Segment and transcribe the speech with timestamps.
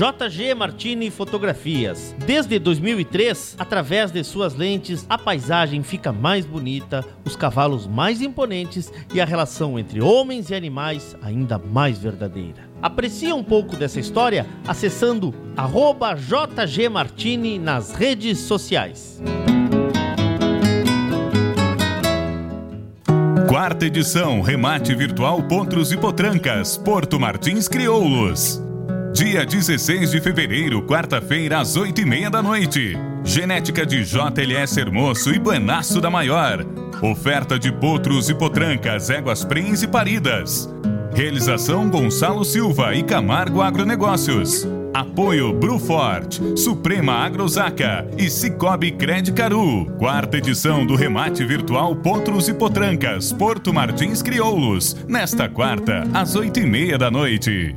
[0.00, 2.16] JG Martini Fotografias.
[2.24, 8.90] Desde 2003, através de suas lentes, a paisagem fica mais bonita, os cavalos mais imponentes
[9.12, 12.66] e a relação entre homens e animais ainda mais verdadeira.
[12.80, 15.34] Aprecie um pouco dessa história acessando
[16.16, 19.22] @jgmartini nas redes sociais.
[23.46, 28.69] Quarta edição Remate Virtual Potros e Potrancas, Porto Martins Crioulos.
[29.12, 32.96] Dia 16 de fevereiro, quarta-feira, às 8 e meia da noite.
[33.24, 36.64] Genética de JLS Hermoso e Buenaço da Maior.
[37.02, 40.72] Oferta de potros e potrancas, éguas prens e paridas.
[41.12, 44.66] Realização Gonçalo Silva e Camargo Agronegócios.
[44.94, 49.86] Apoio Brufort, Suprema Agrosaca e Cicobi Cred Caru.
[49.98, 54.96] Quarta edição do remate virtual Potros e Potrancas, Porto Martins Crioulos.
[55.08, 57.76] Nesta quarta, às oito e meia da noite.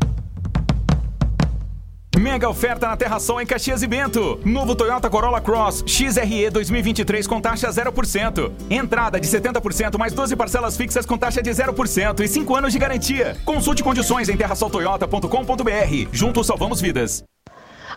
[2.17, 4.39] Mega oferta na Terra Sol em Caxias e Bento.
[4.43, 8.51] Novo Toyota Corolla Cross XRE 2023 com taxa 0%.
[8.69, 12.79] Entrada de 70% mais 12 parcelas fixas com taxa de 0% e 5 anos de
[12.79, 13.37] garantia.
[13.45, 16.09] Consulte condições em terrasoltoyota.com.br.
[16.11, 17.23] Juntos salvamos vidas.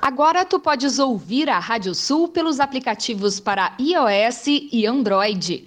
[0.01, 5.67] Agora tu podes ouvir a Rádio Sul pelos aplicativos para iOS e Android.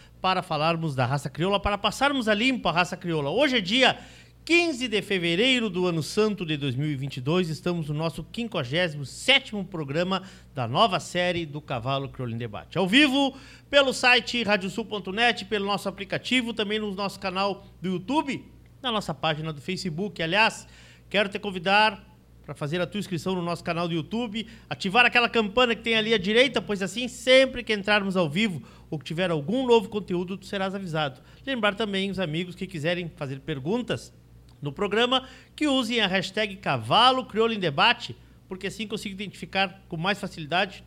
[0.21, 3.31] para falarmos da raça crioula, para passarmos a limpo a raça crioula.
[3.31, 3.97] Hoje é dia
[4.45, 10.21] 15 de fevereiro do ano santo de 2022, estamos no nosso 57º programa
[10.53, 12.77] da nova série do Cavalo Crioulo em Debate.
[12.77, 13.35] Ao vivo,
[13.69, 18.45] pelo site radiosul.net, pelo nosso aplicativo, também no nosso canal do YouTube,
[18.81, 20.21] na nossa página do Facebook.
[20.21, 20.67] Aliás,
[21.09, 22.03] quero te convidar
[22.43, 25.95] para fazer a tua inscrição no nosso canal do YouTube, ativar aquela campana que tem
[25.95, 28.61] ali à direita, pois assim, sempre que entrarmos ao vivo
[28.91, 31.21] ou que tiver algum novo conteúdo, tu serás avisado.
[31.47, 34.13] Lembrar também os amigos que quiserem fazer perguntas
[34.61, 38.15] no programa que usem a hashtag Cavalo Crioulo em Debate,
[38.49, 40.83] porque assim consigo identificar com mais facilidade,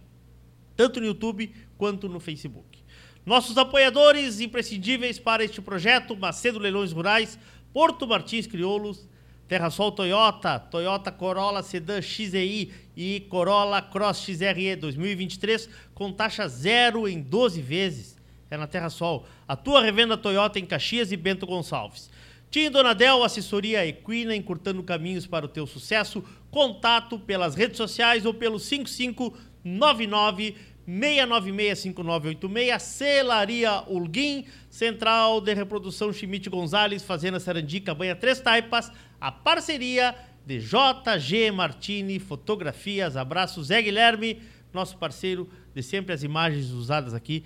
[0.77, 2.79] tanto no YouTube quanto no Facebook.
[3.25, 7.39] Nossos apoiadores imprescindíveis para este projeto: Macedo Leilões Rurais,
[7.73, 9.09] Porto Martins Crioulos,
[9.49, 17.21] Terrasol Toyota, Toyota Corolla Sedan XEI e Corolla Cross XRE 2023 com taxa zero em
[17.21, 18.17] 12 vezes.
[18.51, 19.27] É na Terrasol.
[19.49, 22.11] A tua revenda Toyota em Caxias e Bento Gonçalves.
[22.51, 26.25] Tim Donadel, assessoria equina, encurtando caminhos para o teu sucesso.
[26.51, 30.55] Contato pelas redes sociais ou pelo 5599
[30.87, 40.15] 6965986, Celaria Ulguim, Central de Reprodução Chimite Gonzalez, Fazenda Sarandica, Banha Três Taipas, a parceria
[40.47, 43.17] de JG Martini Fotografias.
[43.17, 44.43] Abraço, Zé Guilherme,
[44.73, 46.13] nosso parceiro de sempre.
[46.13, 47.45] As imagens usadas aqui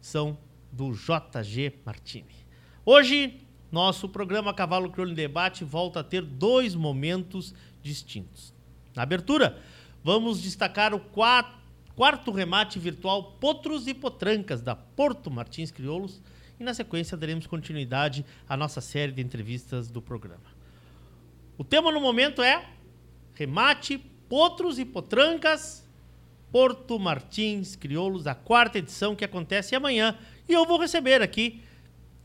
[0.00, 0.36] são
[0.72, 2.34] do JG Martini.
[2.84, 8.52] Hoje, nosso programa Cavalo Crioulo em Debate volta a ter dois momentos distintos.
[8.94, 9.58] Na abertura,
[10.02, 16.20] vamos destacar o quarto remate virtual Potros e Potrancas da Porto Martins Crioulos
[16.58, 20.49] e na sequência daremos continuidade à nossa série de entrevistas do programa.
[21.60, 22.64] O tema no momento é
[23.34, 23.98] remate
[24.30, 25.86] Potros e Potrancas
[26.50, 30.16] Porto Martins Crioulos, a quarta edição que acontece amanhã
[30.48, 31.60] e eu vou receber aqui,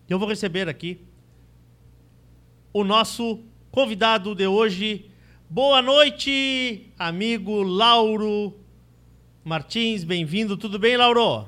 [0.10, 1.02] eu vou receber aqui
[2.72, 5.12] o nosso convidado de hoje.
[5.50, 8.54] Boa noite, amigo Lauro
[9.44, 10.56] Martins, bem-vindo.
[10.56, 11.46] Tudo bem, Lauro?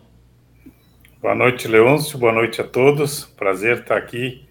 [1.22, 2.20] Boa noite, Leôncio.
[2.20, 3.24] Boa noite a todos.
[3.24, 4.46] Prazer estar aqui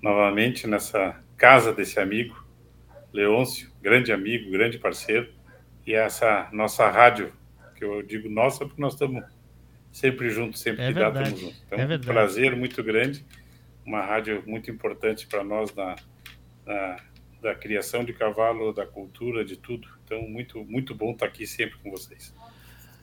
[0.00, 2.47] novamente nessa casa desse amigo,
[3.12, 5.32] Leôncio, grande amigo, grande parceiro,
[5.86, 7.32] e essa nossa rádio,
[7.74, 9.24] que eu digo nossa porque nós estamos
[9.90, 11.62] sempre juntos, sempre é ligados estamos juntos.
[11.66, 13.24] Então, é um prazer muito grande,
[13.84, 15.96] uma rádio muito importante para nós na,
[16.66, 16.96] na,
[17.40, 19.88] da criação de cavalo, da cultura, de tudo.
[20.04, 22.34] Então, muito, muito bom estar aqui sempre com vocês.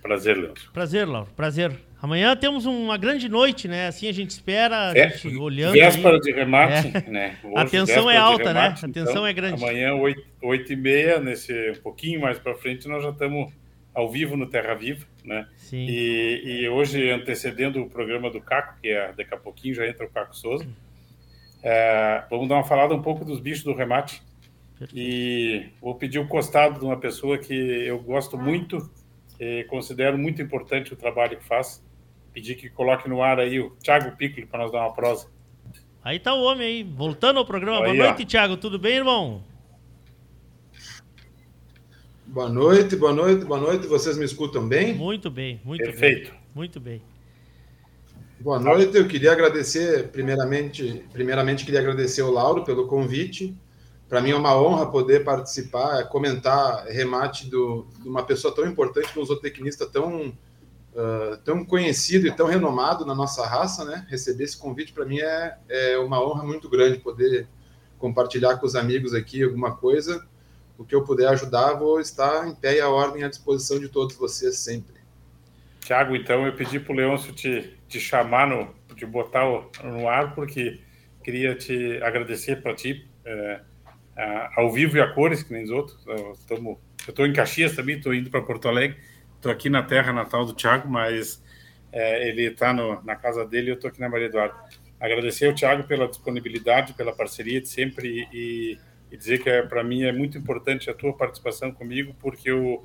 [0.02, 0.72] Prazer, Leandro.
[0.72, 1.32] Prazer, Lauro.
[1.36, 1.72] Prazer.
[2.06, 3.88] Amanhã temos uma grande noite, né?
[3.88, 5.74] Assim a gente espera, a É, gente olhando.
[5.74, 6.22] Véspera aí.
[6.22, 7.10] de remate, É.
[7.10, 7.36] né?
[7.56, 8.62] A Hoje, tensão é alta, né?
[8.62, 9.64] remate, A tensão então, é grande.
[9.64, 13.52] Amanhã, 8, 8 e meia, nesse, um pouquinho mais para frente, nós já estamos
[13.92, 15.48] ao vivo no Terra Viva, né?
[15.58, 15.84] Sim.
[15.90, 20.06] E, e hoje, antecedendo o programa do Caco, que é daqui a pouquinho já entra
[20.06, 20.68] o Caco Souza,
[21.64, 24.22] é, vamos dar uma falada um pouco dos bichos do remate.
[24.94, 28.78] E vou pedir o costado de uma pessoa que eu gosto muito
[29.40, 31.84] e considero muito importante o trabalho que faz.
[32.36, 35.28] Pedir que coloque no ar aí o Thiago Piccoli para nós dar uma prosa.
[36.04, 37.86] Aí tá o homem aí, voltando ao programa.
[37.86, 38.10] Aí, Boa ó.
[38.10, 38.58] noite, Thiago.
[38.58, 39.42] Tudo bem, irmão?
[42.26, 43.88] Boa noite, boa noite, boa noite.
[43.88, 44.94] Vocês me escutam bem?
[44.94, 46.32] Muito bem, muito Perfeito.
[46.32, 46.40] bem.
[46.54, 47.02] Muito bem.
[48.38, 48.98] Boa noite.
[48.98, 53.56] Eu queria agradecer, primeiramente, primeiramente queria agradecer ao Lauro pelo convite.
[54.10, 59.14] Para mim é uma honra poder participar, comentar remate do, de uma pessoa tão importante,
[59.14, 60.34] de um zootecnista tão
[61.44, 64.06] tão conhecido e tão renomado na nossa raça, né?
[64.10, 67.48] Receber esse convite para mim é, é uma honra muito grande poder
[67.98, 70.26] compartilhar com os amigos aqui alguma coisa.
[70.78, 73.90] O que eu puder ajudar, vou estar em pé e a ordem à disposição de
[73.90, 74.96] todos vocês sempre.
[75.82, 79.46] Tiago, então eu pedi para o Leôncio te, te chamar, no, te botar
[79.84, 80.80] no ar, porque
[81.24, 83.62] queria te agradecer para ti, é,
[84.56, 85.98] ao vivo e a cores, que nem os outros.
[86.08, 88.98] Eu estou em Caxias também, estou indo para Porto Alegre,
[89.36, 91.44] Estou aqui na terra natal do Thiago, mas
[91.92, 94.56] é, ele está na casa dele e eu estou aqui na Maria Eduardo.
[95.00, 98.78] Agradecer ao Thiago pela disponibilidade, pela parceria de sempre e,
[99.12, 102.84] e dizer que é, para mim é muito importante a tua participação comigo, porque eu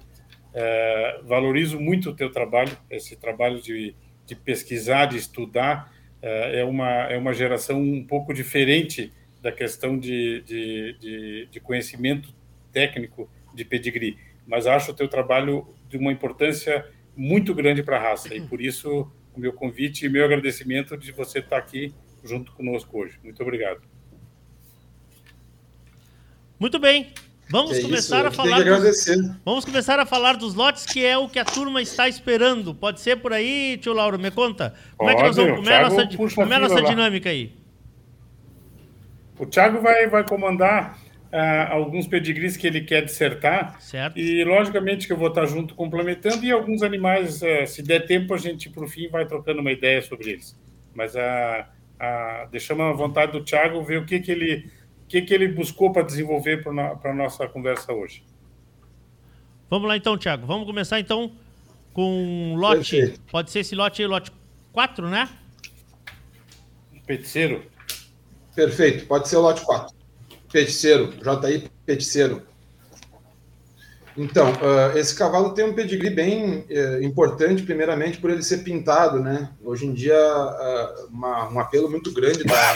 [0.53, 3.95] é, valorizo muito o teu trabalho, esse trabalho de,
[4.27, 5.93] de pesquisar, de estudar.
[6.23, 11.61] É, é uma, é uma geração um pouco diferente da questão de, de, de, de
[11.61, 12.35] conhecimento
[12.73, 18.01] técnico de pedigree, mas acho o teu trabalho de uma importância muito grande para a
[18.01, 21.93] raça e por isso o meu convite e meu agradecimento de você estar aqui
[22.25, 23.19] junto conosco hoje.
[23.23, 23.83] Muito obrigado.
[26.59, 27.13] Muito bem.
[27.49, 28.63] Vamos que começar a falar.
[28.63, 29.07] Dos...
[29.45, 32.73] Vamos começar a falar dos lotes, que é o que a turma está esperando.
[32.73, 34.73] Pode ser por aí, tio Lauro, me conta.
[34.97, 37.29] Como Pode, é que nós vamos, como é a nossa, como é a nossa dinâmica
[37.29, 37.53] aí?
[39.37, 40.97] O Thiago vai, vai comandar
[41.33, 43.81] uh, alguns pedigrees que ele quer dissertar.
[43.81, 44.19] Certo.
[44.19, 46.45] E, logicamente, que eu vou estar junto complementando.
[46.45, 50.03] E alguns animais, uh, se der tempo, a gente, por fim, vai trocando uma ideia
[50.03, 50.59] sobre eles.
[50.95, 54.71] Mas uh, uh, deixamos a vontade do Thiago ver o que, que, ele,
[55.05, 58.23] o que, que ele buscou para desenvolver para a nossa conversa hoje.
[59.69, 60.47] Vamos lá, então, Thiago.
[60.47, 61.33] Vamos começar, então,
[61.93, 62.97] com lote.
[62.97, 63.21] Perfeito.
[63.31, 64.33] Pode ser esse lote aí, lote
[64.73, 65.29] 4, né?
[67.07, 67.65] Peticeiro.
[68.55, 70.00] Perfeito, pode ser o lote 4.
[70.53, 72.43] Peticeiro, JI Peticeiro.
[74.17, 79.21] Então, uh, esse cavalo tem um pedigree bem uh, importante, primeiramente por ele ser pintado,
[79.21, 79.51] né?
[79.63, 82.75] Hoje em dia, uh, uma, um apelo muito grande da,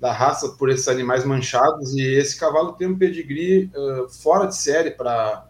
[0.00, 3.70] da raça por esses animais manchados, e esse cavalo tem um pedigree
[4.22, 5.46] fora de série para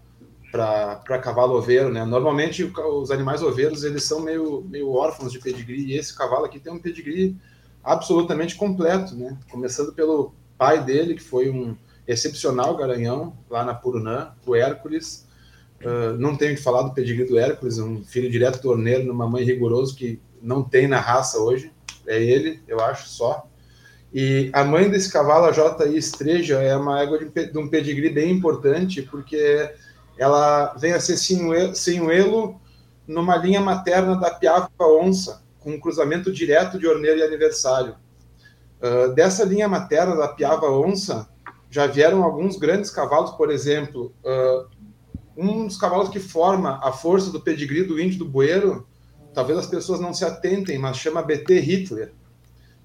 [0.53, 2.03] para cavalo oveiro, né?
[2.05, 6.59] Normalmente os animais oveiros eles são meio, meio órfãos de pedigree e esse cavalo aqui
[6.59, 7.37] tem um pedigree
[7.85, 9.37] absolutamente completo, né?
[9.51, 15.27] Começando pelo pai dele, que foi um excepcional garanhão lá na Purunã, o Hércules.
[15.81, 19.29] Uh, não tenho que falar do pedigree do Hércules, um filho direto do Orneiro, numa
[19.29, 21.73] mãe rigoroso que não tem na raça hoje.
[22.07, 23.49] É ele, eu acho, só.
[24.15, 25.97] E a mãe desse cavalo, a J.I.
[25.97, 29.71] Estreja, é uma égua de, de um pedigree bem importante, porque
[30.17, 32.61] ela vem a ser senhuelo
[33.07, 37.97] numa linha materna da Piava Onça, com um cruzamento direto de Orneiro e Aniversário.
[38.81, 41.29] Uh, dessa linha materna da Piava Onça,
[41.71, 44.67] já vieram alguns grandes cavalos, por exemplo, uh,
[45.37, 48.87] um dos cavalos que forma a força do pedigree do índio do Bueiro,
[49.35, 52.13] talvez as pessoas não se atentem, mas chama BT Hitler.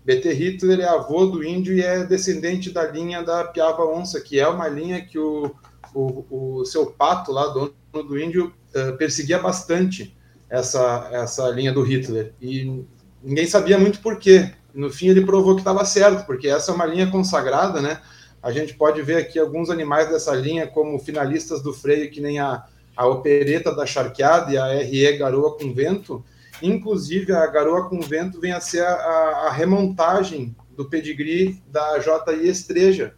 [0.04, 4.40] BT Hitler é avô do índio e é descendente da linha da Piava Onça, que
[4.40, 5.56] é uma linha que o,
[5.94, 10.16] o, o seu pato lá, dono do índio, uh, perseguia bastante
[10.50, 12.34] essa, essa linha do Hitler.
[12.42, 12.84] E
[13.24, 14.52] ninguém sabia muito por quê.
[14.74, 18.02] No fim, ele provou que estava certo, porque essa é uma linha consagrada, né?
[18.42, 22.40] A gente pode ver aqui alguns animais dessa linha como finalistas do freio, que nem
[22.40, 22.64] a,
[22.96, 26.24] a opereta da charqueada e a RE Garoa com Vento.
[26.62, 32.00] Inclusive, a Garoa com Vento vem a ser a, a, a remontagem do pedigree da
[32.00, 33.14] JI Estreja,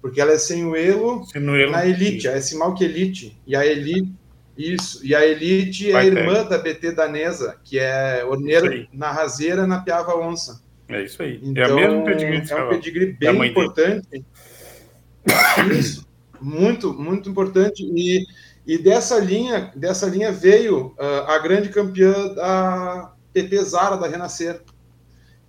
[0.00, 1.26] porque ela é sem o elo
[1.70, 3.38] na Elite, é Simalque Elite.
[3.46, 4.12] E a Elite
[4.56, 9.66] isso, e a Elite é a irmã da BT danesa, que é orneira na raseira
[9.66, 10.62] na Piava Onça.
[10.88, 11.40] É isso aí.
[11.42, 14.24] Então, é, o mesmo pedigree é um pedigree bem importante.
[15.70, 16.06] Isso,
[16.40, 17.82] muito, muito importante.
[17.82, 18.26] E,
[18.66, 24.62] e dessa linha, dessa linha veio uh, a grande campeã da PP Zara da Renascer.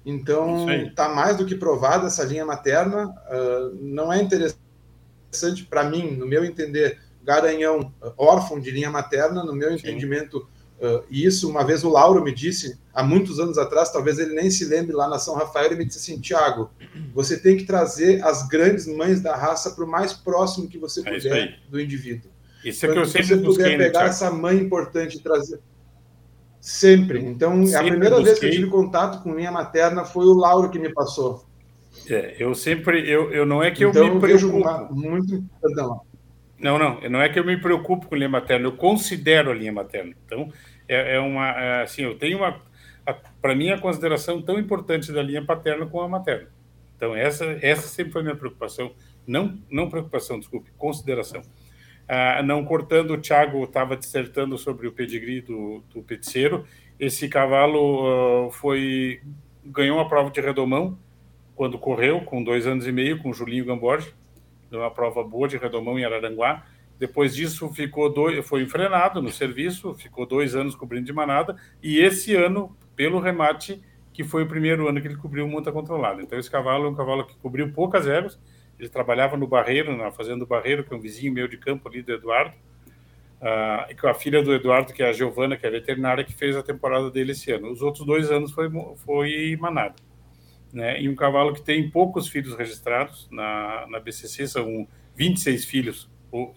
[0.05, 3.07] Então, está mais do que provada essa linha materna.
[3.07, 9.53] Uh, não é interessante para mim, no meu entender, garanhão órfão de linha materna, no
[9.53, 9.75] meu Sim.
[9.75, 10.47] entendimento,
[10.79, 14.49] uh, isso uma vez o Lauro me disse, há muitos anos atrás, talvez ele nem
[14.49, 16.69] se lembre lá na São Rafael, ele me disse assim, Tiago,
[17.13, 21.01] você tem que trazer as grandes mães da raça para o mais próximo que você
[21.01, 22.31] é puder do indivíduo.
[22.63, 25.59] Isso é que eu sempre você puder né, pegar essa mãe importante e trazer...
[26.59, 27.19] Sempre.
[27.23, 28.25] Então, sempre a primeira busquei.
[28.25, 31.45] vez que eu tive contato com linha materna foi o Lauro que me passou.
[32.09, 34.57] É, eu sempre, eu, eu não é que então, eu me preocupo.
[34.57, 36.01] Uma, muito, perdão,
[36.65, 39.71] não, não, não é que eu me preocupo com linha materna, eu considero a linha
[39.71, 40.15] materna.
[40.25, 40.51] Então,
[40.87, 42.59] é, é uma, é, assim, eu tenho uma,
[43.39, 46.47] para mim, a consideração tão importante da linha paterna com a materna.
[46.95, 48.95] Então, essa, essa sempre foi a minha preocupação,
[49.27, 51.43] não, não preocupação, desculpe, consideração.
[52.07, 56.65] Ah, não cortando, o Thiago estava dissertando sobre o pedigree do, do peticeiro.
[56.99, 59.21] Esse cavalo uh, foi
[59.63, 60.97] ganhou uma prova de redomão
[61.55, 64.13] quando correu, com dois anos e meio, com o Julinho Gamborge
[64.75, 66.65] deu uma prova boa de redomão em Araranguá.
[66.99, 71.99] Depois disso, ficou dois, foi enfrenado no serviço, ficou dois anos cobrindo de manada, e
[71.99, 73.81] esse ano, pelo remate,
[74.13, 76.21] que foi o primeiro ano que ele cobriu monta controlada.
[76.21, 78.39] Então, esse cavalo é um cavalo que cobriu poucas éguas,
[78.79, 81.87] ele trabalhava no Barreiro, na Fazenda do Barreiro, que é um vizinho meu de campo
[81.87, 82.55] ali do Eduardo,
[83.41, 86.55] uh, com a filha do Eduardo, que é a Giovana, que é veterinária, que fez
[86.55, 87.71] a temporada dele esse ano.
[87.71, 89.95] Os outros dois anos foi, foi manada.
[90.75, 91.01] Né?
[91.01, 96.09] E um cavalo que tem poucos filhos registrados na, na BCC, são 26 filhos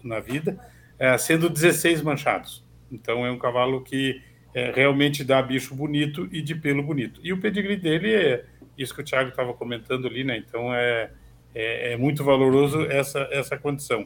[0.03, 0.59] na vida,
[0.99, 2.61] é, sendo 16 manchados.
[2.91, 4.21] Então é um cavalo que
[4.53, 7.21] é, realmente dá bicho bonito e de pelo bonito.
[7.23, 8.45] E o pedigree dele é
[8.77, 10.35] isso que o Thiago estava comentando ali, né?
[10.35, 11.11] Então é,
[11.55, 14.05] é, é, muito valoroso essa, essa condição.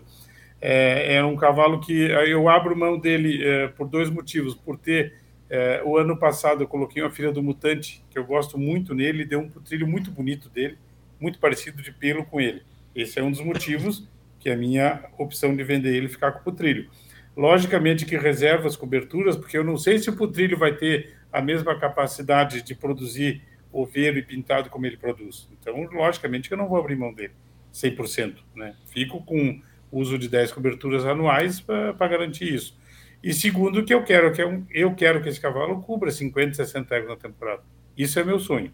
[0.62, 4.54] É, é, um cavalo que eu abro mão dele é, por dois motivos.
[4.54, 5.16] Por ter,
[5.56, 9.24] é, o ano passado eu coloquei uma filha do Mutante, que eu gosto muito nele,
[9.24, 10.80] deu um trilho muito bonito dele,
[11.20, 12.64] muito parecido de pelo com ele.
[12.96, 16.40] Esse é um dos motivos que é a minha opção de vender ele ficar com
[16.40, 16.90] o putrilho.
[17.38, 21.40] Logicamente que reserva as coberturas, porque eu não sei se o putrilho vai ter a
[21.40, 25.48] mesma capacidade de produzir oveiro e pintado como ele produz.
[25.52, 27.34] Então, logicamente que eu não vou abrir mão dele
[27.72, 28.38] 100%.
[28.56, 28.76] Né?
[28.88, 32.76] Fico com uso de 10 coberturas anuais para garantir isso.
[33.24, 36.56] E segundo, que eu quero que eu, é eu quero que esse cavalo cubra 50,
[36.56, 37.64] 60 éguas na temporada.
[37.98, 38.72] Isso é meu sonho,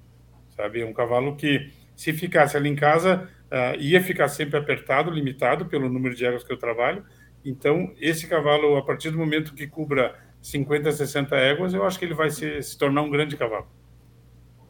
[0.55, 0.81] sabe?
[0.81, 5.67] É um cavalo que, se ficasse ali em casa, uh, ia ficar sempre apertado, limitado
[5.67, 7.05] pelo número de éguas que eu trabalho,
[7.43, 12.05] então, esse cavalo, a partir do momento que cubra 50, 60 éguas, eu acho que
[12.05, 13.67] ele vai se, se tornar um grande cavalo.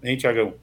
[0.03, 0.55] Hein, Tiagão?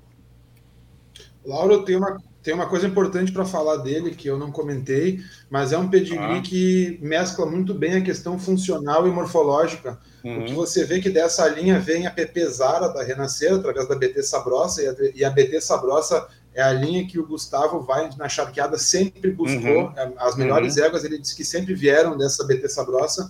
[1.45, 5.19] Laura, tem uma, tem uma coisa importante para falar dele que eu não comentei,
[5.51, 6.41] mas é um pedigree ah.
[6.41, 9.99] que mescla muito bem a questão funcional e morfológica.
[10.23, 10.37] Uhum.
[10.37, 14.23] Porque você vê que dessa linha vem a PP Zara da Renascer, através da BT
[14.23, 18.29] Sabrosa, e a, e a BT Sabrosa é a linha que o Gustavo vai na
[18.29, 19.87] charqueada sempre buscou.
[19.87, 19.93] Uhum.
[19.97, 20.85] É, as melhores uhum.
[20.85, 23.29] éguas, ele disse que sempre vieram dessa BT Sabrosa.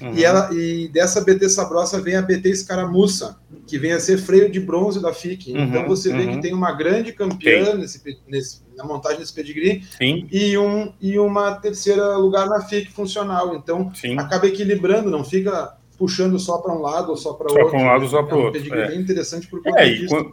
[0.00, 0.14] Uhum.
[0.14, 4.50] E, ela, e dessa BT Sabrosa vem a BT Escaramuça, que vem a ser freio
[4.50, 5.52] de bronze da FIC.
[5.52, 5.64] Uhum.
[5.64, 6.40] Então você vê que uhum.
[6.40, 12.16] tem uma grande campeã nesse, nesse, na montagem desse pedigree e, um, e uma terceira
[12.16, 13.54] lugar na FIC funcional.
[13.56, 14.18] Então Sim.
[14.18, 17.64] acaba equilibrando, não fica puxando só para um lado ou só para outro.
[17.64, 18.60] Só para um lado ou só para o é um outro.
[18.60, 18.88] pedigree é.
[18.88, 20.32] bem interessante por conta é, disso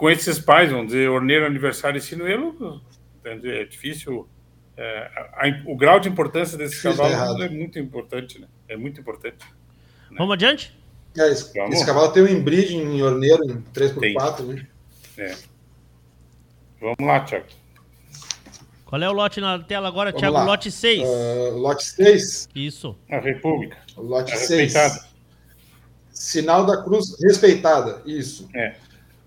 [0.00, 2.80] com esses pais, vamos dizer, Orneiro, Aniversário e Sinuelo,
[3.22, 4.26] é difícil.
[4.82, 8.48] É, a, o grau de importância desses cavalos é muito importante, né?
[8.66, 9.36] É muito importante.
[10.10, 10.16] Né?
[10.16, 10.74] Vamos adiante?
[11.18, 14.66] É, esse, esse, cavalo tem um embridge em Orneiro em 3x4, né?
[15.18, 15.36] É.
[16.80, 17.44] Vamos lá, Thiago.
[18.86, 20.36] Qual é o lote na tela agora, Vamos Thiago?
[20.36, 20.44] Lá.
[20.44, 21.02] Lote 6.
[21.02, 22.48] Uh, lote 6.
[22.54, 22.96] Isso.
[23.10, 23.76] A República.
[23.98, 24.72] Lote a 6.
[24.72, 25.10] Respeitada.
[26.10, 28.48] Sinal da cruz respeitada, isso.
[28.54, 28.76] É.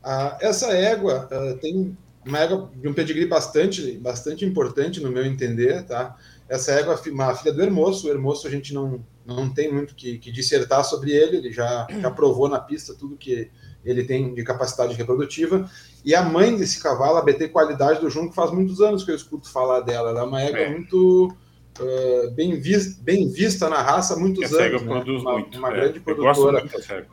[0.03, 5.25] Ah, essa égua uh, tem uma égua de um pedigree bastante, bastante importante, no meu
[5.25, 6.15] entender, tá?
[6.47, 8.07] Essa égua é uma filha do Hermoso.
[8.07, 11.87] O Hermoso a gente não, não tem muito que, que dissertar sobre ele, ele já,
[12.01, 13.49] já provou na pista tudo que
[13.83, 15.69] ele tem de capacidade reprodutiva.
[16.05, 19.15] E a mãe desse cavalo, a BT Qualidade do Junco, faz muitos anos que eu
[19.15, 20.09] escuto falar dela.
[20.09, 20.69] Ela é uma égua é.
[20.69, 21.33] muito
[21.79, 24.81] uh, bem, vis, bem vista na raça há muitos essa anos.
[24.81, 24.87] Né?
[24.87, 25.73] Produz uma, muito, uma é.
[25.73, 26.59] grande produtora.
[26.59, 27.03] Eu gosto muito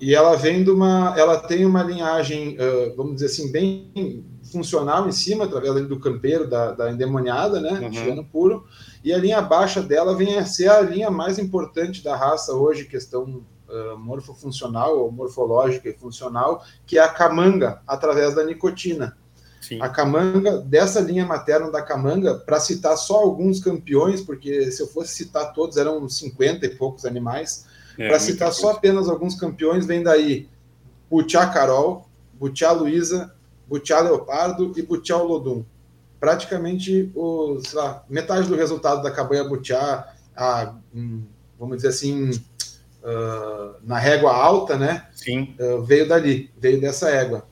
[0.00, 2.56] e ela vem de uma, ela tem uma linhagem,
[2.96, 8.24] vamos dizer assim, bem funcional em cima, através do campeiro, da, da endemoniada, né, uhum.
[8.24, 8.64] puro,
[9.04, 12.86] e a linha baixa dela vem a ser a linha mais importante da raça hoje,
[12.86, 19.16] questão uh, morfofuncional ou morfológica e funcional, que é a camanga, através da nicotina.
[19.60, 19.80] Sim.
[19.80, 24.86] A camanga, dessa linha materna da camanga, para citar só alguns campeões, porque se eu
[24.86, 27.66] fosse citar todos, eram 50 e poucos animais,
[27.98, 30.48] é, Para citar só apenas alguns campeões, vem daí
[31.10, 33.32] Butiá Carol, Butiá Luiza,
[33.66, 35.64] Butiá Leopardo e Butiá Lodum.
[36.20, 41.22] Praticamente os, lá, metade do resultado da cabanha Butiá, a, hum,
[41.58, 45.06] vamos dizer assim, uh, na régua alta, né?
[45.14, 45.54] Sim.
[45.58, 47.46] Uh, veio dali, veio dessa égua.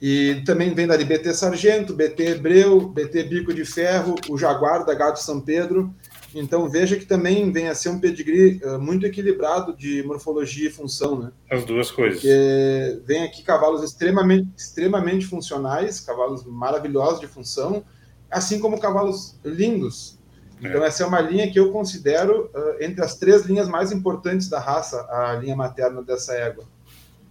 [0.00, 4.94] E também vem dali BT Sargento, BT Hebreu, BT Bico de Ferro, o Jaguar da
[4.94, 5.92] Gato São Pedro
[6.34, 10.72] então veja que também vem a ser um pedigree uh, muito equilibrado de morfologia e
[10.72, 11.32] função, né?
[11.50, 12.20] As duas coisas.
[12.20, 17.84] Porque vem aqui cavalos extremamente, extremamente funcionais, cavalos maravilhosos de função,
[18.30, 20.18] assim como cavalos lindos.
[20.60, 20.88] Então é.
[20.88, 24.58] essa é uma linha que eu considero uh, entre as três linhas mais importantes da
[24.58, 26.64] raça, a linha materna dessa égua.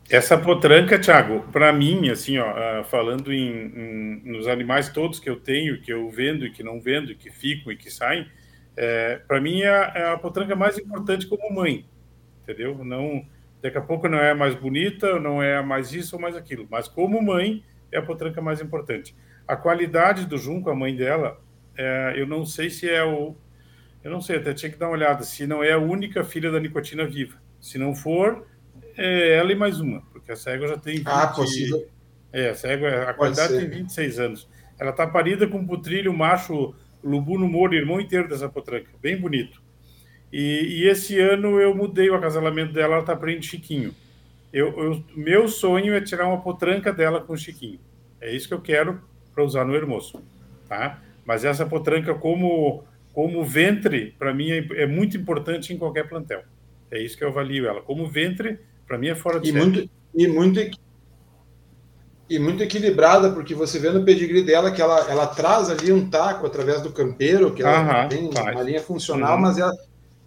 [0.10, 5.30] Essa potranca, Thiago, para mim, assim, ó, uh, falando em, em, nos animais todos que
[5.30, 8.26] eu tenho, que eu vendo e que não vendo, que ficam e que saem,
[8.78, 11.84] é, para mim é, é, a potranca mais importante como mãe,
[12.44, 12.86] entendeu?
[12.86, 13.26] Não,
[13.60, 16.88] daqui a pouco não é mais bonita, não é mais isso ou mais aquilo, mas
[16.88, 19.16] como mãe é a potranca mais importante.
[19.48, 21.42] A qualidade do junco, a mãe dela,
[21.76, 23.36] é, eu não sei se é o,
[24.04, 26.52] eu não sei, até tinha que dar uma olhada, se não é a única filha
[26.52, 27.42] da nicotina viva.
[27.60, 28.46] Se não for,
[28.96, 31.88] é ela e mais uma, porque a cega já tem 20, ah, possível.
[32.32, 34.50] É, a cega, a qualidade tem 26 anos.
[34.80, 39.18] Ela está parida com um putrilho macho Lubu no Moro, irmão inteiro dessa potranca, bem
[39.18, 39.62] bonito.
[40.32, 43.94] E, e esse ano eu mudei o acasalamento dela, ela está prende Chiquinho.
[44.52, 47.80] Eu, eu, meu sonho é tirar uma potranca dela com o Chiquinho.
[48.20, 49.02] É isso que eu quero
[49.34, 50.22] para usar no Hermoso,
[50.68, 51.02] tá?
[51.26, 52.84] Mas essa potranca como
[53.14, 56.44] como ventre, para mim é, é, muito importante em qualquer plantel.
[56.92, 57.82] É isso que eu avalio ela.
[57.82, 60.60] Como ventre, para mim é fora de e muito e muito
[62.30, 66.10] e muito equilibrada, porque você vê no pedigree dela que ela, ela traz ali um
[66.10, 68.56] taco através do campeiro, que ela Aham, tem faz.
[68.56, 69.42] uma linha funcional, Uhum.
[69.42, 69.74] mas ela,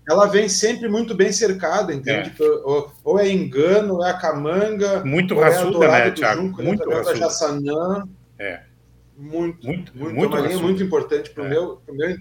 [0.08, 2.32] ela vem sempre muito bem cercada, entende?
[2.64, 6.42] Ou, ou é engano, ou é a camanga, Muito é raçuda, dourada né, Thiago?
[6.42, 8.08] junco, Muito através da raçuda.
[8.38, 8.60] É.
[9.16, 11.50] Muito, muito, muito, muito é uma linha muito importante para o É.
[11.50, 12.16] meu, pro meu,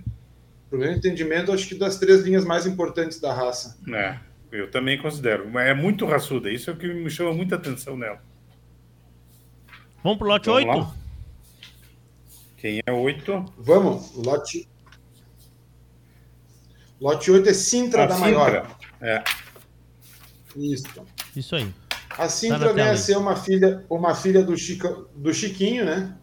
[0.69, 3.77] pro meu entendimento, acho que das três linhas mais importantes da raça.
[3.93, 4.17] É,
[4.51, 5.57] eu também considero.
[5.57, 6.51] É muito raçuda.
[6.51, 8.19] Isso é o que me chama muita atenção nela.
[10.03, 10.77] Vamos pro lote Vamos 8?
[10.77, 10.95] lá?
[12.57, 13.45] Quem é oito?
[13.57, 14.67] Vamos, lote.
[16.99, 18.31] Lote 8 é Sintra A da Sintra.
[18.31, 18.77] Maior.
[19.01, 19.23] É.
[20.55, 20.87] Isso.
[21.35, 21.73] Isso aí.
[22.11, 26.17] A Tá Sintra vem a ser uma filha, uma filha do, Chico, do Chiquinho, né?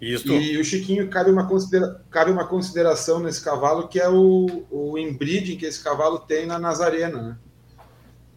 [0.00, 0.28] Isso.
[0.28, 4.98] E o Chiquinho cabe uma, considera, cabe uma consideração nesse cavalo, que é o, o
[4.98, 7.38] inbreeding que esse cavalo tem na Nazarena, né?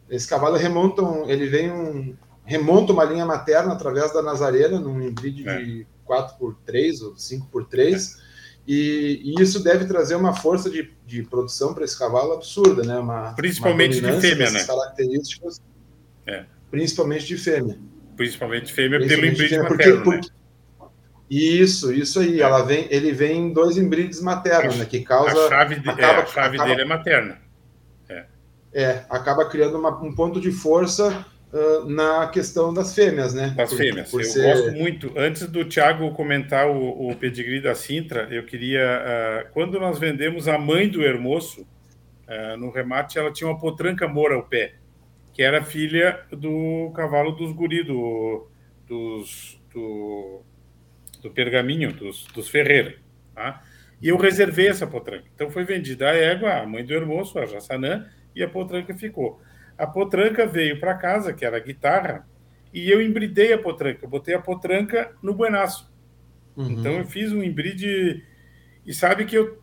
[0.10, 2.16] Esse cavalo remonta, um, ele vem um,
[2.50, 5.58] remonta uma linha materna através da Nazarena, num inbreed É.
[5.62, 8.18] de 4x3 ou 5x3,
[8.68, 12.98] e, e isso deve trazer uma força de, de produção para esse cavalo absurda, né?
[12.98, 14.64] Uma, Principalmente de uma dominância fêmea, né?
[14.66, 15.62] características,
[16.28, 16.46] É.
[16.72, 17.78] principalmente de fêmea.
[18.18, 20.18] Principalmente fêmea pelo Principalmente fêmea, porque- materno, né?
[20.22, 20.40] porque-
[21.32, 22.42] Isso, isso aí.
[22.42, 24.86] Ela vem, ele vem em dois embrides maternos, né?
[24.86, 25.46] Que causa.
[25.46, 27.38] A chave, de- é, acaba- a chave acaba- dele é materna.
[28.72, 31.26] É, acaba criando uma- um ponto de força
[31.88, 33.54] na questão das fêmeas, né?
[33.58, 34.12] Das Por- fêmeas.
[34.12, 35.12] por eu ser- gosto muito.
[35.18, 38.82] Antes do Thiago comentar o, o pedigree da Sintra, eu queria.
[38.84, 41.66] ah, quando nós vendemos a mãe do Hermoso,
[42.28, 44.76] ah, no remate, ela tinha uma potranca mora ao pé,
[45.34, 48.48] que era filha do cavalo dos guri, do,
[48.88, 50.42] dos, do,
[51.22, 52.96] do pergaminho, dos, dos Ferreira.
[53.34, 53.64] Tá?
[54.02, 55.26] E eu reservei essa potranca.
[55.34, 59.42] Então foi vendida a égua, a mãe do Hermoso, a Jassanã, e a potranca ficou.
[59.80, 62.28] A potranca veio para casa, que era a guitarra,
[62.74, 64.06] e eu embridei a potranca.
[64.06, 65.90] Eu botei a potranca no buenaço.
[66.56, 66.72] Uhum.
[66.72, 68.24] Então eu fiz um embride
[68.86, 69.58] e sabe que eu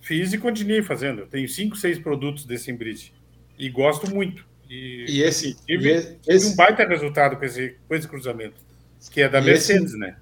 [0.00, 1.20] fiz e continuei fazendo.
[1.22, 3.12] Eu tenho cinco, seis produtos desse embride
[3.58, 4.44] e gosto muito.
[4.68, 8.56] E, E esse- tive, e esse- tive um baita resultado com esse, com esse cruzamento,
[9.10, 10.16] que é da Mercedes, esse- né?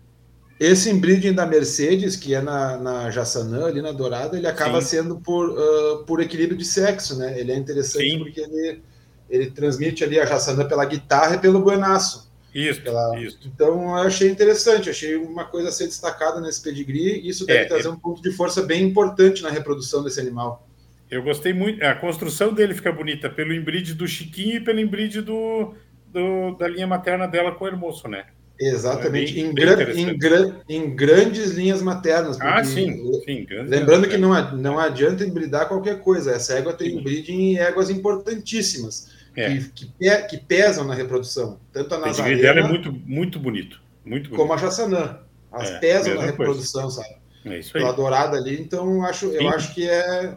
[0.58, 4.98] Esse inbreeding da Mercedes, que é na, na Jassanã, ali na Dourada, ele acaba Sim.
[4.98, 7.38] sendo por, ah, por equilíbrio de sexo, né?
[7.40, 8.18] Ele é interessante Sim.
[8.18, 8.82] porque ele,
[9.30, 12.28] ele transmite ali a Jassanã pela guitarra e pelo buenaço.
[12.52, 13.38] Isso, Pela- isso.
[13.46, 17.60] Então eu achei interessante, achei uma coisa a ser destacada nesse pedigree, e isso deve
[17.60, 20.66] É, trazer é- um ponto de força bem importante na reprodução desse animal.
[21.08, 21.80] Eu gostei muito.
[21.84, 25.74] A construção dele fica bonita pelo embride do Chiquinho e pelo embride do,
[26.12, 28.24] do- da linha materna dela com o Hermoso, né?
[28.60, 32.36] Exatamente, É bem- em, bem gran- em gran- em grandes linhas maternas.
[32.40, 33.46] Ah, sim, sim.
[33.66, 39.08] Lembrando que não, não adianta embridar qualquer coisa, essa égua tem embreeding em éguas importantíssimas,
[39.36, 39.56] É.
[39.74, 43.38] que, que, que pesam na reprodução, tanto a O pedigree dela é Nazarena muito, muito
[43.38, 43.80] bonito.
[44.04, 44.36] Muito bonito.
[44.40, 45.18] como a Jassanã.
[45.52, 46.52] As É, pesam na mesma coisa.
[46.52, 47.16] reprodução, sabe?
[47.44, 47.82] É isso aí.
[47.82, 50.36] Pela dourada ali, então eu acho, eu acho que é,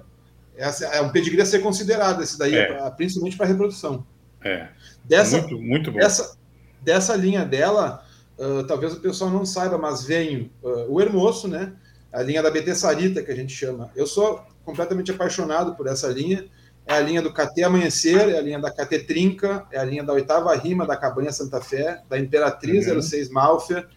[0.58, 2.66] é, é um pedigree a ser considerado, esse daí, É.
[2.74, 4.06] pra- principalmente para reprodução.
[4.44, 4.68] É.
[5.04, 6.00] Dessa, Muito, muito bom.
[6.00, 6.38] dessa,
[6.82, 8.06] dessa linha dela,
[8.40, 11.74] ah, talvez o pessoal não saiba, mas vem ah, o Hermoso, né?
[12.12, 13.90] A linha da BT Sarita, que a gente chama.
[13.96, 16.46] Eu sou completamente apaixonado por essa linha.
[16.86, 20.04] É a linha do KT Amanhecer, é a linha da KT Trinca, é a linha
[20.04, 23.02] da oitava rima da Cabanha Santa Fé, da Imperatriz Uhum.
[23.02, 23.88] 06 Malfer,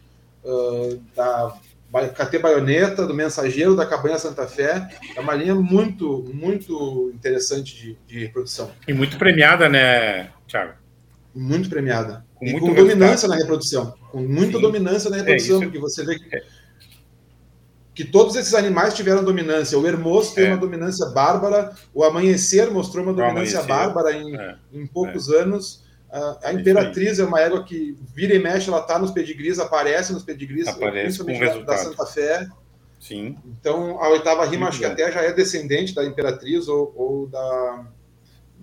[0.44, 1.56] ah, da
[2.08, 4.88] KT Baioneta, do Mensageiro da Cabanha Santa Fé.
[5.16, 8.70] É uma linha muito, muito interessante de, de reprodução.
[8.86, 10.74] E muito premiada, né, Thiago?
[11.34, 12.24] Muito premiada.
[12.34, 12.86] Com e com resultado.
[12.86, 13.94] dominância na reprodução.
[14.10, 14.62] Com muita Sim.
[14.62, 16.42] dominância na reprodução, É, porque você vê que,
[17.96, 19.78] que todos esses animais tiveram dominância.
[19.78, 20.48] O Hermoso tem É.
[20.48, 24.56] uma dominância bárbara, o Amanhecer mostrou uma dominância bárbara em, É.
[24.70, 25.82] em poucos anos.
[26.12, 29.58] A, a isso Imperatriz é uma égua que vira e mexe, ela está nos pedigris,
[29.58, 31.76] aparece nos pedigris, Aparece principalmente da.
[31.78, 32.46] Santa Fé.
[33.00, 33.36] Sim.
[33.46, 37.26] Então, a oitava rima Muito acho que até já é descendente da Imperatriz ou, ou
[37.26, 37.86] da,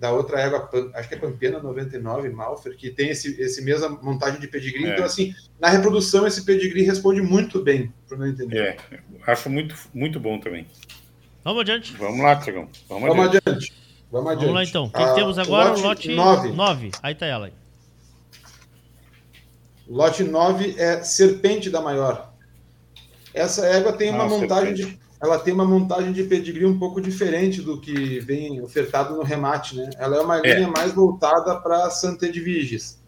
[0.04, 4.38] da outra égua, acho que é Pampena 99, Malfer, que tem esse, esse mesma montagem
[4.38, 4.86] de pedigree.
[4.86, 4.90] É.
[4.92, 8.58] Então, assim, na reprodução, esse pedigree responde muito bem, para não entender.
[8.92, 9.00] É.
[9.26, 10.68] Acho muito, muito bom também.
[11.42, 11.94] Vamos adiante.
[11.96, 12.68] Vamos lá, Tiagão.
[12.90, 13.48] Vamos, Vamos adiante.
[13.48, 13.74] adiante.
[14.12, 14.46] Vamos adiante.
[14.46, 14.84] Vamos lá então.
[14.84, 15.70] O que, que Ah, temos agora?
[15.70, 16.52] O lote lote nove.
[16.52, 16.92] 9.
[17.02, 17.54] Aí tá ela aí.
[19.88, 22.34] Lote 9 é Serpente da Maior.
[23.34, 24.98] Essa égua tem uma Ah, montagem Serpente.
[24.98, 29.24] de ela tem uma montagem de pedigree um pouco diferente do que vem ofertado no
[29.24, 29.90] remate, né?
[29.98, 30.56] Ela é uma É.
[30.56, 33.02] linha mais voltada para Santa Edviges.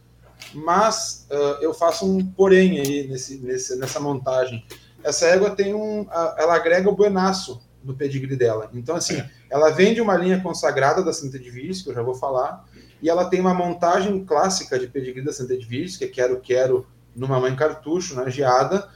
[0.53, 4.63] Mas ah, eu faço um porém aí nesse, nesse- nessa montagem.
[5.03, 6.07] Essa égua tem um.
[6.37, 8.69] ela agrega o buenaço no pedigree dela.
[8.73, 12.15] Então, assim, ela vem de uma linha consagrada da Santa Edviges, que eu já vou
[12.15, 12.65] falar,
[13.01, 16.87] e ela tem uma montagem clássica de pedigree da Santa Edviges, que é Quero Quero
[17.15, 18.89] numa mãe cartucho, na geada.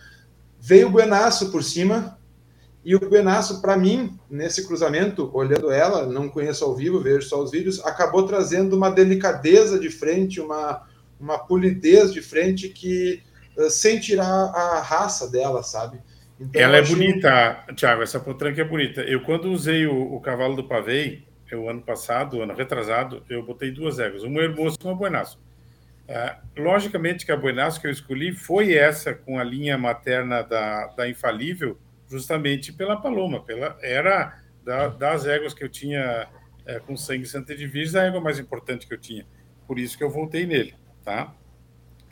[0.59, 2.17] Veio o buenaço por cima,
[2.89, 7.39] e o Buenaço, para mim, nesse cruzamento, olhando ela, não conheço ao vivo, vejo só
[7.39, 10.87] os vídeos, acabou trazendo uma delicadeza de frente, uma,
[11.19, 13.21] uma polidez de frente que,
[13.55, 15.99] eh, sem tirar a raça dela, sabe?
[16.39, 19.01] Então, Ela é achei- bonita, Thiago, essa potranca é bonita.
[19.01, 23.69] Eu, quando usei o, o cavalo do pavei, eu, ano passado, ano retrasado, eu botei
[23.69, 25.37] duas éguas, uma hermosa e uma buenaço.
[26.07, 30.87] Ah, logicamente que a buenaço que eu escolhi foi essa com a linha materna da,
[30.87, 31.77] da Infalível,
[32.09, 36.27] justamente pela Paloma, pela, era da- das éguas que eu tinha
[36.65, 39.25] eh, com sangue Santa Edviges, a égua mais importante que eu tinha.
[39.67, 41.33] Por isso que eu voltei nele, tá?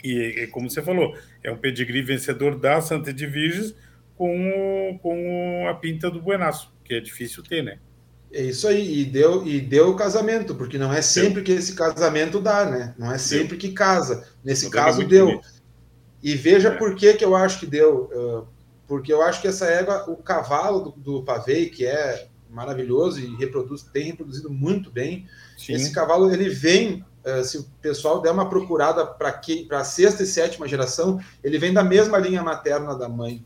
[0.03, 3.75] E, e como você falou, é um pedigree vencedor da Santa Edviges
[4.15, 4.49] com,
[4.93, 7.79] o- com a pinta do Buenaço, que é difícil ter, né?
[8.31, 11.75] É isso aí, e deu, e deu o casamento, porque não é sempre que esse
[11.75, 12.93] casamento dá, né?
[12.97, 14.27] Não é sempre que casa.
[14.43, 15.27] Nesse caso, deu.
[15.27, 15.47] bonito.
[16.21, 18.09] E veja por que, que eu acho que deu.
[18.13, 18.56] uh,
[18.87, 23.35] porque eu acho que essa égua, o cavalo do, do pavei, que é maravilhoso e
[23.35, 25.73] reproduz, tem reproduzido muito bem, Sim.
[25.73, 27.03] esse cavalo ele vem.
[27.25, 29.39] uh, se o pessoal der uma procurada para
[29.71, 33.45] a sexta e sétima geração, ele vem da mesma linha materna da mãe,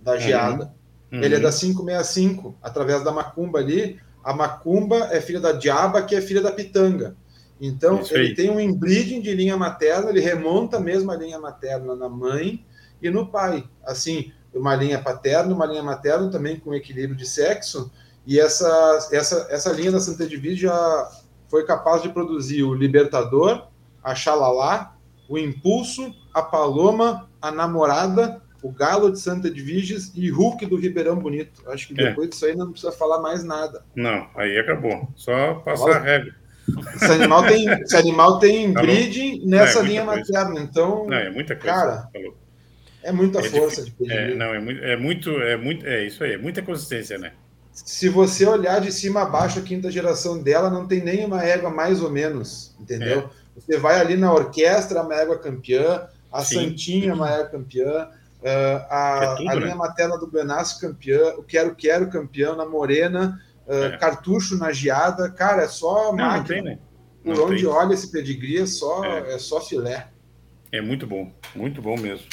[0.00, 0.72] da geada.
[1.12, 1.22] Uhum.
[1.22, 4.00] Ele é da 565, através da macumba ali.
[4.24, 7.16] A macumba é filha da diaba, que é filha da pitanga.
[7.60, 8.34] Então, Isso ele aí.
[8.34, 12.64] tem um inbreeding de linha materna, ele remonta mesmo a linha materna na mãe
[13.02, 13.68] e no pai.
[13.84, 17.90] Assim, uma linha paterna, uma linha materna também com equilíbrio de sexo.
[18.26, 21.10] E essa, essa, essa linha da Santa Divide já
[21.48, 23.66] foi capaz de produzir o Libertador,
[24.02, 24.94] a Xalala,
[25.28, 31.16] o Impulso, a Paloma, a Namorada, o Galo de Santa Edviges e Hulk do Ribeirão
[31.16, 31.62] Bonito.
[31.68, 32.08] Acho que É.
[32.10, 33.82] depois disso aí não precisa falar mais nada.
[33.94, 35.08] Não, aí acabou.
[35.16, 35.96] Só passar Olha.
[35.96, 36.32] a régua.
[36.94, 40.20] Esse animal tem, esse animal tem Tá breeding nessa É, linha coisa.
[40.20, 40.60] materna.
[40.60, 41.74] Então, Não, é muita coisa.
[41.74, 42.36] cara, falou.
[43.02, 43.84] É muita É força difícil.
[43.84, 44.34] de É, pedigree.
[44.34, 47.32] não, é muito, é muito, é muito, é isso aí, é muita consistência, né?
[47.72, 51.70] Se você olhar de cima a baixo a quinta geração dela, não tem nenhuma égua
[51.70, 53.30] mais ou menos, entendeu?
[53.56, 53.60] É.
[53.60, 56.70] Você vai ali na orquestra, uma égua campeã, a Sim.
[56.70, 58.08] Santinha, uma égua campeã,
[58.44, 59.60] ah, a, É tudo, a né?
[59.62, 63.96] linha materna do Benasso campeã, o Quero Quero campeão na Morena, ah, É.
[63.98, 66.44] Cartucho na Geada, cara, é só Não, não máquina.
[66.44, 66.78] tem, né?
[67.24, 67.66] Por Não onde tem.
[67.66, 69.34] olha esse pedigree é só, É.
[69.34, 70.08] é só filé.
[70.72, 72.26] É muito bom, muito bom mesmo.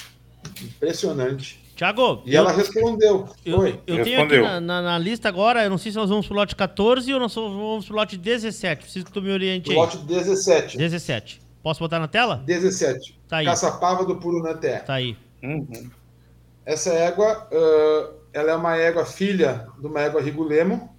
[0.64, 1.60] Impressionante.
[1.76, 3.30] Tiago, E ela respondeu.
[3.46, 3.70] eu, Foi.
[3.70, 4.44] eu tenho aqui Respondeu.
[4.44, 7.20] na, na- na lista agora, eu não sei se nós vamos pro lote 14 ou
[7.20, 8.82] nós vamos pro lote 17.
[8.84, 9.76] Preciso que tu me oriente aí.
[9.76, 10.76] Lote 17.
[10.78, 11.40] 17.
[11.62, 12.42] Posso botar na tela?
[12.48, 13.20] 17.
[13.28, 13.46] Tá aí.
[13.46, 14.80] Caçapava do Purunaté.
[14.80, 15.16] Tá aí.
[15.44, 15.68] Uhum.
[16.66, 20.97] Essa égua, ah, ela é uma égua filha de uma égua rigulemo.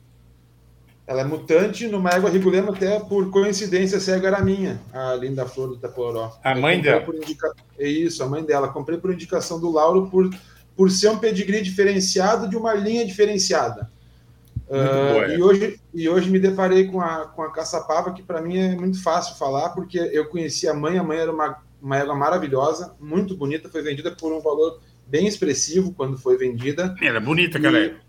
[1.08, 5.46] Ela é mutante numa égua rigulemo, até por coincidência, essa égua era minha, a linda
[5.46, 6.36] flor do Itaporó.
[6.44, 7.02] A mãe dela?
[7.16, 8.68] indica- É isso, a mãe dela.
[8.68, 10.28] Comprei por indicação do Lauro por,
[10.76, 13.90] por ser um pedigree diferenciado de uma linha diferenciada.
[14.70, 15.36] Ah, boa, é.
[15.36, 18.76] e, hoje, e hoje me deparei com a, com a caçapava, que para mim é
[18.76, 22.94] muito fácil falar, porque eu conheci a mãe, a mãe era uma, uma égua maravilhosa,
[23.00, 26.94] muito bonita, foi vendida por um valor bem expressivo quando foi vendida.
[27.00, 28.07] Era é bonita aquela E época.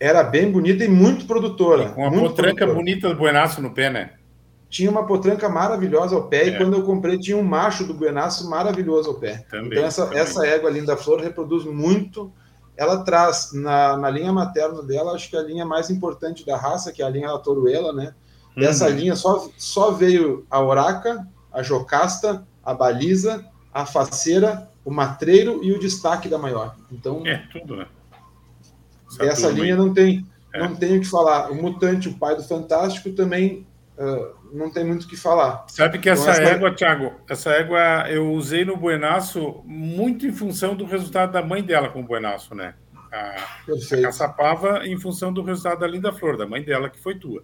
[0.00, 1.90] Era bem bonita e muito produtora.
[1.90, 2.74] Com uma potranca produtora.
[2.74, 4.10] bonita do buenaço no pé, né?
[4.70, 6.48] Tinha uma potranca maravilhosa ao pé, É.
[6.48, 9.44] e quando eu comprei, tinha um macho do Buenaço maravilhoso ao pé.
[9.50, 10.18] Também, então, essa, também.
[10.18, 12.30] essa égua linda flor reproduz muito.
[12.76, 16.92] Ela traz na, na linha materna dela, acho que a linha mais importante da raça,
[16.92, 18.12] que é a linha da Toruela, né?
[18.54, 18.62] Uhum.
[18.62, 25.60] Dessa linha só, só veio a Oraca, a Jocasta, a Baliza, a Faceira, o Matreiro
[25.64, 26.76] e o destaque da maior.
[26.92, 27.86] Então, É, tudo, né?
[29.16, 30.60] Dessa turma linha não tem, É.
[30.60, 31.50] não tem o que falar.
[31.50, 33.66] O Mutante, o pai do Fantástico, também
[33.98, 35.64] ah, não tem muito o que falar.
[35.68, 40.32] Sabe que Então, essa essa- égua, Thiago, essa égua eu usei no Buenaço muito em
[40.32, 42.74] função do resultado da mãe dela com o Buenaço, né?
[43.10, 43.16] A,
[43.96, 47.42] a caçapava em função do resultado da Linda Flor, da mãe dela, que foi tua.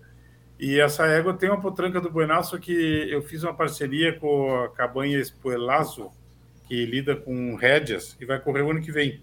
[0.60, 4.68] E essa égua tem uma potranca do Buenaço que eu fiz uma parceria com a
[4.68, 6.10] Cabanha Espuelazo,
[6.68, 9.20] que lida com rédeas e vai correr o ano que vem.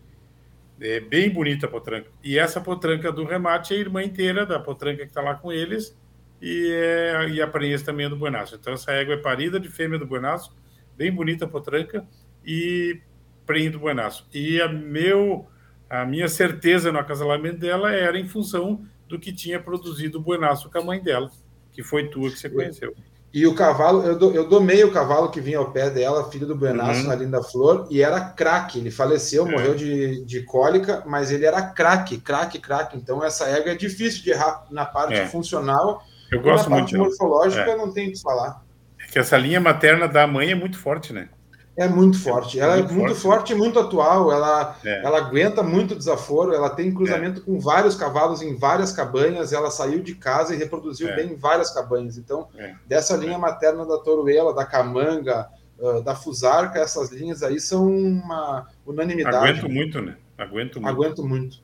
[0.81, 2.09] É bem bonita a potranca.
[2.23, 5.51] E essa potranca do remate é a irmã inteira da potranca que está lá com
[5.51, 5.95] eles
[6.41, 8.55] e, é, e a prenhez também é do Buenaço.
[8.55, 10.55] Então essa égua é parida de fêmea do Buenaço,
[10.97, 12.05] bem bonita a potranca
[12.43, 12.99] e
[13.45, 14.27] prenhe do Buenaço.
[14.33, 15.47] E a meu
[15.91, 20.71] a minha certeza no acasalamento dela era em função do que tinha produzido o buenaço
[20.71, 21.29] com a mãe dela,
[21.73, 22.95] que foi tua que você conheceu.
[23.33, 26.45] E o cavalo, eu, do, eu domei o cavalo que vinha ao pé dela, filho
[26.45, 27.07] do Buenaço, Uhum.
[27.07, 28.79] na Linda Flor, e era craque.
[28.79, 29.51] Ele faleceu, É.
[29.51, 32.97] morreu de, de cólica, mas ele era craque, craque, craque.
[32.97, 35.25] Então essa égua é difícil de errar na parte É.
[35.27, 36.03] funcional.
[36.29, 37.03] Eu gosto na muito parte dela.
[37.05, 37.77] morfológica É.
[37.77, 38.61] não tem o que falar.
[38.99, 41.29] É que essa linha materna da mãe é muito forte, né?
[41.77, 42.59] É muito forte.
[42.59, 44.31] Ela muito é muito forte, forte e muito atual.
[44.31, 45.03] Ela, É.
[45.05, 46.53] ela aguenta muito desaforo.
[46.53, 49.53] Ela tem cruzamento com vários cavalos em várias cabanhas.
[49.53, 51.15] Ela saiu de casa e reproduziu É.
[51.15, 52.17] bem em várias cabanhas.
[52.17, 52.75] Então, É.
[52.85, 55.47] dessa linha materna da Toruela, da Camanga,
[55.81, 59.37] ah, da Fusarca, essas linhas aí são uma unanimidade.
[59.37, 60.17] Aguento muito, né?
[60.37, 60.87] Aguento muito.
[60.89, 61.57] Aguento muito.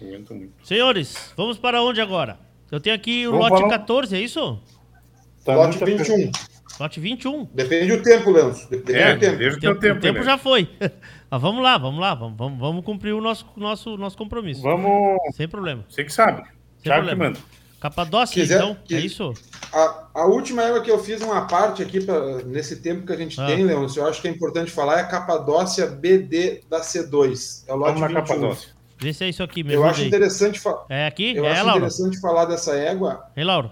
[0.00, 0.52] Aguento muito.
[0.62, 2.38] Senhores, vamos para onde agora?
[2.70, 4.60] Eu tenho aqui o Vamos lote falar- 14, é isso?
[5.44, 6.30] Tá Lote muita 21.
[6.78, 7.44] Lote 21.
[7.52, 8.60] Depende do tempo, Leandro.
[8.70, 9.36] Depende É, do tempo.
[9.38, 10.24] veja o O teu tempo, tempo, o tempo né?
[10.24, 10.68] já foi.
[11.30, 14.62] Mas vamos lá, vamos lá, vamos, vamos, vamos cumprir o nosso, nosso, nosso compromisso.
[14.62, 15.18] Vamos.
[15.34, 15.84] Sem problema.
[15.88, 16.42] Você que sabe.
[16.42, 16.52] Sem
[16.84, 17.24] que problema.
[17.24, 17.38] manda.
[17.80, 19.32] Capadócia, Quiser- então, que- é isso?
[19.72, 23.16] A, a última égua que eu fiz uma parte aqui pra, nesse tempo que a
[23.16, 23.46] gente Ah.
[23.46, 27.64] tem, Leôncio, eu acho que é importante falar, é a Capadócia BD da C2.
[27.68, 28.34] É o lote Vamos na 21.
[28.36, 28.70] Capadócia.
[29.00, 30.08] Vê se é isso aqui, me Eu acho aí.
[30.08, 31.36] interessante, fa- É aqui?
[31.36, 31.78] eu é, acho Lauro?
[31.78, 33.24] interessante falar dessa égua.
[33.36, 33.70] Hein, Lauro?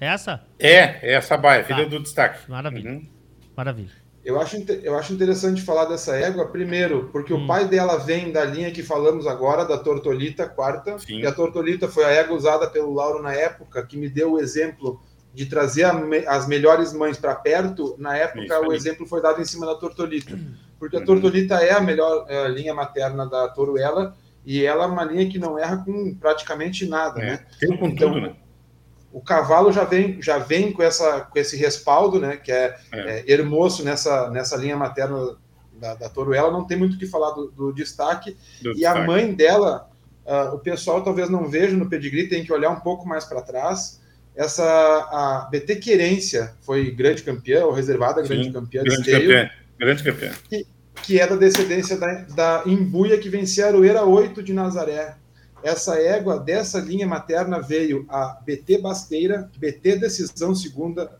[0.00, 0.42] É essa?
[0.58, 1.90] É, é essa baia, filha Tá.
[1.90, 2.50] do destaque.
[2.50, 2.90] Maravilha.
[2.90, 3.08] Uhum.
[3.56, 3.90] Maravilha.
[4.24, 7.44] Eu acho, eu acho interessante falar dessa égua, primeiro, porque Hum.
[7.44, 11.20] o pai dela vem da linha que falamos agora, da Tortolita quarta, Sim.
[11.20, 14.40] e a Tortolita foi a égua usada pelo Lauro na época, que me deu o
[14.40, 15.00] exemplo
[15.32, 17.94] de trazer me- as melhores mães para perto.
[17.98, 20.36] Na época, o exemplo foi dado em cima da Tortolita,
[20.78, 21.04] porque a Uhum.
[21.06, 25.38] Tortolita é a melhor eh, linha materna da Toruela, e ela é uma linha que
[25.38, 27.44] não erra com praticamente nada, né?
[27.62, 27.66] É.
[27.66, 28.34] Tem com Então, tudo, né?
[29.16, 32.36] O cavalo já vem, já vem com, essa, com esse respaldo, né?
[32.36, 33.00] Que é, É.
[33.00, 35.38] é, hermoso nessa, nessa linha materna
[35.72, 38.36] da, da Toruela, não tem muito o que falar do, do destaque.
[38.60, 39.06] Do e a destaque.
[39.06, 39.88] mãe dela,
[40.26, 43.40] ah, o pessoal talvez não veja no pedigree, tem que olhar um pouco mais para
[43.40, 44.02] trás.
[44.36, 49.30] Essa a BT Querência foi grande campeã, ou reservada grande Sim, campeã de Grande esteio,
[49.30, 49.50] campeão.
[49.78, 50.32] Grande campeão.
[51.02, 55.16] que é da descendência da, da Imbuia, que vencia a Aroeira 8 de Nazaré.
[55.66, 61.10] Essa égua dessa linha materna veio a BT Basteira, BT Decisão Segunda,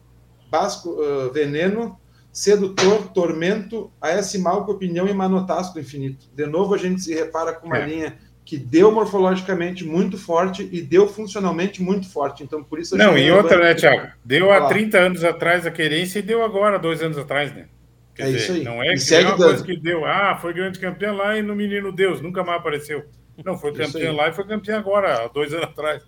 [0.48, 1.98] Basco ah, Veneno,
[2.32, 6.26] Sedutor, Tormento, AS Malco, Opinião e Manotasco do Infinito.
[6.34, 7.86] De novo, a gente se repara com uma É.
[7.86, 12.44] linha que deu morfologicamente muito forte e deu funcionalmente muito forte.
[12.44, 12.96] Então, por isso...
[12.96, 14.06] Não, e outra, né, Thiago?
[14.24, 14.68] Deu há falar.
[14.68, 17.66] 30 anos atrás a querência e deu agora, dois anos atrás, né?
[18.14, 18.62] Quer É dizer, isso aí.
[18.62, 19.48] Não é que segue é uma dando.
[19.48, 20.04] coisa que deu.
[20.04, 23.04] Ah, foi grande campeão lá e no Menino Deus, nunca mais apareceu.
[23.44, 26.02] Não, foi campeão lá e foi campeão agora, há dois anos atrás.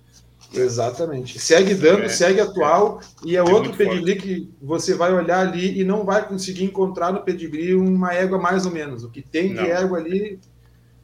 [0.54, 1.38] Exatamente.
[1.38, 5.78] Segue dando, É, segue atual, e é, É outro pedigree que você vai olhar ali
[5.80, 9.04] e não vai conseguir encontrar no pedigree uma égua mais ou menos.
[9.04, 10.38] O que tem de égua ali.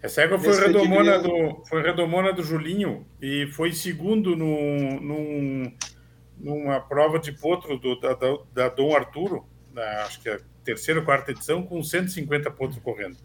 [0.00, 5.72] Essa égua foi redomona, pedigree- do, foi redomona do Julinho e foi segundo no, num,
[6.38, 10.40] numa prova de potro do, da, da, da Dom Arturo, na, acho que é a
[10.62, 13.16] terceira ou quarta edição, com 150 potros correndo.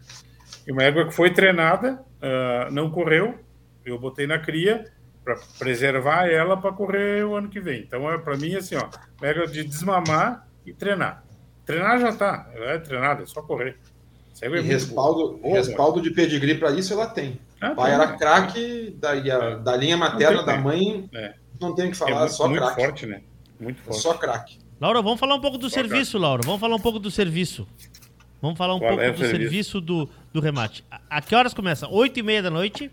[0.70, 3.34] E uma égua que foi treinada, ah, não correu,
[3.84, 4.84] eu botei na cria
[5.24, 7.80] para preservar ela para correr o ano que vem.
[7.80, 8.88] Então, é para mim, assim, ó,
[9.20, 11.24] uma égua de desmamar e treinar.
[11.66, 13.78] Treinar já tá, ela é treinada, é só correr.
[14.40, 15.56] É E respaldo, boa.
[15.56, 17.40] respaldo de pedigree para isso ela tem.
[17.60, 18.16] Ah, O pai tem, era né?
[18.16, 21.34] craque, daí a- da linha materna da mãe, É.
[21.60, 22.80] não tem o que É falar, muito, só muito craque.
[22.80, 23.22] forte, né?
[23.58, 24.00] Muito É forte.
[24.00, 24.58] Só craque.
[24.80, 26.42] Laura, vamos falar um pouco do Só, serviço, Laura.
[26.44, 27.66] Vamos falar um pouco do serviço.
[28.40, 29.40] Vamos falar um Qual pouco é do serviço?
[29.40, 30.84] serviço do, do remate.
[30.90, 31.86] A, a que horas começa?
[31.88, 32.90] Oito e meia da noite,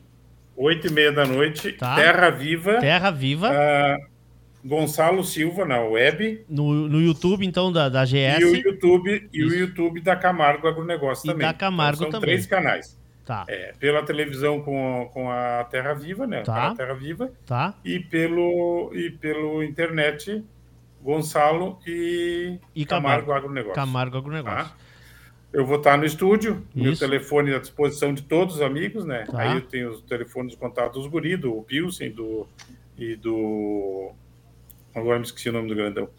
[0.55, 1.95] Oito e meia da noite, Tá.
[1.95, 3.97] Terra Viva, Terra Viva, ah,
[4.65, 8.39] Gonçalo Silva na web no, no YouTube, então, da, da GS.
[8.41, 9.49] e o YouTube e Isso.
[9.49, 11.47] o YouTube da Camargo Agronegócio E também.
[11.47, 12.33] da Camargo Então, são também.
[12.35, 12.97] três canais.
[13.23, 16.41] Tá, É, pela televisão com, com a Terra Viva, né?
[16.43, 16.53] Tá.
[16.55, 17.73] Canal Terra Viva tá.
[17.85, 20.43] e pelo e pelo internet
[21.03, 23.33] Gonçalo e, E Camargo, Camargo.
[23.33, 23.75] Agronegócio.
[23.75, 24.65] Camargo Agronegócio.
[24.65, 24.71] Tá?
[25.53, 26.99] Eu vou estar no estúdio, meu Isso.
[26.99, 29.25] telefone à disposição de todos os amigos, né?
[29.31, 29.39] Tá.
[29.41, 32.47] Aí eu tenho os telefones de contato dos guri, do Pilsen do,
[32.97, 34.11] e do...
[34.93, 36.09] Agora me esqueci o nome do grandão.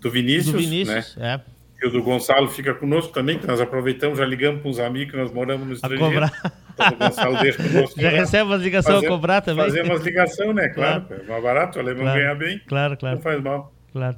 [0.00, 1.40] Do Vinícius, do Vinícius, né?
[1.44, 1.58] é.
[1.84, 5.12] E o do Gonçalo fica conosco também, que nós aproveitamos, já ligamos para uns amigos
[5.12, 6.04] que nós moramos no A estrangeiro.
[6.12, 6.52] cobrar.
[6.74, 7.98] Então, o Gonçalo deixa conosco.
[8.00, 9.64] Já recebe umas ligações a cobrar também?
[9.64, 10.68] Fazer umas ligações, né?
[10.70, 11.22] Claro, Claro.
[11.22, 12.18] é mais barato, o alemão Claro.
[12.20, 13.72] ganha bem, Claro, claro, não faz mal.
[13.92, 14.16] claro.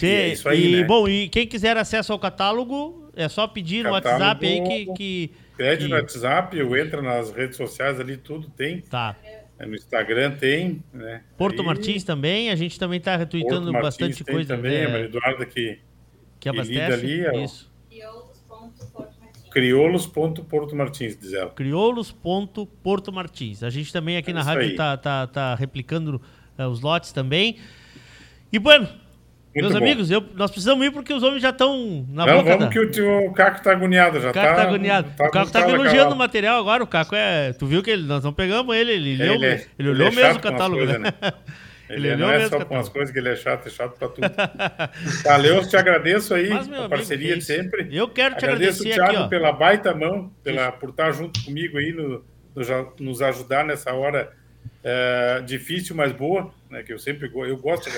[0.00, 0.84] E é isso aí, e, né?
[0.84, 4.92] bom, e quem quiser acesso ao catálogo, é só pedir no Catálogo- WhatsApp aí que.
[4.94, 8.80] que Pede que- no WhatsApp, ou entra nas redes sociais ali, tudo tem.
[8.82, 9.16] Tá.
[9.24, 11.24] É, No Instagram tem, né?
[11.36, 14.72] Porto Aí, Martins também, a gente também tá Porto retweetando Martins bastante tem coisa também,
[14.76, 15.80] é, a Eduarda que, que
[16.38, 16.92] que abastece.
[16.92, 17.32] ali, ó.
[17.44, 17.68] Isso.
[17.90, 19.42] E outros pontos Porto Martins.
[19.50, 21.50] Crioulos.porto Martins, diz ela.
[21.50, 23.64] Crioulos.porto Martins.
[23.64, 24.76] A gente também aqui É na rádio aí.
[24.76, 26.22] tá, tá, replicando
[26.56, 27.58] eh, os lotes também.
[28.52, 28.88] E, bueno,
[29.54, 29.78] meus bom.
[29.78, 32.70] amigos, eu- nós precisamos ir porque os homens já estão na Não, boca vamos da...
[32.70, 34.30] que o, o Caco tá agoniado já.
[34.30, 35.10] O Caco tá, agoniado.
[35.16, 36.82] tá o Caco talo elogiando o material agora.
[36.82, 37.52] O Caco é.
[37.52, 40.10] Tu viu que ele, nós não pegamos ele, ele leu, Ele é- ele olhou é
[40.10, 41.12] mesmo o catálogo, coisas, né?
[41.90, 44.08] Ele Ele, não é só com as coisas que ele é chato, é chato pra
[44.08, 44.28] tudo.
[45.24, 47.88] Valeu, eu te agradeço aí Mas, a amigo, parceria que de sempre.
[47.90, 51.78] Eu quero te agradeço agradecer o Thiago pela baita mão, pela, por estar junto comigo
[51.78, 52.22] aí, no,
[52.54, 54.30] no- nos ajudar nessa hora
[54.84, 56.82] é, difícil, mas boa, né?
[56.82, 57.96] Que eu sempre eu gosto de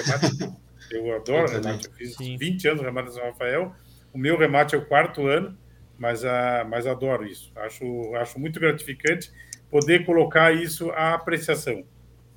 [0.91, 1.87] eu adoro remate.
[1.87, 3.75] Eu fiz 20 anos remate em São Rafael.
[4.13, 5.57] O meu remate é o quarto ano,
[5.99, 7.53] mas, ah, mas adoro isso.
[7.57, 9.33] Acho, acho muito gratificante
[9.71, 11.85] poder colocar isso à apreciação.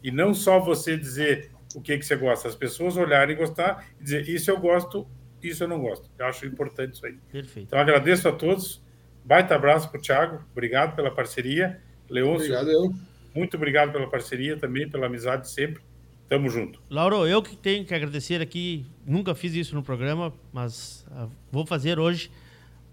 [0.03, 3.87] E não só você dizer o que, que você gosta, as pessoas olharem e gostar
[3.99, 5.07] e dizer isso eu gosto,
[5.41, 6.09] isso eu não gosto.
[6.17, 7.17] Eu acho importante isso aí.
[7.31, 7.67] Perfeito.
[7.67, 8.83] Então agradeço a todos.
[9.25, 10.43] Baita abraço para o Thiago.
[10.51, 11.81] Obrigado pela parceria.
[12.09, 12.93] Leôncio, Obrigado, eu.
[13.33, 15.81] muito obrigado pela parceria também, pela amizade sempre.
[16.33, 16.81] Tamo junto.
[16.89, 21.63] Lauro, eu que tenho que agradecer aqui, nunca fiz isso no programa, mas ah, vou
[21.63, 22.31] fazer hoje,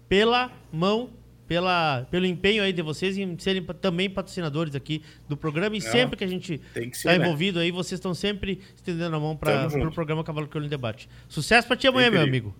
[0.07, 1.09] pela mão,
[1.47, 5.75] pela, pelo empenho aí de vocês em serem também patrocinadores aqui do programa.
[5.75, 7.15] E sempre que a gente está né?
[7.15, 9.91] envolvido aí, vocês estão sempre estendendo a mão para o junto.
[9.91, 11.09] programa Cavalo Crioulo em Debate.
[11.27, 12.55] Sucesso para ti amanhã, meu amigo.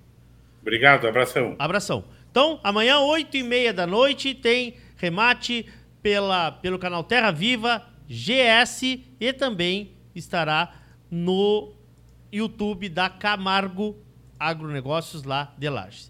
[0.64, 1.56] Obrigado, abração.
[1.60, 2.06] Abração.
[2.32, 5.64] Então, amanhã, 8 e meia da noite, tem remate
[6.02, 8.82] pela, pelo canal Terra Viva, GS,
[9.20, 10.74] e também estará
[11.10, 11.74] no
[12.32, 13.96] YouTube da Camargo
[14.40, 16.10] Agronegócios lá de Lages.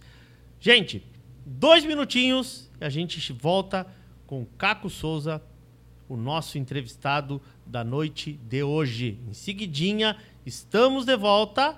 [0.60, 1.04] Gente,
[1.45, 3.88] dois minutinhos e a gente volta
[4.26, 5.41] com Caco Souza,
[6.08, 9.20] o nosso entrevistado da noite de hoje.
[9.28, 11.78] Em seguidinha, estamos de volta.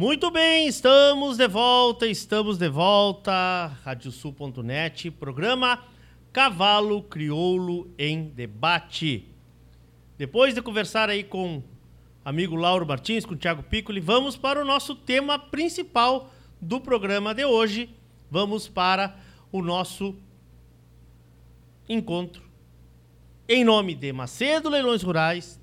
[0.00, 3.66] Muito bem, estamos de volta, estamos de volta.
[3.84, 5.84] Radiosul.net, programa
[6.32, 9.28] Cavalo Crioulo em Debate.
[10.16, 11.62] Depois de conversar aí com
[12.24, 17.34] amigo Lauro Martins, com o Thiago Piccoli, vamos para o nosso tema principal do programa
[17.34, 17.94] de hoje.
[18.30, 19.18] Vamos para
[19.52, 20.16] o nosso
[21.86, 22.42] encontro
[23.46, 25.60] em nome de Macedo Leilões Rurais,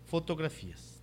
[0.05, 1.03] Fotografias.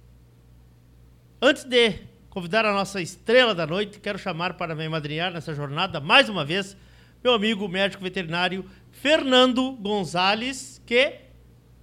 [1.42, 1.94] Antes de
[2.30, 6.46] convidar a nossa estrela da noite, quero chamar para me madrinhar nessa jornada, mais uma
[6.46, 6.78] vez,
[7.24, 11.16] meu amigo médico veterinário Fernando Gonzalez, que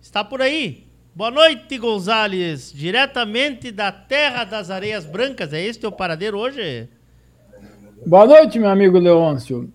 [0.00, 0.87] está por aí.
[1.18, 5.52] Boa noite, Gonzalez, diretamente da Terra das Areias Brancas.
[5.52, 6.88] É esse teu paradeiro hoje?
[8.06, 9.68] Boa noite, meu amigo Leôncio.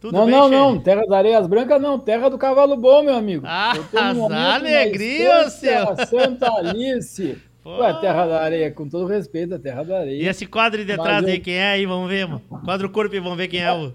[0.00, 0.80] Tudo não, bem, não, não.
[0.80, 1.98] Terra das Areias Brancas não.
[1.98, 3.44] Terra do Cavalo Bom, meu amigo.
[3.46, 3.74] Ah,
[4.30, 5.94] na alegria, seu.
[6.06, 7.36] Santa Alice.
[7.62, 10.22] Ué, Terra da Areia, com todo respeito, a Terra da Areia.
[10.22, 11.84] E esse quadro Mas eu- aí, quem é aí?
[11.84, 12.40] Vamos ver, mano.
[12.64, 13.92] Quadro corpo e vamos ver quem é o,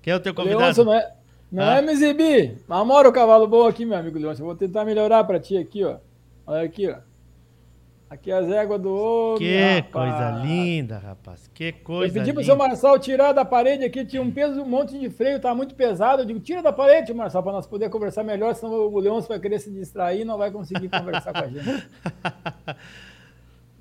[0.00, 0.60] quem é o teu convidado.
[0.62, 1.10] Leôncio, não é,
[1.50, 1.78] não Ah.
[1.78, 2.58] é me exibir.
[2.68, 4.42] Mas mora o cavalo bom aqui, meu amigo Leôncio.
[4.42, 5.96] Eu vou tentar melhorar pra ti aqui, ó.
[6.46, 6.96] Olha aqui, ó.
[8.10, 9.90] Aqui as éguas do homem, Que rapaz.
[9.92, 11.50] coisa linda, rapaz.
[11.52, 12.52] Que coisa Eu pedi pro linda.
[12.52, 15.74] seu Marçal tirar da parede aqui, tinha um peso, um monte de freio, tá muito
[15.74, 16.22] pesado.
[16.22, 19.40] Eu digo, tira da parede, Marçal, para nós poder conversar melhor, senão o Leôncio vai
[19.40, 21.88] querer se distrair e não vai conseguir conversar com a gente.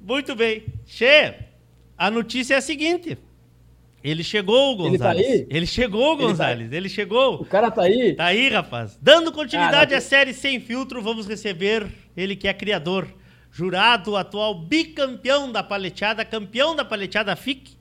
[0.01, 0.65] Muito bem.
[0.85, 1.35] Che,
[1.97, 3.17] a notícia é a seguinte.
[4.03, 5.27] Ele chegou, Ele tá Gonzalez.
[5.27, 5.47] aí?
[5.49, 6.71] Ele chegou, Ele tá- Gonzalez.
[6.73, 7.35] Ele chegou.
[7.35, 8.13] O cara tá aí?
[8.13, 8.97] Tá aí, rapaz.
[9.01, 11.87] Dando continuidade à série Sem Filtro, vamos receber
[12.17, 13.07] ele que é criador,
[13.51, 17.77] jurado, atual bicampeão da paleteada, campeão da paleteada FIC.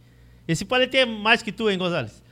[0.47, 2.23] Esse palete é mais que tu, hein, Gonzalez?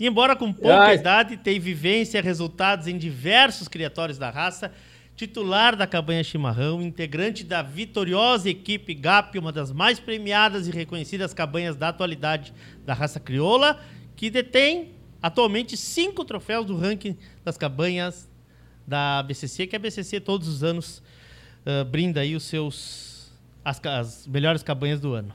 [0.00, 0.96] E embora com pouca Ai.
[0.96, 4.72] idade, tem vivência, resultados em diversos criatórios da raça,
[5.16, 11.32] titular da cabanha Chimarrão, integrante da vitoriosa equipe GAP, uma das mais premiadas e reconhecidas
[11.32, 12.52] cabanhas da atualidade
[12.84, 13.80] da raça crioula,
[14.14, 14.92] que detém
[15.22, 18.28] atualmente cinco troféus do ranking das cabanhas
[18.86, 21.02] da BCC, que a BCC todos os anos
[21.64, 23.32] ah, brinda aí os seus
[23.64, 25.34] as, as melhores cabanhas do ano.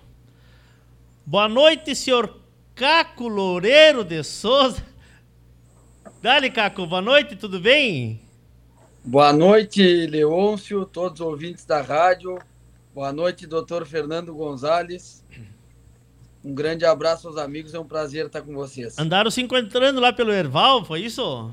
[1.26, 2.40] Boa noite, senhor
[2.76, 4.82] Caco Loureiro de Souza.
[6.22, 8.31] Dali, Caco, boa noite, tudo bem?
[9.04, 12.38] Boa noite, Leôncio, todos os ouvintes da rádio.
[12.94, 15.26] Boa noite, doutor Fernando Gonzalez.
[16.46, 19.00] Um grande abraço aos amigos, é um prazer estar com vocês.
[19.00, 21.52] Andaram se encontrando lá pelo Erval, foi isso?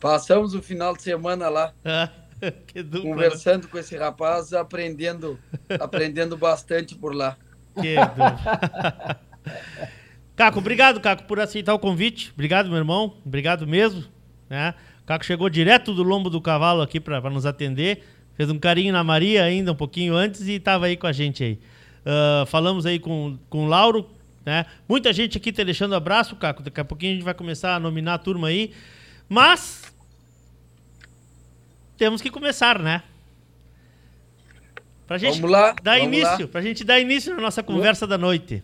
[0.00, 1.72] Passamos o final de semana lá,
[2.66, 3.14] que dupla, né?
[3.14, 5.38] conversando com esse rapaz, aprendendo,
[5.80, 7.36] aprendendo bastante por lá.
[7.80, 9.20] Que dupla.
[10.34, 12.32] Caco, obrigado, Caco, por aceitar o convite.
[12.34, 13.16] Obrigado, meu irmão.
[13.24, 14.04] Obrigado mesmo.
[14.50, 14.74] Né?
[15.02, 18.04] O Caco chegou direto do lombo do cavalo aqui para nos atender.
[18.34, 21.42] Fez um carinho na Maria ainda um pouquinho antes e estava aí com a gente
[21.44, 21.58] aí.
[22.06, 24.08] Ah, falamos aí com, com o Lauro.
[24.44, 24.66] Né?
[24.88, 26.62] Muita gente aqui tá deixando abraço, Caco.
[26.62, 28.72] Daqui a pouquinho a gente vai começar a nominar a turma aí.
[29.28, 29.92] Mas
[31.96, 33.02] temos que começar, né?
[35.06, 36.48] Pra gente Vamos lá, dar vamos início, lá.
[36.48, 38.62] pra gente dar início na nossa conversa da noite.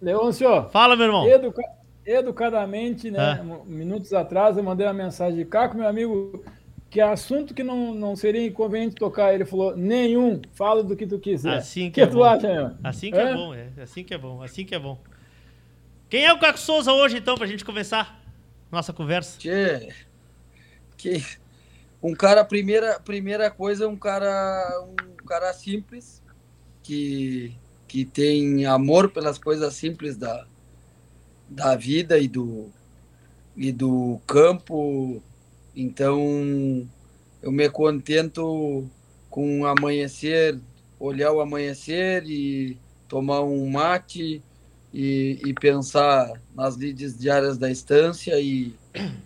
[0.00, 0.68] Leôncio.
[0.70, 1.26] Fala, meu irmão.
[1.28, 1.62] Educa-
[2.04, 3.18] Educadamente, né?
[3.18, 3.44] Ah.
[3.64, 6.44] Minutos atrás eu mandei uma mensagem de Caco, meu amigo,
[6.90, 9.32] que assunto que não, não seria inconveniente tocar.
[9.32, 11.54] Ele falou, nenhum, fala do que tu quiser.
[11.54, 12.24] Assim que, que é tu bom.
[12.24, 12.72] acha, meu?
[12.82, 13.30] Assim que é?
[13.30, 13.34] É?
[13.34, 13.68] bom, é.
[13.80, 14.98] Assim que é bom, assim que é bom.
[16.08, 18.22] Quem é o Caco Souza hoje, então, pra gente começar
[18.70, 19.38] nossa conversa?
[19.38, 19.88] Tchê,
[20.96, 21.22] que
[22.02, 26.22] um cara primeira primeira coisa um cara um cara simples
[26.82, 27.54] que
[27.86, 30.46] que tem amor pelas coisas simples da
[31.52, 32.70] da vida e do
[33.56, 35.22] e do campo.
[35.74, 36.86] Então
[37.42, 38.86] eu me contento
[39.30, 40.58] com amanhecer
[41.02, 42.78] olhar o amanhecer e
[43.08, 44.40] tomar um mate
[44.94, 48.72] e, e pensar nas lides diárias da estância e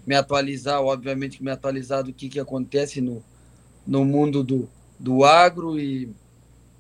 [0.07, 3.23] me atualizar, obviamente me atualizar do que, que acontece no,
[3.87, 4.69] no mundo do,
[4.99, 6.09] do agro e,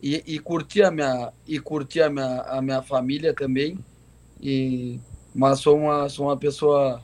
[0.02, 3.78] e, e curtir a minha e curtir a minha, a minha família também.
[4.40, 4.98] E
[5.36, 7.02] mas sou uma sou uma pessoa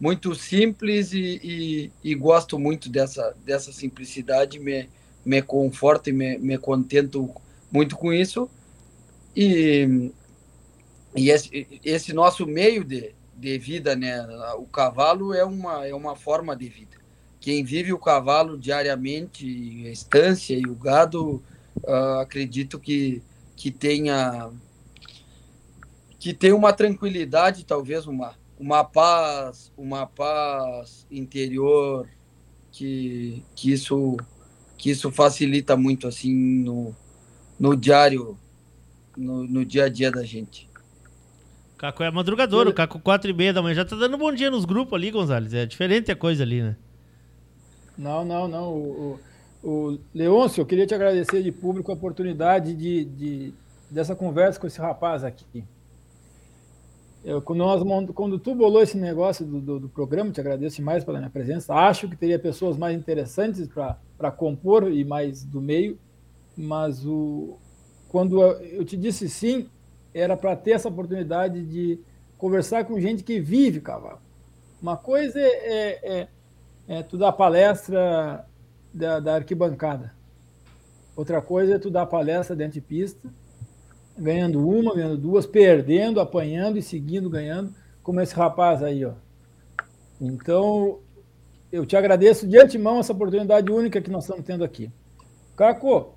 [0.00, 4.88] muito simples e, e, e gosto muito dessa dessa simplicidade me
[5.24, 7.30] me conforto e me, me contento
[7.70, 8.48] muito com isso
[9.36, 10.10] e
[11.14, 14.26] e esse, esse nosso meio de, de vida, né?
[14.56, 16.96] O cavalo é uma, é uma forma de vida.
[17.40, 21.42] Quem vive o cavalo diariamente, a estância e o gado,
[21.86, 23.22] ah, acredito que,
[23.56, 24.50] que tenha
[26.22, 32.08] que tem uma tranquilidade, talvez uma, uma paz, uma paz interior
[32.70, 34.16] que, que isso
[34.78, 36.94] que isso facilita muito assim no,
[37.58, 38.38] no diário,
[39.16, 40.70] no, no dia a dia da gente.
[41.76, 44.48] Caco é madrugador, o Caco 4 e meia da manhã já tá dando bom dia
[44.48, 45.52] nos grupos ali, Gonzalez.
[45.52, 46.76] É diferente a coisa ali, né?
[47.98, 48.72] Não, não, não.
[48.72, 49.18] O,
[49.60, 53.54] o, o Leôncio, eu queria te agradecer de público a oportunidade de, de,
[53.90, 55.64] dessa conversa com esse rapaz aqui.
[57.24, 57.82] Eu, quando, nós,
[58.14, 61.72] quando tu bolou esse negócio do, do, do programa, te agradeço demais pela minha presença.
[61.72, 65.98] Acho que teria pessoas mais interessantes para compor e mais do meio,
[66.56, 67.56] mas o,
[68.08, 69.68] quando eu eu te disse sim,
[70.12, 72.00] era para ter essa oportunidade de
[72.36, 74.20] conversar com gente que vive cavalo.
[74.80, 76.28] Uma coisa é, é, é,
[76.88, 78.44] é tu dar palestra
[78.92, 80.12] da, da arquibancada.
[81.14, 83.28] Outra coisa é tu dar palestra dentro de pista,
[84.16, 89.12] ganhando uma, ganhando duas, perdendo, apanhando e seguindo ganhando, como esse rapaz aí, ó.
[90.20, 91.00] Então,
[91.70, 94.90] eu te agradeço de antemão essa oportunidade única que nós estamos tendo aqui.
[95.56, 96.14] Caco,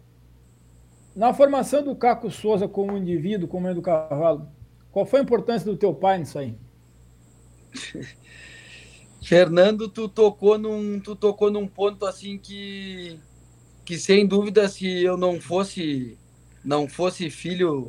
[1.16, 4.48] na formação do Caco Souza como indivíduo, como do cavalo,
[4.92, 6.56] qual foi a importância do teu pai nisso aí?
[9.24, 13.20] Fernando, tu tocou num, tu tocou num ponto assim que,
[13.84, 16.18] que sem dúvida, se eu não fosse,
[16.66, 17.86] não fosse filho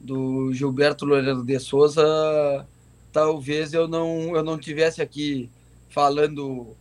[0.00, 2.66] do Gilberto Loureiro de Souza,
[3.12, 5.50] talvez eu não, eu não tivesse aqui
[5.90, 6.76] falando,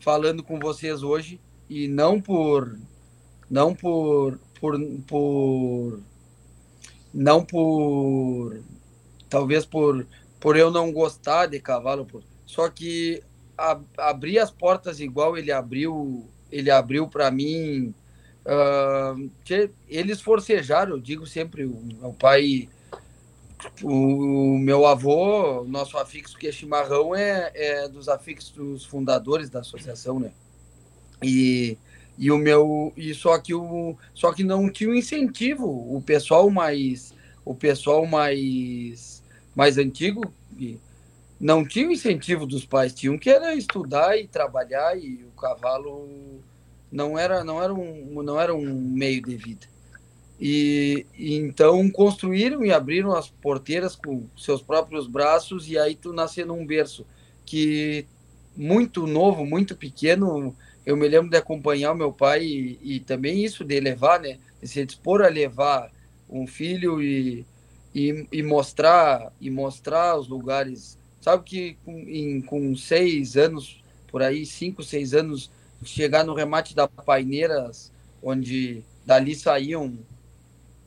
[0.00, 1.40] falando com vocês hoje.
[1.68, 2.78] E não por,
[3.50, 6.00] não por, por, por
[7.12, 8.62] não por,
[9.28, 10.06] talvez por,
[10.40, 13.22] por eu não gostar de cavalo, por, só que
[13.56, 17.92] a- abrir as portas igual ele abriu ele abriu para mim
[18.48, 19.30] Uh,
[19.86, 22.66] eles forcejaram, eu digo sempre, o meu pai,
[23.82, 29.60] o, o meu avô, nosso afixo que é chimarrão, é, é dos afixos fundadores da
[29.60, 30.32] associação, né?
[31.22, 31.76] E,
[32.16, 36.48] e o meu e só que o só que não tinha um incentivo o pessoal
[36.48, 37.12] mais
[37.44, 39.22] o pessoal mais
[39.54, 40.22] mais antigo
[41.40, 46.40] não tinha o incentivo dos pais tinham que era estudar e trabalhar e o cavalo
[46.90, 49.66] não era não era um não era um meio de vida.
[50.40, 56.12] E, e então construíram e abriram as porteiras com seus próprios braços e aí tu
[56.12, 57.04] nasceu num berço
[57.44, 58.06] que
[58.56, 60.54] muito novo muito pequeno
[60.86, 64.38] eu me lembro de acompanhar o meu pai e, e também isso de levar né
[64.60, 65.90] de se dispor a levar
[66.28, 67.46] um filho e,
[67.94, 70.98] e, e mostrar e mostrar os lugares.
[71.20, 75.50] Sabe que com, em, com seis anos por aí cinco seis anos
[75.84, 79.98] chegar no remate da Paineiras, onde dali saíam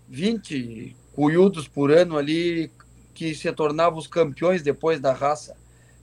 [0.09, 2.71] 20 cuiudos por ano ali,
[3.13, 5.55] que se tornavam os campeões depois da raça.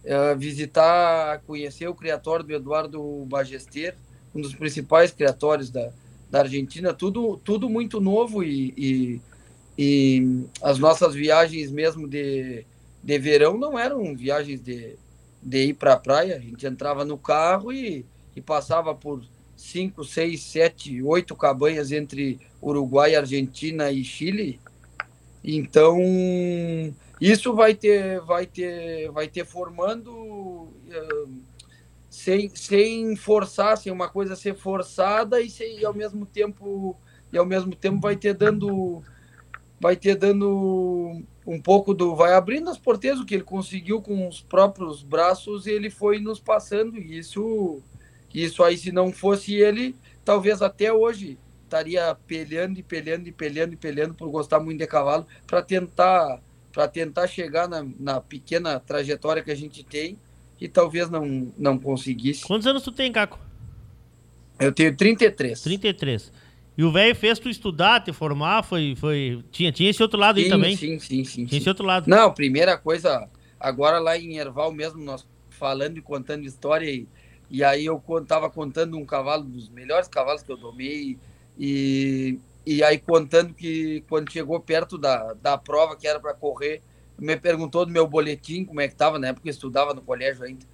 [0.04, 3.96] É, visitar, conhecer o criatório do Eduardo Bagester,
[4.34, 5.90] um dos principais criatórios da,
[6.30, 9.20] da Argentina, tudo, tudo muito novo e, e,
[9.76, 12.64] e as nossas viagens mesmo de,
[13.02, 14.96] de verão não eram viagens de,
[15.42, 18.06] de ir para a praia, a gente entrava no carro e
[18.38, 19.24] e passava por
[19.56, 24.60] cinco, seis, sete, oito cabanhas entre Uruguai, Argentina e Chile.
[25.42, 25.98] Então
[27.20, 31.28] isso vai ter, vai ter, vai ter formando uh,
[32.08, 36.96] sem, sem forçar, sem uma coisa ser forçada e, sem, e ao mesmo tempo
[37.32, 39.02] e ao mesmo tempo vai ter dando
[39.80, 44.26] vai ter dando um pouco do vai abrindo as porteiras o que ele conseguiu com
[44.26, 47.82] os próprios braços ele foi nos passando e isso
[48.34, 53.74] isso aí, se não fosse ele, talvez até hoje estaria pelhando e pelhando e pelhando
[53.74, 56.40] e pelhando por gostar muito de cavalo para tentar
[56.72, 60.18] para tentar chegar na, na, pequena trajetória que a gente tem
[60.60, 62.44] e talvez não não conseguisse.
[62.44, 63.38] Quantos anos tu tem, Caco?
[64.58, 65.60] Eu tenho 33.
[65.60, 66.32] 33.
[66.76, 70.38] E o velho fez tu estudar, te formar, foi foi tinha tinha esse outro lado
[70.38, 70.76] sim, aí também?
[70.76, 71.44] Sim, sim, sim.
[71.44, 71.56] Tinha sim.
[71.56, 72.08] esse outro lado.
[72.08, 77.08] Não, primeira coisa, agora lá em Erval mesmo nós falando e contando história e
[77.50, 81.18] e aí eu estava contando um cavalo dos melhores cavalos que eu domei
[81.58, 86.82] e, e aí contando que quando chegou perto da, da prova que era para correr,
[87.18, 90.44] me perguntou do meu boletim, como é que estava, na época eu estudava no colégio
[90.44, 90.64] ainda.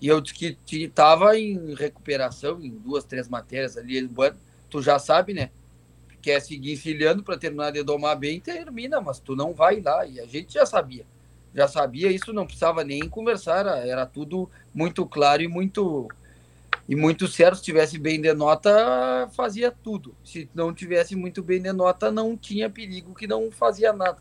[0.00, 4.06] E eu disse que estava em recuperação, em duas, três matérias ali.
[4.06, 4.36] Bueno,
[4.70, 5.50] tu já sabe, né?
[6.22, 10.06] Quer seguir enfilhando para terminar de domar bem, termina, mas tu não vai lá.
[10.06, 11.04] E a gente já sabia.
[11.54, 16.08] Já sabia, isso não precisava nem conversar, era, era tudo muito claro e muito
[16.88, 20.14] e muito certo, se tivesse bem de nota, fazia tudo.
[20.24, 24.16] Se não tivesse muito bem de nota, não tinha perigo que não fazia nada.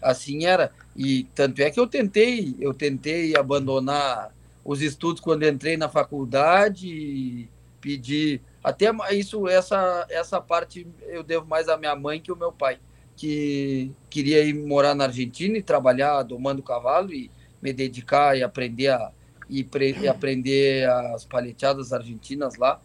[0.00, 0.70] Assim era.
[0.96, 4.32] E tanto é que eu tentei, eu tentei abandonar
[4.64, 7.48] os estudos quando entrei na faculdade,
[7.80, 12.52] pedi até isso essa essa parte eu devo mais à minha mãe que ao meu
[12.52, 12.78] pai,
[13.16, 17.30] que queria ir morar na Argentina e trabalhar domando cavalo e
[17.62, 19.12] me dedicar e aprender a
[19.48, 19.66] e,
[20.00, 22.80] e aprender as paleteadas argentinas lá.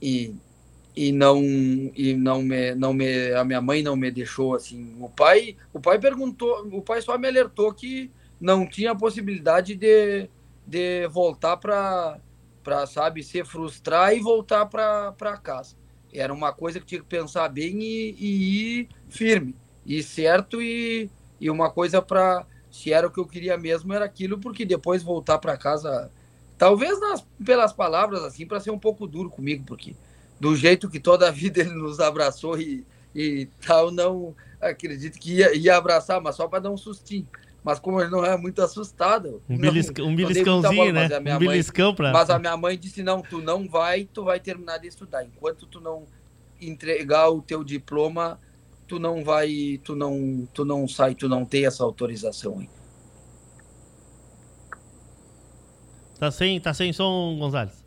[0.00, 0.34] E
[0.94, 4.94] e não e não me não me a minha mãe não me deixou assim.
[5.00, 10.28] O pai o pai perguntou o pai só me alertou que não tinha possibilidade de,
[10.66, 12.18] de voltar para
[12.62, 15.81] para sabe se frustrar e voltar para casa
[16.12, 19.54] era uma coisa que tinha que pensar bem e, e ir firme
[19.84, 21.10] e certo e,
[21.40, 25.02] e uma coisa para se era o que eu queria mesmo, era aquilo, porque depois
[25.02, 26.10] voltar para casa,
[26.56, 29.94] talvez nas, pelas palavras, assim, para ser um pouco duro comigo, porque
[30.40, 35.34] do jeito que toda a vida ele nos abraçou e, e tal, não acredito que
[35.34, 37.28] ia, ia abraçar, mas só para dar um sustinho.
[37.62, 39.40] Mas como ele não é muito assustado.
[39.48, 41.08] Um, belisca, um beliscãozinho, né?
[41.34, 42.12] Um beliscão pra...
[42.12, 45.24] Mas a minha mãe disse: não, tu não vai, tu vai terminar de estudar.
[45.24, 46.04] Enquanto tu não
[46.60, 48.38] entregar o teu diploma,
[48.88, 52.68] tu não vai, tu não, tu não sai, tu não tem essa autorização aí.
[56.18, 57.82] Tá sem, tá sem som, Gonzalez.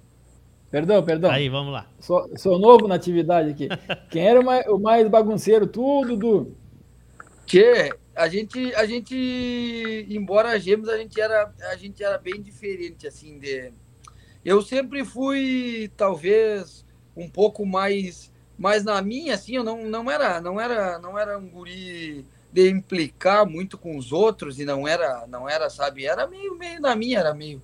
[0.72, 1.32] Perdão, perdão.
[1.32, 1.86] Aí, vamos lá.
[2.00, 3.70] Sou, sou novo na atividade aqui.
[4.10, 5.68] Quem era o mais, o mais bagunceiro?
[5.68, 6.56] Tudo, do
[7.46, 9.16] Que a gente, a gente,
[10.10, 13.72] embora gêmeos, a gente era, a gente era bem diferente, assim, de...
[14.44, 16.86] Eu sempre fui, talvez,
[17.16, 21.38] um pouco mais mas na minha, assim, eu não, não era, não era, não era
[21.38, 26.26] um guri de implicar muito com os outros e não era, não era, sabe, era
[26.26, 27.62] meio, meio na minha, era meio,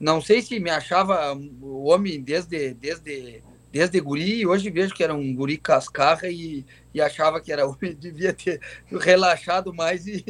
[0.00, 5.14] não sei se me achava o homem desde, desde desde guri, hoje vejo que era
[5.14, 7.62] um guri cascarra e, e achava que era
[7.98, 8.60] devia ter
[9.00, 10.22] relaxado mais e,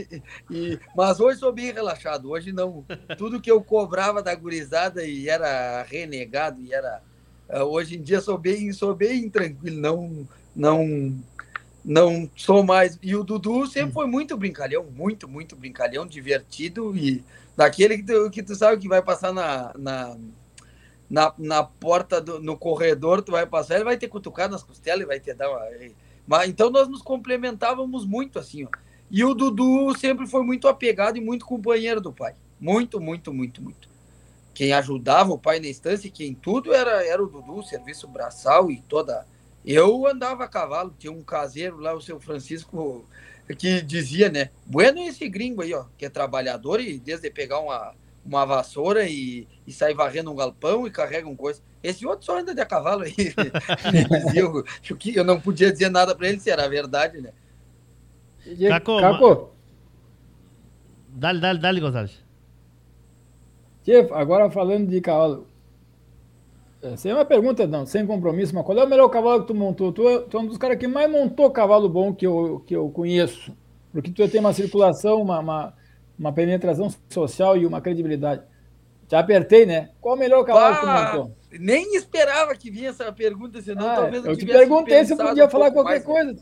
[0.48, 2.84] e, mas hoje sou bem relaxado hoje não.
[3.18, 7.02] Tudo que eu cobrava da gurizada e era renegado e era
[7.48, 11.20] eh, hoje em dia sou bem sou bem tranquilo não não
[11.84, 12.96] não sou mais.
[13.02, 17.24] E o Dudu sempre foi muito brincalhão muito muito brincalhão divertido e
[17.56, 20.16] daquele que tu, que tu sabe que vai passar na, na
[21.12, 25.02] na, na porta, do, no corredor, tu vai passar, ele vai ter cutucado nas costelas
[25.02, 25.60] e vai ter dar uma...
[26.26, 28.68] Mas, então nós nos complementávamos muito assim, ó.
[29.10, 32.34] E o Dudu sempre foi muito apegado e muito companheiro do pai.
[32.58, 33.90] Muito, muito, muito, muito.
[34.54, 38.80] Quem ajudava o pai na instância, quem tudo era, era o Dudu, serviço braçal e
[38.80, 39.26] toda.
[39.66, 43.04] Eu andava a cavalo, tinha um caseiro lá, o seu Francisco,
[43.58, 44.48] que dizia, né?
[44.64, 47.94] Bueno esse gringo aí, ó, que é trabalhador e desde pegar uma,
[48.24, 51.60] uma vassoura e, e sai varrendo um galpão e carrega um coisa.
[51.82, 53.14] Esse outro só anda de a cavalo aí.
[54.34, 54.64] eu,
[55.14, 57.30] eu não podia dizer nada para ele se era verdade, né?
[58.68, 59.50] Caco, Caco.
[61.08, 62.24] Dale, dale, dale, Gonzalez.
[63.84, 65.46] Chief, agora falando de cavalo.
[66.80, 69.54] É, sem uma pergunta, não, sem compromisso, mas qual é o melhor cavalo que tu
[69.54, 69.92] montou?
[69.92, 72.88] Tu, tu é um dos caras que mais montou cavalo bom que eu, que eu
[72.90, 73.52] conheço.
[73.92, 75.74] Porque tu tem uma circulação, uma, uma
[76.18, 78.42] uma penetração social e uma credibilidade.
[79.08, 79.90] Te apertei, né?
[80.00, 81.36] Qual o melhor cavalo ah, que tu montou?
[81.60, 85.16] Nem esperava que vinha essa pergunta, senão ah, talvez eu, eu te perguntei se eu
[85.16, 86.36] podia um falar qualquer mais, coisa.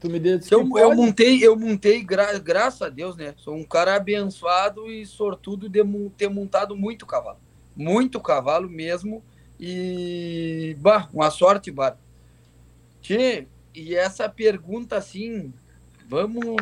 [0.00, 3.34] Tu me deu eu, eu montei, eu montei, gra, graças a Deus, né?
[3.36, 5.80] Sou um cara abençoado e sortudo de
[6.16, 7.38] ter montado muito cavalo.
[7.76, 9.22] Muito cavalo mesmo.
[9.60, 11.96] E, bah, uma sorte, Bar.
[13.00, 15.54] Tchê, e essa pergunta, assim,
[16.08, 16.56] vamos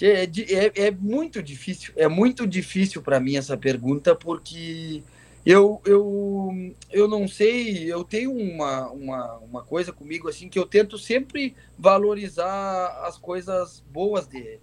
[0.00, 5.02] é, é, é muito difícil, é muito difícil para mim essa pergunta, porque
[5.46, 10.66] eu, eu, eu não sei, eu tenho uma, uma, uma coisa comigo assim que eu
[10.66, 14.58] tento sempre valorizar as coisas boas de,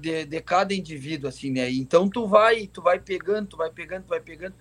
[0.00, 1.70] de, de cada indivíduo, assim, né?
[1.70, 4.54] Então tu vai, tu vai pegando, tu vai pegando, tu vai pegando,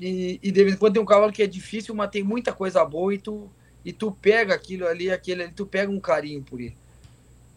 [0.00, 2.52] e, e de vez em quando tem um cavalo que é difícil, mas tem muita
[2.52, 3.50] coisa boa e tu,
[3.84, 6.76] e tu pega aquilo ali, aquele ali, tu pega um carinho por ele.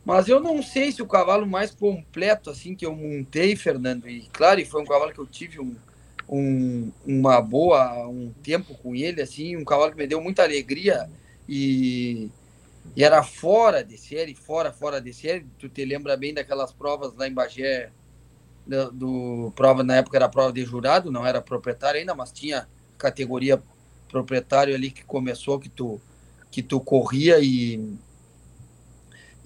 [0.06, 4.30] Mas eu não sei se o cavalo mais completo assim que eu montei, Fernando, e
[4.32, 5.76] claro, foi um cavalo que eu tive um,
[6.30, 11.10] um, uma boa um tempo com ele, assim, um cavalo que me deu muita alegria
[11.50, 12.30] e,
[12.96, 15.48] e era fora de série, fora, fora de série.
[15.58, 17.90] Tu te lembra bem daquelas provas lá em Bagé,
[18.66, 22.68] do, do prova na época era prova de jurado, não era proprietário ainda, mas tinha
[22.98, 23.62] categoria
[24.08, 26.00] proprietário ali que começou que tu
[26.52, 27.98] que tu corria e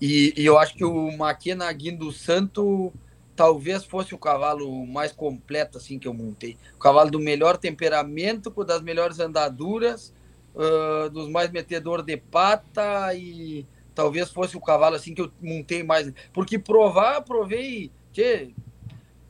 [0.01, 2.93] e, e eu acho que o Maquena Guindo Santo
[3.35, 6.57] talvez fosse o cavalo mais completo assim que eu montei.
[6.75, 10.13] O cavalo do melhor temperamento, com das melhores andaduras,
[10.53, 15.83] uh, dos mais metedor de pata e talvez fosse o cavalo assim que eu montei
[15.83, 16.11] mais.
[16.33, 18.51] Porque provar, provei, tchê,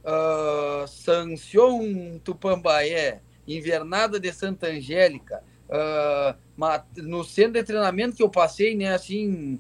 [0.04, 6.36] uh, Sancion Tupambaé, Invernada de Santa Angélica, uh,
[6.98, 9.60] no centro de treinamento que eu passei, né, assim,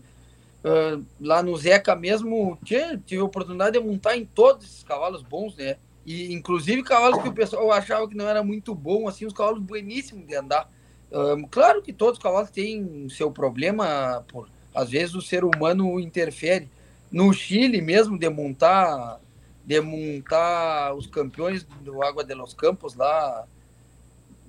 [0.64, 5.22] Uh, lá no Zeca mesmo, tive, tive a oportunidade de montar em todos esses cavalos
[5.22, 5.78] bons, né?
[6.06, 9.62] E inclusive cavalos que o pessoal achava que não era muito bom, assim, os cavalos
[9.62, 10.70] bueníssimos de andar.
[11.12, 16.00] Uh, claro que todos os cavalos têm seu problema, por às vezes o ser humano
[16.00, 16.70] interfere.
[17.12, 19.20] No Chile mesmo, de montar,
[19.66, 23.46] de montar os campeões do Água de los Campos lá,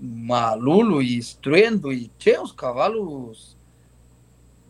[0.00, 3.56] Malulo e Estruendo, e tinha os cavalos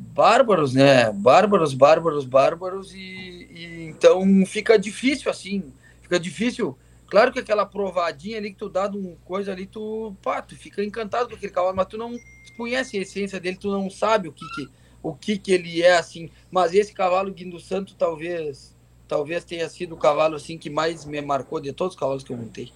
[0.01, 1.13] bárbaros, né?
[1.13, 6.77] Bárbaros, bárbaros, bárbaros, e, e, então fica difícil assim, fica difícil.
[7.07, 10.57] Claro que aquela provadinha ali que tu dá de uma coisa ali, tu, pá, tu
[10.57, 12.17] fica encantado com aquele cavalo, mas tu não
[12.57, 14.69] conhece a essência dele, tu não sabe o que que,
[15.03, 16.31] o que, que ele é assim.
[16.51, 18.77] Mas esse cavalo Guindo Santo talvez
[19.09, 22.33] talvez tenha sido o cavalo assim que mais me marcou de todos os cavalos que
[22.33, 22.73] eu montei.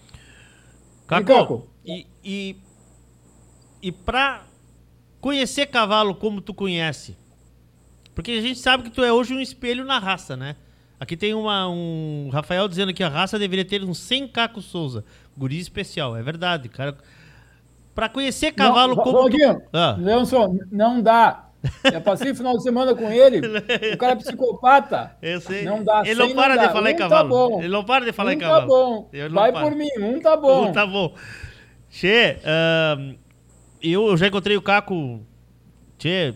[1.07, 2.57] Caco, e, e,
[3.81, 4.45] e para
[5.25, 7.17] conhecer cavalo como tu conhece.
[8.15, 10.55] Porque a gente sabe que tu é hoje um espelho na raça, né?
[11.01, 15.03] Aqui tem uma, um Rafael dizendo que a raça deveria ter uns 100 Caco Souza.
[15.35, 16.95] Guri especial, é verdade, cara.
[17.95, 19.31] Pra conhecer cavalo não, como.
[19.31, 19.63] Tu...
[19.73, 19.97] Ah.
[19.99, 21.49] Leonson, não dá.
[21.91, 23.41] Eu passei o final de semana com ele.
[23.95, 25.17] O cara é psicopata.
[25.23, 25.65] Eu sei.
[25.65, 26.03] Não dá.
[26.05, 27.29] Ele não para de falar um em tá cavalo.
[27.31, 27.59] Tá bom.
[27.61, 28.61] Ele não para de falar um em cavalo.
[28.61, 29.11] Tá bom.
[29.31, 29.63] Vai para.
[29.63, 29.89] por mim.
[29.99, 30.69] Um tá bom.
[30.69, 31.15] Um tá bom.
[31.89, 33.15] Che, uh,
[33.93, 35.21] eu, já encontrei o Caco
[35.99, 36.35] tchê,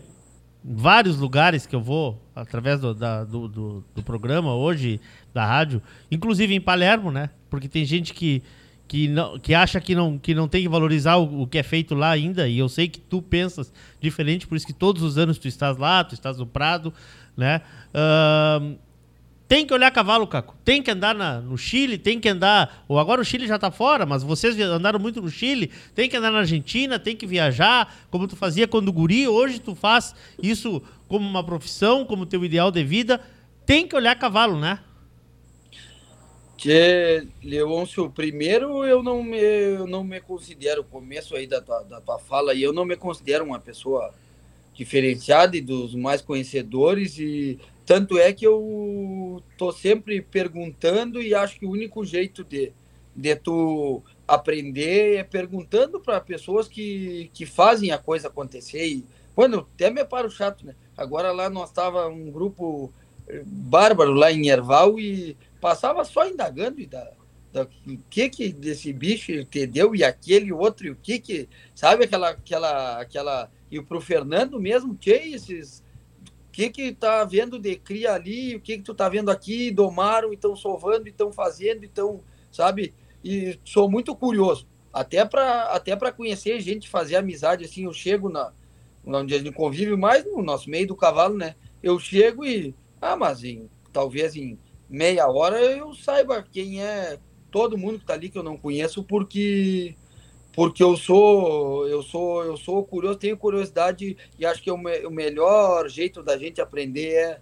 [0.63, 5.01] vários lugares que eu vou, através do, da, do, do, do, programa hoje,
[5.33, 7.31] da rádio, inclusive em Palermo, né?
[7.49, 8.43] Porque tem gente que,
[8.87, 11.63] que, não, que acha que não, que não tem que valorizar o, o, que é
[11.63, 15.17] feito lá ainda, e eu sei que tu pensas diferente, por isso que todos os
[15.17, 16.93] anos tu estás lá, tu estás no Prado,
[17.37, 17.63] né?
[17.95, 18.79] Uh,
[19.49, 20.55] tem que olhar cavalo, Caco.
[20.63, 22.85] Tem que andar na, no Chile, tem que andar.
[22.87, 25.73] Ou agora o Chile já tá fora, mas vocês andaram muito no Chile.
[25.95, 29.27] Tem que andar na Argentina, tem que viajar, como tu fazia quando guri.
[29.27, 33.23] Hoje tu faz isso como uma profissão, como teu ideal de vida.
[33.65, 34.81] Tem que olhar cavalo, né?
[36.59, 42.01] Que, Leôncio, primeiro eu não me, eu não me considero, começo aí da tua, da
[42.03, 44.13] tua fala, e eu não me considero uma pessoa
[44.75, 51.59] diferenciada e dos mais conhecedores, e tanto é que eu tô sempre perguntando e acho
[51.59, 52.70] que o único jeito de,
[53.16, 58.86] de tu aprender é perguntando para pessoas que, que fazem a coisa acontecer.
[58.86, 60.74] E, quando até me paro chato, né?
[60.95, 62.93] Agora lá nós tava um grupo
[63.26, 67.11] eh, bárbaro lá em Erval e passava só indagando da,
[67.51, 72.05] da, o que que desse bicho entendeu e aquele outro e o que que sabe
[72.05, 75.82] aquela aquela aquela e para o Fernando mesmo que esses
[76.59, 80.33] que que tá vendo de cria ali o que que tu tá vendo aqui domaram
[80.33, 82.93] estão sovando estão fazendo então sabe?
[83.23, 88.29] E sou muito curioso até para até para conhecer gente fazer amizade assim eu chego
[88.29, 88.53] na
[89.07, 91.55] onde a gente convive mais no nosso meio do cavalo né?
[91.81, 97.21] Eu chego e ah mas em, talvez em meia hora eu saiba quem é
[97.53, 99.95] todo mundo que está ali que eu não conheço porque
[100.59, 105.07] porque eu sou eu sou eu sou curioso tenho curiosidade e acho que o, me,
[105.07, 107.41] o melhor jeito da gente aprender é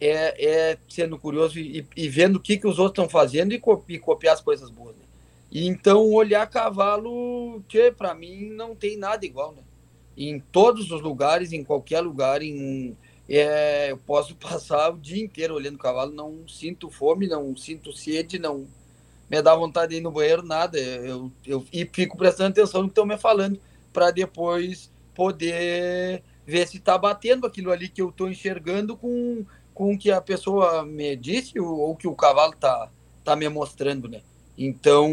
[0.00, 3.58] é, é sendo curioso e, e, vendo o que que os outros estão fazendo e,
[3.58, 5.02] copi, copiar as coisas boas né?
[5.50, 9.62] e então olhar cavalo que para mim não tem nada igual né
[10.16, 12.96] em todos os lugares em qualquer lugar em
[13.28, 18.40] é, eu posso passar o dia inteiro olhando cavalo, não sinto fome, não sinto sede,
[18.40, 18.66] não
[19.30, 20.76] me dá vontade de ir no banheiro, nada.
[20.78, 23.60] Eu, eu, e fico prestando atenção no que estão me falando,
[23.92, 29.94] para depois poder ver se está batendo aquilo ali que eu estou enxergando com, com
[29.94, 32.90] o que a pessoa me disse ou, ou que o cavalo está
[33.22, 34.20] tá me mostrando, né?
[34.58, 35.12] Então,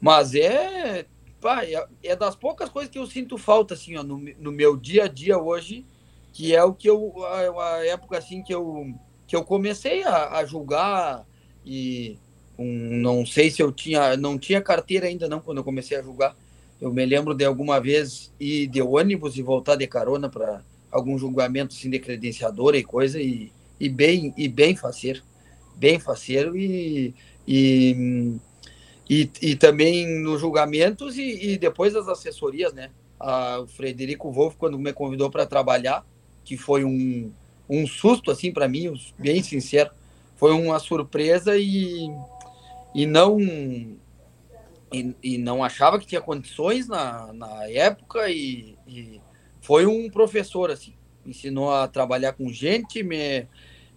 [0.00, 1.06] mas é,
[1.40, 4.76] pá, é, é, das poucas coisas que eu sinto falta, assim, ó, no, no meu
[4.76, 5.84] dia a dia hoje,
[6.32, 8.94] que é o que eu a, a época assim que eu
[9.26, 11.26] que eu comecei a, a julgar
[11.64, 12.16] e
[12.58, 16.02] um, não sei se eu tinha não tinha carteira ainda não quando eu comecei a
[16.02, 16.36] julgar
[16.80, 21.18] eu me lembro de alguma vez ir de ônibus e voltar de carona para algum
[21.18, 25.22] julgamento assim de credenciadora e coisa e, e bem e bem faceiro
[25.76, 27.14] bem faceiro e,
[27.46, 28.38] e
[29.08, 32.90] e, e também nos julgamentos e, e depois das assessorias, né?
[33.18, 36.04] A, o Frederico Wolff, quando me convidou para trabalhar,
[36.44, 37.30] que foi um,
[37.68, 39.90] um susto assim para mim, bem sincero.
[40.36, 42.10] Foi uma surpresa e,
[42.96, 43.38] e não
[44.90, 49.20] e, e não achava que tinha condições na, na época e, e
[49.60, 50.94] foi um professor assim,
[51.26, 53.46] ensinou a trabalhar com gente, me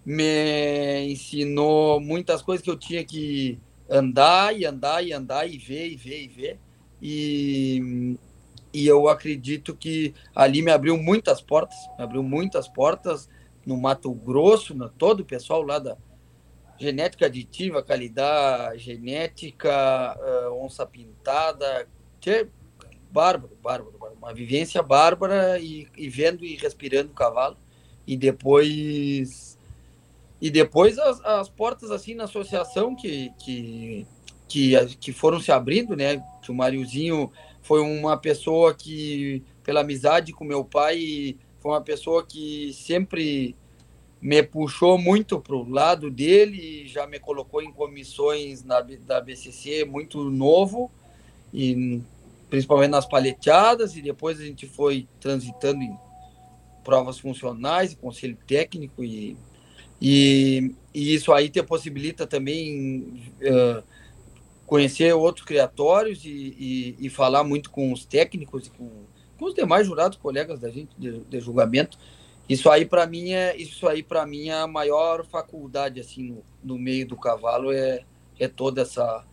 [0.05, 3.57] me ensinou muitas coisas que eu tinha que
[3.89, 6.59] andar e andar e andar e ver e ver e ver.
[7.01, 8.17] E
[8.73, 13.29] e eu acredito que ali me abriu muitas portas, me abriu muitas portas
[13.65, 15.97] no Mato Grosso, no, todo o pessoal lá da
[16.79, 21.87] genética aditiva, qualidade genética, uh, onça pintada,
[22.19, 22.47] que
[23.11, 27.57] bárbaro, bárbaro, bárbaro, uma vivência bárbara e, e vendo e respirando o cavalo
[28.07, 29.57] e depois
[30.41, 34.07] e depois as, as portas assim na associação que, que
[34.47, 36.23] que que foram se abrindo, né?
[36.41, 42.25] Que o Mariozinho foi uma pessoa que, pela amizade com meu pai, foi uma pessoa
[42.25, 43.55] que sempre
[44.21, 49.85] me puxou muito para o lado dele, já me colocou em comissões na, da BCC
[49.85, 50.91] muito novo,
[51.53, 52.01] e
[52.49, 55.97] principalmente nas paleteadas, e depois a gente foi transitando em
[56.83, 59.37] provas funcionais, conselho técnico, e,
[60.01, 63.83] e, e isso aí te possibilita também uh,
[64.65, 68.89] conhecer outros criatórios e, e, e, falar muito com os técnicos e com,
[69.37, 71.97] com os demais jurados, colegas da gente de, de julgamento.
[72.49, 76.43] Isso aí para mim é isso aí para mim é a maior faculdade assim no,
[76.63, 78.03] no meio do cavalo é
[78.39, 79.23] é toda essa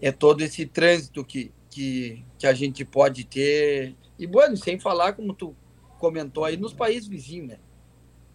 [0.00, 5.12] é todo esse trânsito que, que, que a gente pode ter e bueno sem falar
[5.12, 5.54] como tu
[5.98, 7.58] comentou aí nos países vizinhos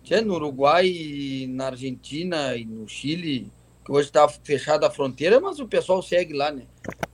[0.10, 3.52] né no Uruguai na Argentina e no Chile
[3.88, 6.64] que hoje está fechada a fronteira, mas o pessoal segue lá, né?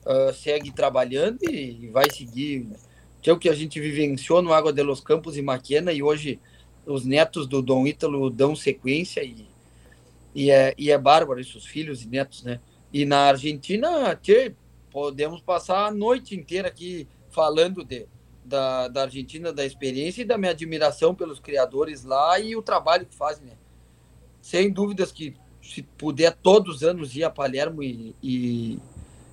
[0.04, 2.64] Uh, segue trabalhando e, vai seguir.
[2.64, 2.76] Né?
[3.22, 6.02] Que é o que a gente vivenciou no Água de los Campos e Maquena, e
[6.02, 6.40] hoje
[6.86, 9.46] os netos do Dom Ítalo dão sequência e,
[10.34, 12.60] e, é, e é bárbaro isso, os filhos e netos, né?
[12.92, 14.54] E na Argentina, tchê,
[14.90, 18.06] podemos passar a noite inteira aqui falando de,
[18.44, 23.06] da, da Argentina, da experiência e da minha admiração pelos criadores lá e o trabalho
[23.06, 23.54] que fazem, né?
[24.40, 28.78] Sem dúvidas que se puder todos os anos ir a Palermo e, e,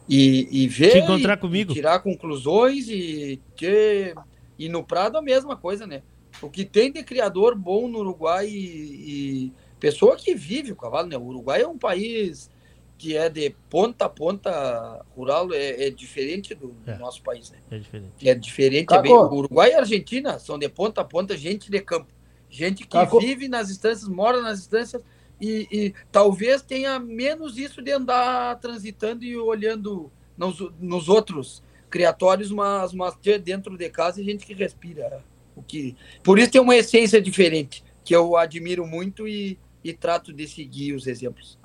[0.08, 0.92] e, e ver.
[0.92, 1.72] Te encontrar e, comigo.
[1.72, 4.16] e tirar conclusões e, ter,
[4.58, 6.02] e no Prado a mesma coisa, né?
[6.42, 11.08] O que tem de criador bom no Uruguai e, e pessoa que vive o cavalo,
[11.08, 11.18] né?
[11.18, 12.50] O Uruguai é um país
[12.98, 17.58] que é de ponta a ponta rural, é, é diferente do, do nosso país, né?
[17.72, 18.30] É diferente.
[18.30, 18.94] É diferente.
[18.94, 22.14] É bem, o Uruguai e a Argentina são de ponta a ponta gente de campo.
[22.48, 23.20] Gente que Caco.
[23.20, 25.02] vive nas instâncias, mora nas instâncias
[25.40, 32.52] e, e talvez tenha menos isso de andar transitando e olhando nos, nos outros criatórios,
[32.52, 35.24] mas, mas ter dentro de casa e gente que respira.
[35.56, 40.32] O que, por isso tem uma essência diferente, que eu admiro muito e, e trato
[40.32, 41.60] de seguir os exemplos.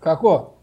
[0.00, 0.54] Cacô,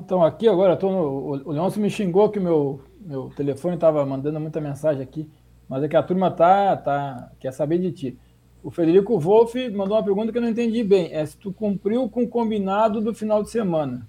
[0.00, 4.04] estão aqui agora, tô no, o, o Leôncio me xingou que meu, meu telefone estava
[4.06, 5.28] mandando muita mensagem aqui,
[5.68, 8.18] mas é que a turma tá, tá, quer saber de ti.
[8.62, 11.12] O Federico Wolff mandou uma pergunta que eu não entendi bem.
[11.12, 14.08] É se tu cumpriu com o combinado do final de semana.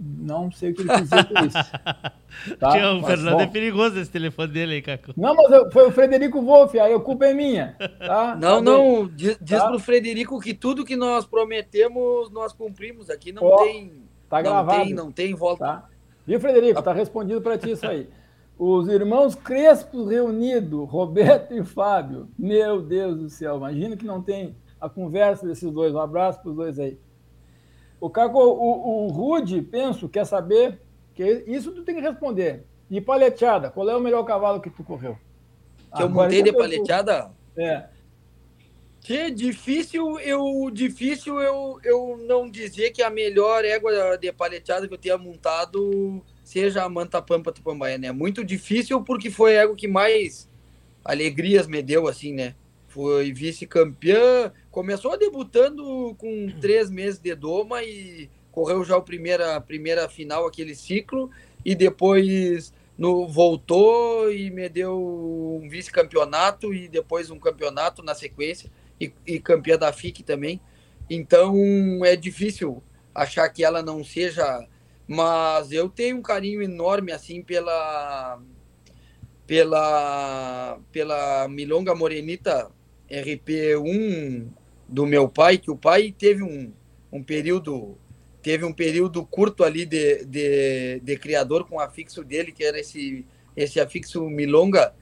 [0.00, 1.58] Não sei o que ele quis dizer com isso.
[2.60, 2.70] Tá?
[2.72, 3.52] Tio, o Mas, Fernando é bom.
[3.52, 5.12] perigoso esse telefone dele aí, Caco.
[5.16, 7.74] Não, mas eu- foi o Frederico Wolff, aí a culpa é minha.
[7.98, 8.36] Tá?
[8.36, 9.16] Não, Tá não, bem.
[9.16, 9.68] diz, diz Tá?
[9.68, 13.10] pro Frederico que tudo que nós prometemos, nós cumprimos.
[13.10, 13.92] Aqui não Ó, tem.
[14.28, 14.84] Tá não gravado.
[14.84, 15.64] Tem, não tem volta.
[15.64, 15.88] Tá?
[16.26, 16.82] Viu, Frederico?
[16.82, 18.08] Tá respondido para ti isso aí.
[18.58, 22.28] Os irmãos Crespo reunidos, Roberto e Fábio.
[22.38, 25.94] Meu Deus do céu, imagina que não tem a conversa desses dois.
[25.94, 26.98] Um abraço para os dois aí.
[28.00, 30.80] O Caco, o, o Rude, penso, quer saber,
[31.14, 32.64] que isso tu tem que responder.
[32.88, 35.18] De paleteada, qual é o melhor cavalo que tu correu?
[35.94, 37.30] Que eu montei de paleteada?
[37.56, 37.84] É.
[39.00, 44.94] Que difícil eu difícil eu, eu não dizer que a melhor égua de paleteada que
[44.94, 48.12] eu tenha montado seja a Manta Pampa Tupambaia, né?
[48.12, 50.48] Muito difícil porque foi a égua que mais
[51.04, 52.54] alegrias me deu, assim, né?
[52.86, 59.60] Foi vice-campeã, começou debutando com três meses de doma e correu já o primeira, a
[59.60, 61.32] primeira final, aquele ciclo,
[61.64, 64.96] e depois no, voltou e me deu
[65.60, 68.70] um vice-campeonato e depois um campeonato na sequência
[69.00, 70.60] e, e campeã da FIC também.
[71.10, 71.56] Então
[72.04, 72.80] é difícil
[73.12, 74.64] achar que ela não seja,
[75.08, 78.40] mas eu tenho um carinho enorme assim pela
[79.44, 82.70] pela pela Milonga Morenita
[83.10, 84.57] RP1
[84.88, 86.72] do meu pai, que o pai teve um,
[87.12, 87.98] um período
[88.40, 92.78] teve um período curto ali de, de, de criador com o afixo dele, que era
[92.78, 93.26] esse,
[93.56, 94.94] esse afixo Milonga,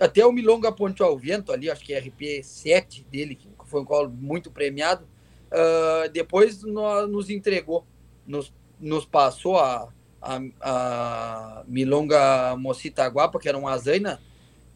[0.00, 3.84] até o Milonga Ponte ao Vento ali, acho que é RP7 dele, que foi um
[3.84, 5.04] colo muito premiado,
[5.52, 7.86] uh, depois no, nos entregou,
[8.26, 9.88] nos, nos passou a,
[10.20, 14.20] a, a Milonga Mocita Guapa, que era uma azaina,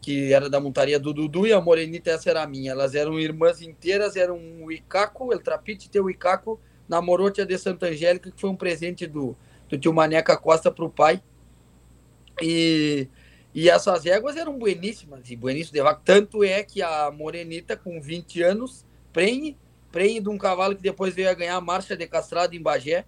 [0.01, 2.71] que era da montaria do Dudu, e a Morenita essa era a minha.
[2.71, 7.87] Elas eram irmãs inteiras, eram o Icaco, El Trapite teu Icaco, namorou tia de Santa
[7.87, 9.35] Angélica, que foi um presente do,
[9.67, 11.21] do tio Maneca Costa para o pai.
[12.41, 13.07] E,
[13.53, 16.01] e essas éguas eram bueníssimas, e bueníssimas de vaca.
[16.03, 19.57] Tanto é que a Morenita, com 20 anos, prenhe,
[19.91, 23.05] prenhe de um cavalo que depois veio a ganhar a marcha de castrado em Bagé.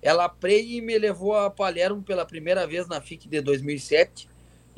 [0.00, 4.28] Ela prenhe e me levou a Palermo pela primeira vez na FIC de 2007.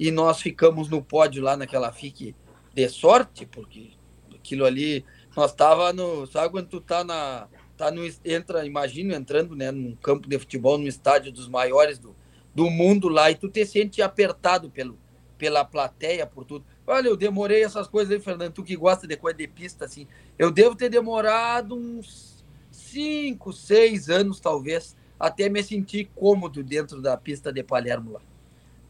[0.00, 2.34] E nós ficamos no pódio lá naquela FIC
[2.72, 3.90] de sorte, porque
[4.34, 5.04] aquilo ali,
[5.36, 6.26] nós tava no.
[6.26, 7.48] Sabe quando tu tá na.
[7.76, 12.16] Tá no, entra, imagino entrando né, num campo de futebol, num estádio dos maiores do,
[12.54, 14.98] do mundo lá, e tu te sente apertado pelo,
[15.36, 16.64] pela plateia, por tudo.
[16.86, 20.08] Olha, eu demorei essas coisas aí, Fernando, tu que gosta de coisa de pista, assim.
[20.38, 27.18] Eu devo ter demorado uns cinco, seis anos, talvez, até me sentir cômodo dentro da
[27.18, 28.29] pista de Palermo lá.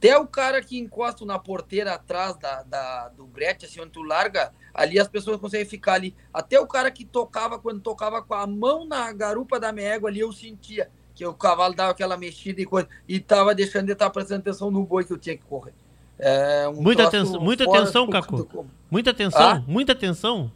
[0.01, 4.01] Até o cara que encosta na porteira atrás da, da, do brete, assim, onde tu
[4.01, 6.17] larga, ali as pessoas conseguem ficar ali.
[6.33, 10.09] Até o cara que tocava, quando tocava com a mão na garupa da minha égua
[10.09, 13.93] ali, eu sentia que o cavalo dava aquela mexida e coisa, e tava deixando de
[13.93, 15.75] estar prestando atenção no boi que eu tinha que correr.
[16.19, 18.37] É um Muita atenção, muita atenção, Caco.
[18.45, 19.63] do- Muita atenção, Ah?
[19.67, 20.51] muita atenção.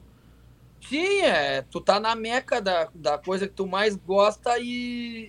[0.89, 5.29] Sim, é, tu tá na meca da, da coisa que tu mais gosta e,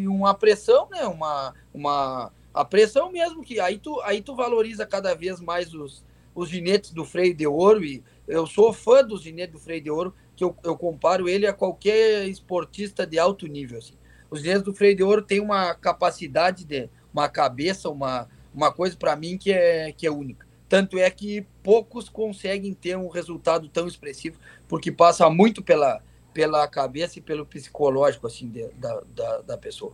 [0.00, 1.04] e uma pressão, né?
[1.06, 6.04] Uma, uma a pressão mesmo que aí tu, aí tu valoriza cada vez mais os,
[6.34, 9.90] os ginetes do freio de ouro e eu sou fã dos ginetes do freio de
[9.90, 13.78] ouro que eu, eu comparo ele a qualquer esportista de alto nível.
[13.78, 13.94] Assim.
[14.30, 18.96] Os ginetes do freio de ouro têm uma capacidade de uma cabeça, uma, uma coisa
[18.96, 20.46] para mim que é, que é única.
[20.68, 26.66] Tanto é que poucos conseguem ter um resultado tão expressivo, porque passa muito pela, pela
[26.66, 29.92] cabeça e pelo psicológico assim de, da, da, da pessoa.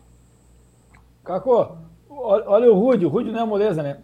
[1.24, 1.76] Caco,
[2.10, 3.98] olha o Rude, o Rude não é moleza, né?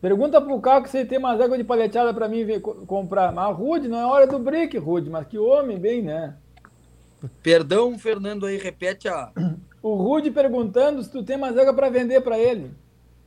[0.00, 3.32] Pergunta pro Caco se ele tem mais água de paleteada para mim ver, comprar.
[3.32, 6.36] Mas Rude, não é hora do break, Rude, mas que homem bem, né?
[7.42, 9.32] Perdão, Fernando, aí repete a.
[9.82, 12.70] O Rude perguntando se tu tem mais água para vender para ele.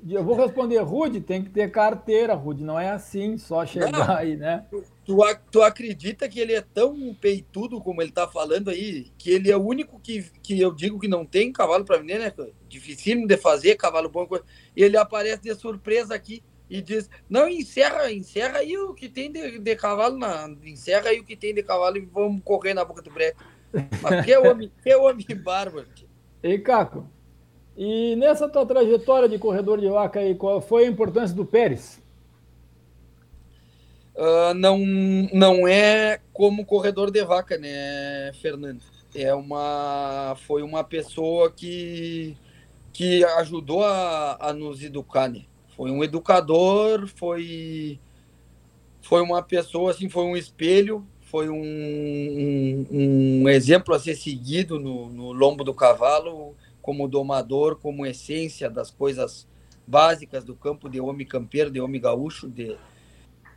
[0.09, 4.15] Eu vou responder, Rude, tem que ter carteira, Rude, não é assim, só chegar não,
[4.15, 4.65] aí, né?
[5.03, 5.17] Tu,
[5.51, 9.57] tu acredita que ele é tão peitudo como ele tá falando aí, que ele é
[9.57, 12.31] o único que, que eu digo que não tem cavalo para vender, né?
[12.69, 14.27] Dificílimo de fazer, cavalo bom.
[14.75, 19.31] E ele aparece de surpresa aqui e diz: Não, encerra, encerra aí o que tem
[19.31, 22.85] de, de cavalo, na, encerra aí o que tem de cavalo e vamos correr na
[22.85, 23.41] boca do breque.
[24.01, 25.87] Mas que homem, que homem bárbaro.
[26.43, 27.09] Ei, Caco,
[27.77, 32.01] e nessa tua trajetória de corredor de vaca aí, qual foi a importância do Pérez?
[34.15, 34.79] Uh, não,
[35.31, 38.81] não é como corredor de vaca, né, Fernando?
[39.13, 42.35] É uma, foi uma pessoa que,
[42.91, 45.43] que ajudou a, a nos educar, né?
[45.75, 47.99] Foi um educador, foi,
[49.03, 51.61] foi uma pessoa, assim, foi um espelho, foi um,
[52.91, 56.55] um, um exemplo a ser seguido no, no lombo do cavalo
[56.87, 59.45] como domador, como essência das coisas
[59.85, 62.77] básicas do campo de homem campeiro, de homem gaúcho, de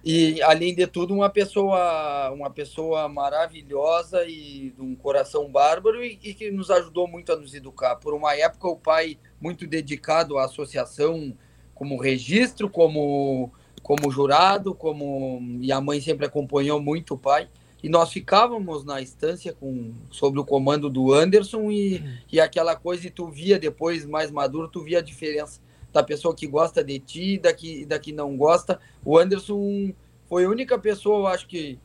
[0.04, 6.18] e além de tudo uma pessoa uma pessoa maravilhosa e de um coração bárbaro e,
[6.20, 7.94] e, que nos ajudou muito a nos educar.
[7.94, 11.32] Por uma época o pai muito dedicado à associação
[11.72, 17.48] como registro, como como jurado, como e a mãe sempre acompanhou muito o pai
[17.82, 23.06] e nós ficávamos na estância com sob o comando do Anderson e, e aquela coisa
[23.06, 25.60] e tu via depois mais maduro tu via a diferença
[25.92, 28.78] da pessoa que gosta de ti da que da que não gosta.
[29.04, 29.92] O Anderson
[30.28, 31.78] foi a única pessoa eu acho que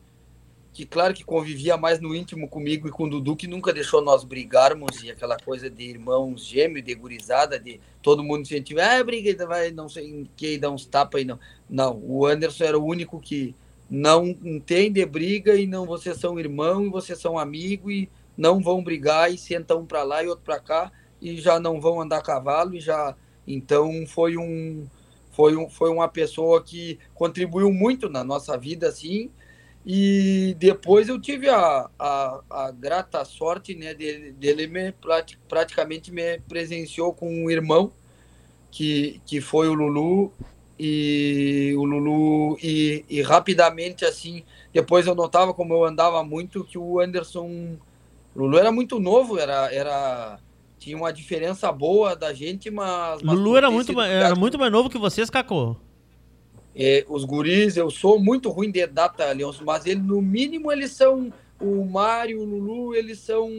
[0.72, 4.02] que claro que convivia mais no íntimo comigo e com o Dudu que nunca deixou
[4.02, 9.02] nós brigarmos e aquela coisa de irmãos gêmeos de gurizada de todo mundo sentir ah
[9.02, 11.40] briga vai não sei quem dá uns tapas aí não.
[11.68, 13.54] Não o Anderson era o único que
[13.88, 18.82] não entende briga e não vocês são irmão e vocês são amigo e não vão
[18.82, 22.18] brigar e sentam um para lá e outro para cá e já não vão andar
[22.18, 23.14] a cavalo e já
[23.46, 24.86] então foi um
[25.30, 29.30] foi um, foi uma pessoa que contribuiu muito na nossa vida assim
[29.84, 34.92] e depois eu tive a, a, a grata sorte né dele, dele me
[35.48, 37.92] praticamente me presenciou com um irmão
[38.70, 40.32] que, que foi o Lulu
[40.78, 46.76] e o Lulu e, e, rapidamente assim depois eu notava como eu andava muito que
[46.76, 47.76] o Anderson
[48.34, 50.38] o Lulu era muito novo era era
[50.78, 54.90] tinha uma diferença boa da gente mas, mas Lulu era muito era muito mais novo
[54.90, 55.76] que vocês Cacô.
[56.78, 60.92] É, os guris eu sou muito ruim de data Leôncio mas ele no mínimo eles
[60.92, 63.50] são o Mário o Lulu eles são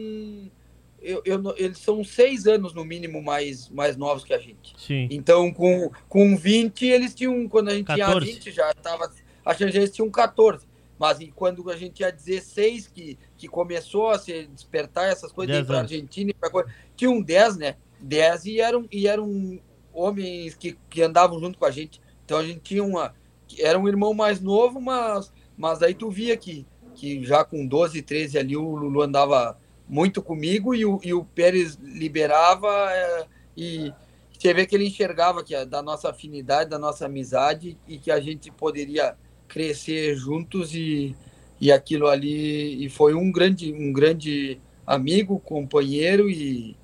[1.00, 4.74] eu, eu, eles são seis anos no mínimo mais, mais novos que a gente.
[4.76, 5.08] Sim.
[5.10, 7.48] Então, com, com 20, eles tinham.
[7.48, 8.26] Quando a gente 14.
[8.26, 9.10] tinha 20, já estava
[9.44, 10.66] achando que eles tinham 14.
[10.98, 15.80] Mas quando a gente tinha 16, que, que começou a se despertar essas coisas para
[15.80, 16.64] Argentina, pra,
[16.96, 17.76] tinham 10, né?
[18.00, 19.60] 10 e eram, e eram
[19.92, 22.00] homens que, que andavam junto com a gente.
[22.24, 23.14] Então a gente tinha uma.
[23.58, 28.02] Era um irmão mais novo, mas, mas aí tu via que, que já com 12,
[28.02, 29.56] 13 ali o Lulu andava
[29.88, 33.26] muito comigo e o, e o Pérez liberava é,
[33.56, 33.92] e
[34.38, 38.20] você vê que ele enxergava que da nossa afinidade, da nossa amizade e que a
[38.20, 39.16] gente poderia
[39.48, 41.16] crescer juntos e,
[41.60, 46.76] e aquilo ali e foi um grande um grande amigo, companheiro e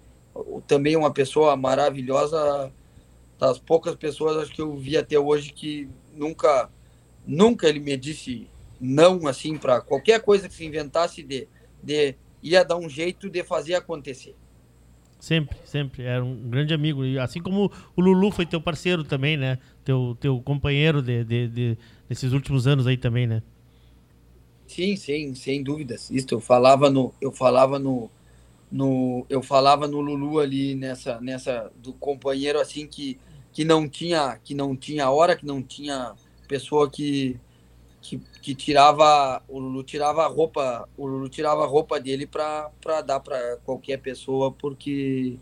[0.67, 2.73] também uma pessoa maravilhosa
[3.39, 6.71] das poucas pessoas acho que eu vi até hoje que nunca
[7.27, 8.49] nunca ele me disse
[8.81, 11.47] não assim para qualquer coisa que se inventasse de,
[11.83, 14.37] de ia dar um jeito de fazer acontecer.
[15.19, 16.03] Sempre, sempre.
[16.03, 17.01] Era um grande amigo.
[17.19, 19.59] Assim como o Lulu foi teu parceiro também, né?
[19.83, 23.43] Teu, teu companheiro de, de, de, desses últimos anos aí também, né?
[24.67, 26.11] Sim, sim, sem dúvidas.
[26.11, 28.11] Isso eu falava no, eu falava no,
[28.71, 33.19] no, eu falava no Lulu ali nessa, nessa do companheiro assim que,
[33.51, 36.15] que não tinha, que não tinha hora, que não tinha
[36.47, 37.41] pessoa que
[38.05, 42.71] que, que tirava o Lulu tirava a roupa o Lulu tirava roupa dele para
[43.05, 45.39] dar para qualquer pessoa porque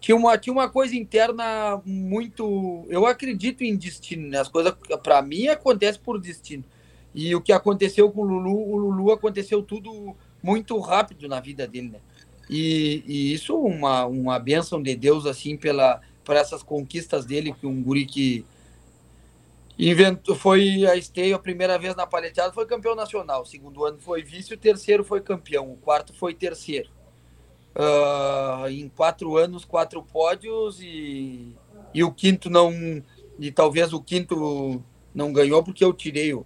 [0.00, 4.38] tinha uma tinha uma coisa interna muito eu acredito em destino né?
[4.38, 6.64] as coisas para mim acontecem por destino
[7.14, 11.68] e o que aconteceu com o Lulu o Lulu aconteceu tudo muito rápido na vida
[11.68, 12.00] dele né?
[12.48, 17.66] e, e isso uma uma benção de Deus assim pela por essas conquistas dele que
[17.66, 18.46] um guri que
[19.82, 23.42] Inventou, foi a Esteio a primeira vez na paleteada, foi campeão nacional.
[23.42, 26.90] O segundo ano foi vice, o terceiro foi campeão, o quarto foi terceiro.
[27.74, 31.56] uh, em quatro anos, quatro pódios e,
[31.94, 32.72] e o quinto não.
[33.38, 34.84] E talvez o quinto
[35.14, 36.44] não ganhou porque eu tirei o,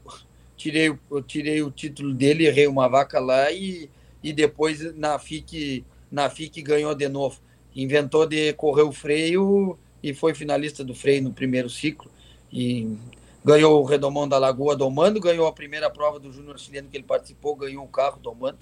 [0.57, 3.91] tirei, eu tirei o título dele, errei uma vaca lá e,
[4.23, 7.41] e depois na FIC, na FIC ganhou de novo.
[7.75, 12.09] Inventou de correr o freio e foi finalista do freio no primeiro ciclo.
[12.53, 12.97] E
[13.45, 17.05] ganhou o Redomão da Lagoa domando, ganhou a primeira prova do Júnior chileno que ele
[17.05, 18.59] participou, ganhou o carro domando.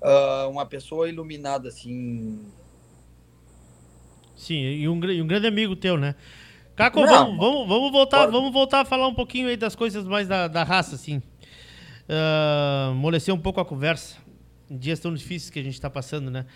[0.00, 2.40] Uh, uma pessoa iluminada, assim.
[4.36, 6.14] Sim, e um, e um grande amigo teu, né?
[6.74, 10.26] Caco, vamos, vamos, vamos, voltar, vamos voltar a falar um pouquinho aí das coisas mais
[10.26, 11.18] da, da raça, assim.
[12.08, 14.16] Uh, amolecer um pouco a conversa.
[14.70, 16.46] Dias tão difíceis que a gente está passando, né?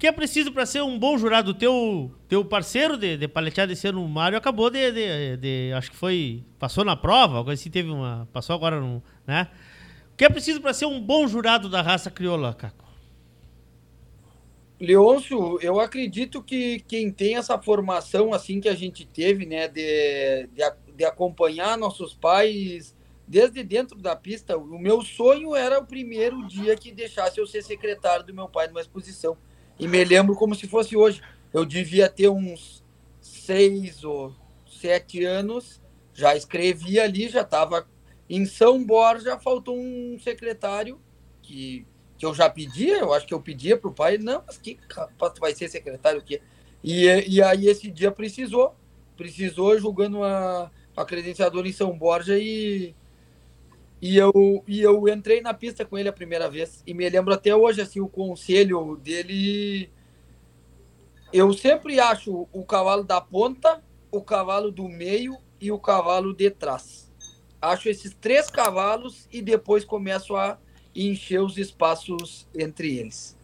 [0.00, 1.52] Que é preciso para ser um bom jurado?
[1.52, 5.90] Teu, teu parceiro de, de paleteada esse ano, o Mário, acabou de, de, de, Acho
[5.90, 6.42] que foi.
[6.58, 8.26] Passou na prova, agora assim teve uma.
[8.32, 9.50] Passou agora, no, né?
[10.10, 12.86] O que é preciso para ser um bom jurado da raça crioula, Caco?
[14.80, 20.48] Leôncio, eu acredito que quem tem essa formação assim que a gente teve, né, de,
[20.54, 20.62] de,
[20.96, 22.96] de, acompanhar nossos pais
[23.28, 27.60] desde dentro da pista, o meu sonho era o primeiro dia que deixasse eu ser
[27.62, 29.36] secretário do meu pai numa exposição.
[29.80, 31.22] E me lembro como se fosse hoje.
[31.52, 32.84] Eu devia ter uns
[33.20, 34.34] seis ou
[34.66, 35.80] sete anos,
[36.12, 37.88] já escrevia ali, já estava
[38.28, 41.00] em São Borja, faltou um secretário
[41.42, 41.86] que
[42.20, 44.78] que eu já pedia, eu acho que eu pedia para o pai, não, mas que
[44.94, 46.42] rapaz, vai ser secretário o quê?
[46.84, 48.76] E, e aí esse dia precisou,
[49.16, 52.94] precisou julgando a, a credenciadora em São Borja e,
[54.00, 56.82] e, eu, e eu entrei na pista com ele a primeira vez.
[56.86, 59.90] E me lembro até hoje, assim, o conselho dele.
[61.32, 66.50] Eu sempre acho o cavalo da ponta, o cavalo do meio e o cavalo de
[66.50, 67.10] trás.
[67.60, 70.58] Acho esses três cavalos e depois começo a
[70.96, 73.36] encher os espaços entre eles.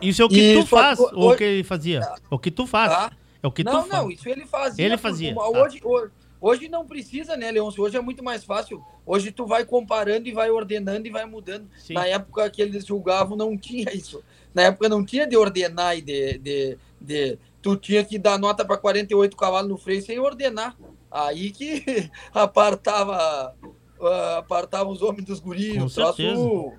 [0.00, 2.00] Isso é o que e tu faz, ou hoje, o que ele fazia?
[2.00, 2.92] É o que tu faz.
[2.92, 3.10] Ah,
[3.42, 4.84] é o que não, tu não, isso ele fazia.
[4.84, 5.34] Ele fazia.
[5.34, 5.48] Tá.
[5.48, 5.80] hoje,
[6.46, 7.82] hoje, não precisa, né, Leôncio?
[7.82, 8.82] Hoje é muito mais fácil.
[9.04, 11.68] Hoje tu vai comparando e vai ordenando e vai mudando.
[11.78, 11.94] Sim.
[11.94, 14.22] Na época que eles julgavam, não tinha isso.
[14.54, 16.38] Na época não tinha de ordenar e de.
[16.38, 20.76] de, de tu tinha que dar nota para 48 cavalos no freio sem ordenar.
[21.10, 23.54] Aí que apartava,
[23.98, 25.76] uh, apartava os homens dos guris.
[25.76, 26.72] Com troço,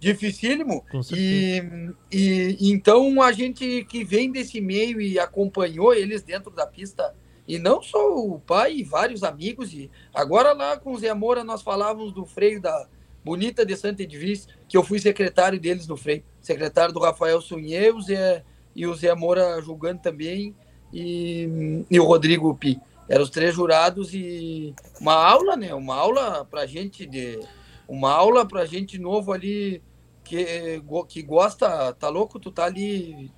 [0.00, 0.82] dificílimo.
[1.14, 1.62] E,
[2.10, 7.14] e então a gente que vem desse meio e acompanhou eles dentro da pista,
[7.50, 11.42] e não só o pai e vários amigos, e agora lá com o Zé Moura
[11.42, 12.86] nós falávamos do freio da
[13.24, 17.90] Bonita de Santa Edvis, que eu fui secretário deles no freio, secretário do Rafael Sunhê,
[17.90, 18.44] o Zé,
[18.74, 20.54] e o Zé Moura julgando também,
[20.92, 22.80] e, e o Rodrigo Pi.
[23.08, 25.74] Eram os três jurados e uma aula, né?
[25.74, 27.40] Uma aula pra gente de.
[27.88, 29.82] Uma aula pra gente novo ali
[30.22, 33.28] que, que gosta, tá louco, tu tá ali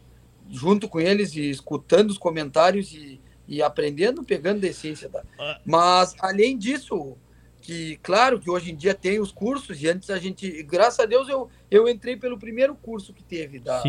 [0.51, 5.09] junto com eles e escutando os comentários e, e aprendendo, pegando a essência.
[5.09, 5.23] Da...
[5.39, 5.61] Ah.
[5.65, 7.17] Mas, além disso,
[7.61, 11.07] que claro que hoje em dia tem os cursos, e antes a gente, graças a
[11.07, 13.83] Deus, eu, eu entrei pelo primeiro curso que teve da,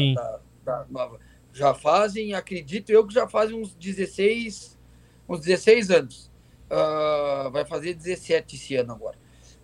[0.63, 1.11] da, da.
[1.51, 4.79] Já fazem, acredito eu que já fazem uns 16,
[5.27, 6.31] uns 16 anos.
[6.69, 9.17] Uh, vai fazer 17 esse ano agora.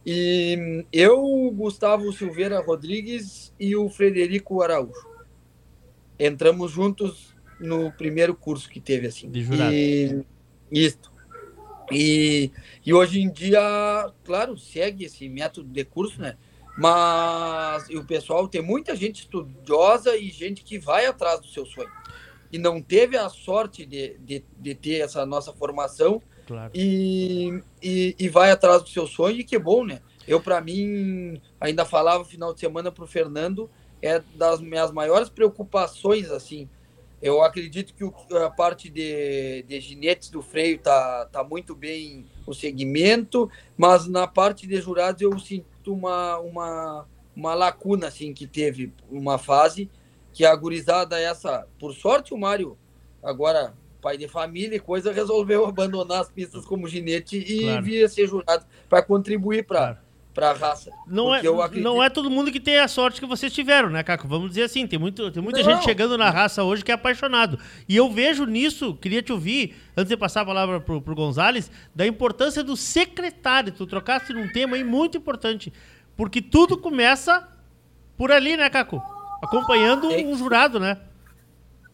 [0.05, 5.09] E eu, Gustavo Silveira Rodrigues e o Frederico Araújo.
[6.17, 9.29] Entramos juntos no primeiro curso que teve, assim.
[9.29, 9.73] De jurado.
[9.73, 10.23] E,
[10.71, 10.99] isso.
[11.91, 12.51] E,
[12.85, 13.59] e hoje em dia,
[14.23, 16.37] claro, segue esse método de curso, né?
[16.77, 21.89] Mas o pessoal tem muita gente estudiosa e gente que vai atrás do seu sonho.
[22.51, 26.71] E não teve a sorte de, de, de ter essa nossa formação Claro.
[26.73, 30.01] E, e, e, vai atrás do seu sonho, e que bom, né?
[30.27, 33.69] Eu, para mim, ainda falava final de semana para o Fernando,
[34.01, 36.67] é das minhas maiores preocupações, assim.
[37.21, 42.25] Eu acredito que o, a parte de, de ginetes do freio tá, tá muito bem
[42.47, 47.05] o segmento, mas na parte de jurados eu sinto uma, uma,
[47.35, 49.89] uma lacuna, assim, que teve uma fase
[50.33, 52.77] que a gurizada essa, por sorte o Mário
[53.21, 57.83] agora pai de família e coisa, resolveu abandonar as pistas como ginete e claro.
[57.83, 60.08] via ser jurado para contribuir para claro.
[60.39, 60.91] Para a raça.
[61.05, 61.41] Não é,
[61.73, 64.25] não é todo mundo que tem a sorte que vocês tiveram, né, Caco?
[64.25, 65.71] Vamos dizer assim, tem, muito, tem muita não.
[65.71, 67.59] gente chegando na raça hoje que é apaixonado.
[67.87, 71.69] E eu vejo nisso, queria te ouvir, antes de passar a palavra pro, pro Gonzales,
[71.93, 73.73] da importância do secretário.
[73.73, 75.73] Tu trocaste num tema aí muito importante.
[76.15, 77.47] Porque tudo começa
[78.17, 79.03] por ali, né, Caco?
[79.43, 80.97] Acompanhando um jurado, né?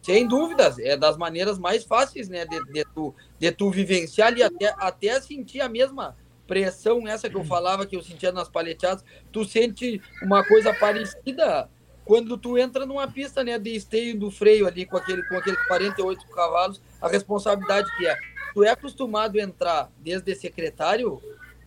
[0.02, 4.42] Sem dúvidas, é das maneiras mais fáceis, né, de, de, tu, de tu vivenciar e
[4.42, 6.16] até, até sentir a mesma
[6.46, 11.68] pressão essa que eu falava que eu sentia nas paleteadas, tu sente uma coisa parecida
[12.04, 15.60] quando tu entra numa pista né, de esteio do freio ali com aquele com aqueles
[15.66, 18.16] 48 cavalos, a responsabilidade que é.
[18.54, 21.20] Tu é acostumado a entrar desde secretário,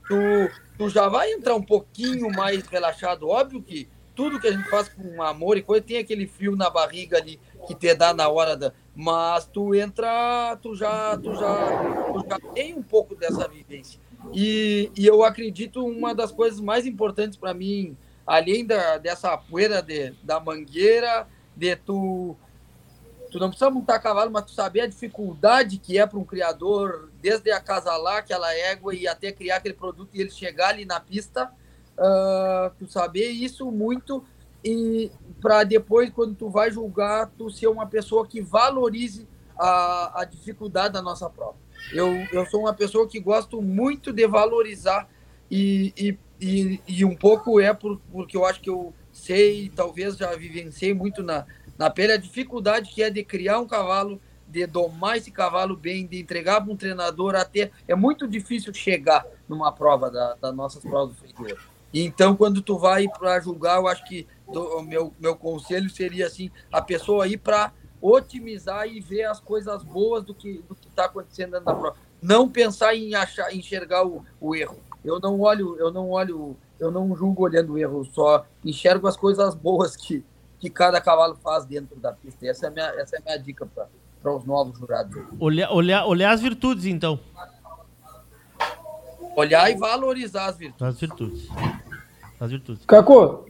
[0.08, 0.16] tu,
[0.78, 3.28] tu já vai entrar um pouquinho mais relaxado.
[3.28, 6.70] Óbvio que tudo que a gente faz com amor e coisa tem aquele frio na
[6.70, 8.74] barriga ali que te dá na hora da.
[8.96, 14.00] Mas tu entra, tu já, tu já, tu já tem um pouco dessa vivência.
[14.34, 19.82] E, e eu acredito uma das coisas mais importantes para mim, além da, dessa poeira
[19.82, 22.36] de, da mangueira, de tu.
[23.32, 27.12] Tu não precisa montar cavalo, mas tu saber a dificuldade que é para um criador,
[27.22, 31.46] desde acasalar aquela égua e até criar aquele produto e ele chegar ali na pista,
[31.96, 34.26] uh, tu saber isso muito
[34.64, 39.28] e para depois, quando tu vai julgar, tu ser uma pessoa que valorize
[39.58, 41.56] a, a dificuldade da nossa prova.
[41.92, 45.10] Eu, eu sou uma pessoa que gosto muito de valorizar
[45.50, 50.18] e, e, e, e um pouco é por, porque eu acho que eu sei, talvez
[50.18, 51.46] já vivenciei muito na,
[51.78, 56.06] na pele a dificuldade que é de criar um cavalo, de domar esse cavalo bem,
[56.06, 57.72] de entregar para um treinador até.
[57.88, 61.58] É muito difícil chegar numa prova da, das nossas provas do freio.
[61.94, 66.52] Então, quando tu vai para julgar, eu acho que o meu, meu conselho seria assim:
[66.72, 71.52] a pessoa ir para otimizar e ver as coisas boas do que do está acontecendo
[71.52, 71.96] dentro da prova.
[72.22, 74.78] Não pensar em achar, enxergar o, o erro.
[75.04, 79.16] Eu não olho, eu não olho, eu não julgo olhando o erro, só enxergo as
[79.16, 80.24] coisas boas que,
[80.60, 82.46] que cada cavalo faz dentro da pista.
[82.46, 83.66] Essa é a minha, essa é a minha dica
[84.22, 85.16] para os novos jurados.
[85.40, 87.20] Olhar, olhar, olhar as virtudes, então.
[89.36, 90.88] Olhar e valorizar as virtudes.
[90.88, 91.48] As virtudes.
[92.40, 92.86] As virtudes.
[92.86, 93.46] Caco,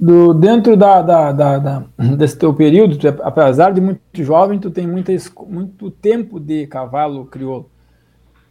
[0.00, 1.78] do, dentro da, da, da, da,
[2.16, 5.12] desse teu período, tu, é, apesar de muito jovem, tu tem muita,
[5.46, 7.70] muito tempo de cavalo crioulo.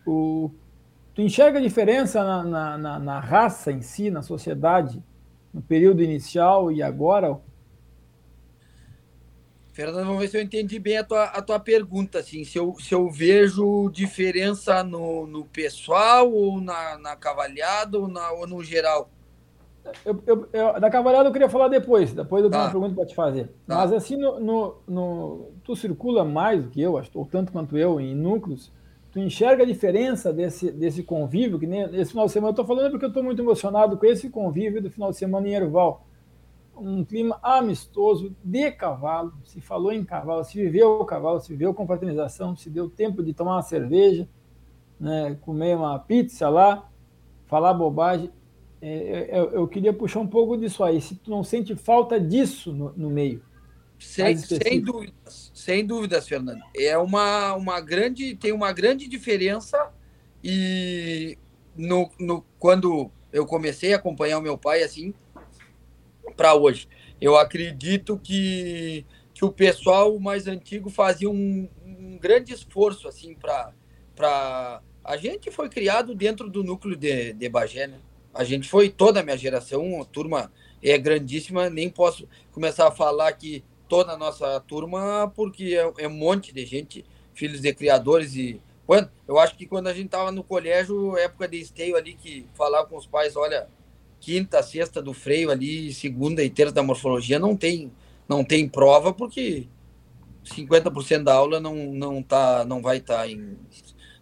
[0.05, 0.51] O,
[1.15, 5.03] tu enxerga a diferença na, na, na, na raça em si, na sociedade,
[5.51, 7.35] no período inicial e agora?
[9.73, 12.75] Fernando, vamos ver se eu entendi bem a tua, a tua pergunta, assim, se eu,
[12.79, 18.63] se eu vejo diferença no, no pessoal, ou na, na cavalhada, ou, na, ou no
[18.63, 19.09] geral.
[20.05, 22.67] Eu, eu, eu, da cavalhada eu queria falar depois, depois eu tenho tá.
[22.67, 23.45] uma pergunta para te fazer.
[23.67, 23.75] Tá.
[23.75, 27.99] Mas assim, no, no, no, tu circula mais do que eu, ou tanto quanto eu,
[27.99, 28.71] em núcleos,
[29.11, 32.65] tu enxerga a diferença desse, desse convívio, que nem esse final de semana, eu estou
[32.65, 36.05] falando porque eu estou muito emocionado com esse convívio do final de semana em Erval.
[36.77, 41.73] Um clima amistoso de cavalo, se falou em cavalo, se viveu o cavalo, se viveu
[41.73, 44.29] confraternização, se deu tempo de tomar uma cerveja,
[44.99, 46.89] né, comer uma pizza lá,
[47.47, 48.31] falar bobagem.
[48.81, 51.01] É, é, eu, eu, queria puxar um pouco disso aí.
[51.01, 53.43] Se tu não sente falta disso no, no meio.
[53.99, 56.61] Sem, sem dúvidas, sem dúvidas, Fernando.
[56.75, 59.91] É uma, uma grande, tem uma grande diferença
[60.41, 61.37] e
[61.75, 65.13] no, no, quando eu comecei a acompanhar o meu pai assim
[66.37, 66.87] para hoje,
[67.19, 73.73] eu acredito que, que o pessoal mais antigo fazia um, um grande esforço assim para
[74.15, 77.99] para a gente foi criado dentro do núcleo de, de Bagé, né?
[78.39, 80.49] A gente foi toda a minha geração, a turma
[80.81, 86.07] é grandíssima, nem posso começar a falar que toda a nossa turma, porque é, é
[86.07, 87.03] um monte de gente,
[87.33, 91.49] filhos de criadores e quando, eu acho que quando a gente estava no colégio, época
[91.49, 93.67] de esteio ali, que falava com os pais, olha,
[94.21, 97.91] quinta, sexta do freio ali, segunda e terça da morfologia, não tem,
[98.25, 99.67] não tem prova, porque
[100.45, 103.57] 50% da aula não, não, tá, não vai estar tá em.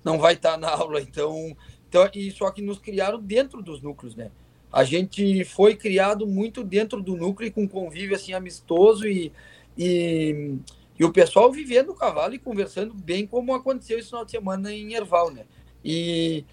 [0.04, 1.56] Não vai estar tá na aula, então
[1.88, 4.32] então, e só que nos criaram dentro dos núcleos, né?
[4.72, 9.32] A gente foi criado muito dentro do núcleo com convívio assim amistoso e,
[9.78, 10.56] e,
[11.00, 14.74] e o pessoal vivendo o cavalo e conversando bem como aconteceu esse final de semana
[14.74, 15.46] em Erval, né?
[15.84, 16.44] E,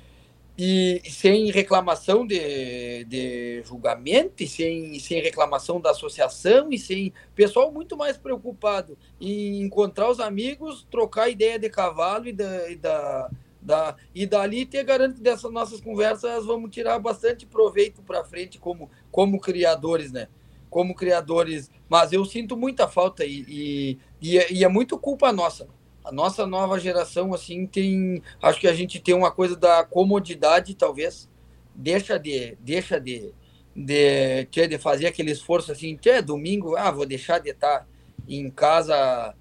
[0.57, 7.73] e sem reclamação de, de julgamento, e sem, sem reclamação da associação, e sem pessoal
[7.73, 13.29] muito mais preocupado em encontrar os amigos, trocar ideia de cavalo e da, e da
[13.65, 18.59] da, e dali te garanto que dessas nossas conversas vamos tirar bastante proveito para frente
[18.59, 20.29] como, como criadores, né?
[20.69, 21.71] Como criadores.
[21.89, 25.67] Mas eu sinto muita falta e, e, é, e é muito culpa nossa.
[26.05, 28.23] A nossa nova geração, assim, tem.
[28.43, 31.31] Acho que a gente tem uma coisa da comodidade, talvez.
[31.75, 32.57] Deixa de.
[32.61, 33.33] Deixa de.
[33.75, 37.89] De, de fazer aquele esforço assim, é domingo, ah, vou deixar de estar
[38.29, 39.35] em casa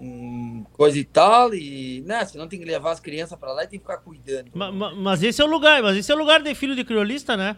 [0.00, 3.64] um, coisa e tal, e né, você não tem que levar as crianças para lá
[3.64, 4.50] e tem que ficar cuidando.
[4.54, 7.36] Mas, mas, esse é o lugar, mas esse é o lugar de filho de criolista,
[7.36, 7.56] né?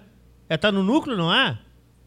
[0.48, 1.58] É tá no núcleo, não é?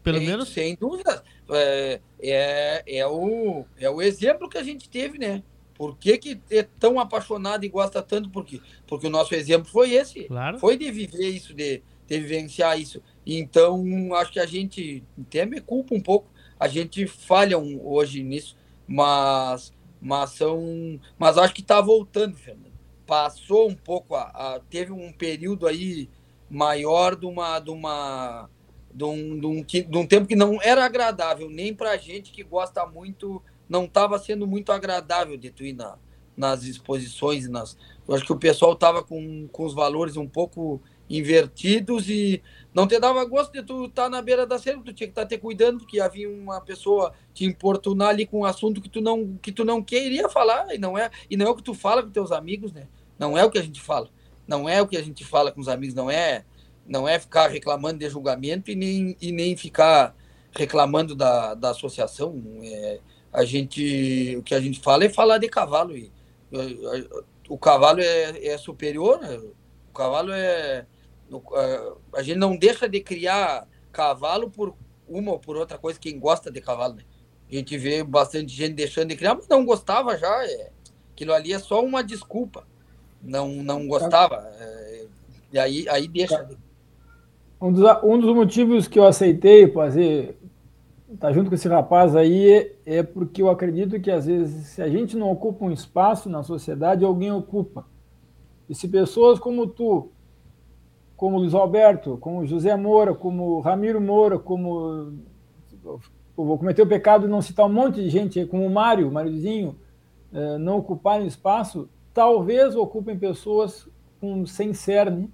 [0.02, 0.48] Pelo sem, menos.
[0.48, 1.22] Sem dúvida.
[1.50, 5.42] É, é, é, o, é o exemplo que a gente teve, né?
[5.74, 8.30] Por que, que é tão apaixonado e gosta tanto?
[8.30, 8.60] Por quê?
[8.86, 10.24] Porque o nosso exemplo foi esse.
[10.24, 10.58] Claro.
[10.58, 13.02] Foi de viver isso, de, de vivenciar isso.
[13.26, 18.22] Então, acho que a gente até me culpa um pouco a gente falha um, hoje
[18.22, 18.56] nisso,
[18.86, 21.00] mas, mas são.
[21.18, 22.76] Mas acho que está voltando, Fernando.
[23.06, 26.08] Passou um pouco, a, a, teve um período aí
[26.50, 27.58] maior de uma.
[27.58, 28.48] De uma
[28.92, 32.42] de um, de, um, de um tempo que não era agradável, nem para gente que
[32.42, 35.98] gosta muito, não estava sendo muito agradável de tu ir na,
[36.34, 37.46] nas exposições.
[37.46, 37.76] Nas,
[38.08, 42.42] eu acho que o pessoal estava com, com os valores um pouco invertidos e
[42.76, 45.12] não te dava gosto de tu estar tá na beira da cerca, tu tinha que
[45.12, 48.90] estar tá te cuidando, porque havia uma pessoa te importunar ali com um assunto que
[48.90, 51.62] tu não que tu não queria falar, e não é, e não é o que
[51.62, 52.86] tu fala com teus amigos, né?
[53.18, 54.10] Não é o que a gente fala.
[54.46, 56.44] Não é o que a gente fala com os amigos, não é
[56.86, 60.14] não é ficar reclamando de julgamento e nem, e nem ficar
[60.52, 62.42] reclamando da, da associação.
[62.62, 63.00] É,
[63.32, 65.96] a gente, o que a gente fala é falar de cavalo.
[65.96, 66.12] E,
[67.48, 69.34] o cavalo é, é superior, né?
[69.38, 70.86] o cavalo é,
[72.14, 74.74] a gente não deixa de criar cavalo por
[75.08, 77.02] uma ou por outra coisa, quem gosta de cavalo, né?
[77.50, 80.44] A gente vê bastante gente deixando de criar, mas não gostava já.
[80.44, 80.70] É,
[81.12, 82.66] aquilo ali é só uma desculpa.
[83.22, 84.36] Não, não gostava.
[84.58, 85.06] É,
[85.52, 86.48] e aí, aí deixa.
[87.60, 90.38] Um dos, um dos motivos que eu aceitei fazer
[91.20, 94.82] tá junto com esse rapaz aí é, é porque eu acredito que às vezes se
[94.82, 97.86] a gente não ocupa um espaço na sociedade, alguém ocupa.
[98.68, 100.10] E se pessoas como tu
[101.16, 105.14] como Luiz Alberto, como José Moura, como Ramiro Moura, como.
[105.82, 109.10] Eu vou cometer o pecado de não citar um monte de gente, como o Mário,
[109.10, 109.76] Máriozinho,
[110.32, 113.88] eh, não ocuparem espaço, talvez ocupem pessoas
[114.20, 115.32] com, sem cerne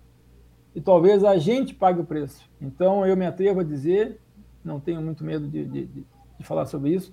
[0.75, 2.49] e talvez a gente pague o preço.
[2.61, 4.21] Então eu me atrevo a dizer,
[4.65, 6.07] não tenho muito medo de, de, de
[6.45, 7.13] falar sobre isso,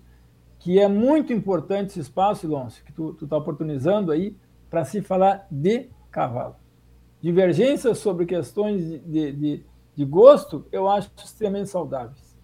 [0.59, 4.37] que é muito importante esse espaço, Iloncio, que tu está oportunizando aí,
[4.69, 6.55] para se falar de cavalo
[7.21, 9.63] divergências sobre questões de, de,
[9.95, 12.37] de gosto, eu acho extremamente saudáveis.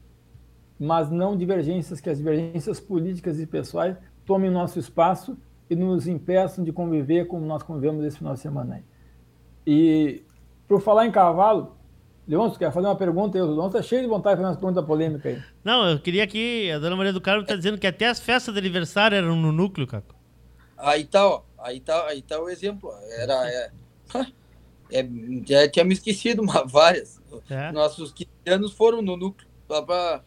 [0.79, 3.95] Mas não divergências que as divergências políticas e pessoais
[4.25, 5.37] tomem nosso espaço
[5.69, 8.83] e nos impeçam de conviver como nós convivemos esse final de semana aí.
[9.65, 10.23] E,
[10.67, 11.75] por falar em cavalo,
[12.27, 13.41] Leôncio, quer fazer uma pergunta aí?
[13.41, 15.41] O Leôncio está cheio de vontade de fazer uma pergunta polêmica aí.
[15.63, 18.53] Não, eu queria que a dona Maria do Carmo está dizendo que até as festas
[18.53, 20.15] de aniversário eram no núcleo, Caco.
[20.77, 21.43] Aí tá, ó.
[21.57, 22.91] Aí tá, aí tá o exemplo.
[23.17, 23.49] Era.
[23.49, 23.71] É...
[24.91, 25.07] É,
[25.45, 27.21] já tinha me esquecido uma, várias.
[27.49, 27.71] É.
[27.71, 30.23] Nossos 15 anos foram no núcleo, pra,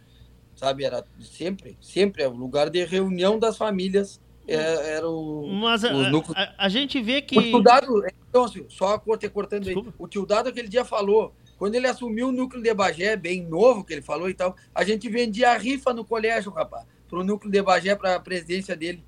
[0.54, 4.20] sabe, era sempre, sempre é o lugar de reunião das famílias.
[4.46, 7.38] É, era o, Mas a, a, a, gente vê que.
[7.38, 9.90] O tio Dado, então, assim, só cortando Desculpa.
[9.90, 9.94] aí.
[9.98, 13.84] O tio Dado aquele dia falou, quando ele assumiu o núcleo de Bagé, bem novo
[13.84, 17.52] que ele falou e tal, a gente vendia a rifa no colégio, rapaz, pro núcleo
[17.52, 19.04] de Bagé, pra presidência dele.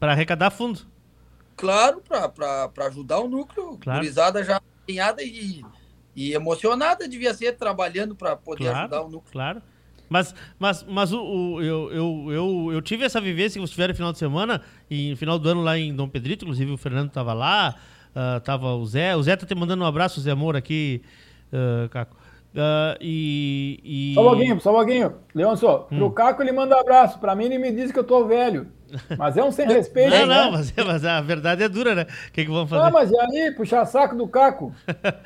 [0.00, 0.91] Para arrecadar fundo.
[1.56, 3.78] Claro, para ajudar o núcleo.
[3.78, 4.00] Claro.
[4.00, 5.62] Gurizada já empenhada e,
[6.14, 9.32] e emocionada devia ser trabalhando para poder claro, ajudar o núcleo.
[9.32, 9.62] Claro.
[10.12, 13.92] Mas, mas, mas o, o, eu, eu, eu, eu tive essa vivência que vocês tiveram
[13.92, 14.60] no final de semana,
[14.90, 17.76] e no final do ano lá em Dom Pedrito, inclusive o Fernando estava lá,
[18.14, 19.16] uh, tava o Zé.
[19.16, 21.02] O Zé tá te mandando um abraço, Zé Moura aqui,
[21.50, 22.14] uh, Caco.
[22.54, 24.14] Uh, e, e...
[24.14, 25.14] Só um pouquinho, só um pouquinho.
[25.34, 25.96] Leôncio, hum.
[25.96, 28.68] pro Caco ele manda um abraço, para mim ele me diz que eu tô velho.
[29.16, 30.10] Mas é um sem respeito.
[30.10, 30.34] Não, né?
[30.34, 32.02] não, mas, é, mas, a verdade é dura, né?
[32.28, 32.82] O que, que vamos fazer?
[32.82, 33.52] Ah, mas e aí?
[33.52, 34.74] Puxar saco do Caco.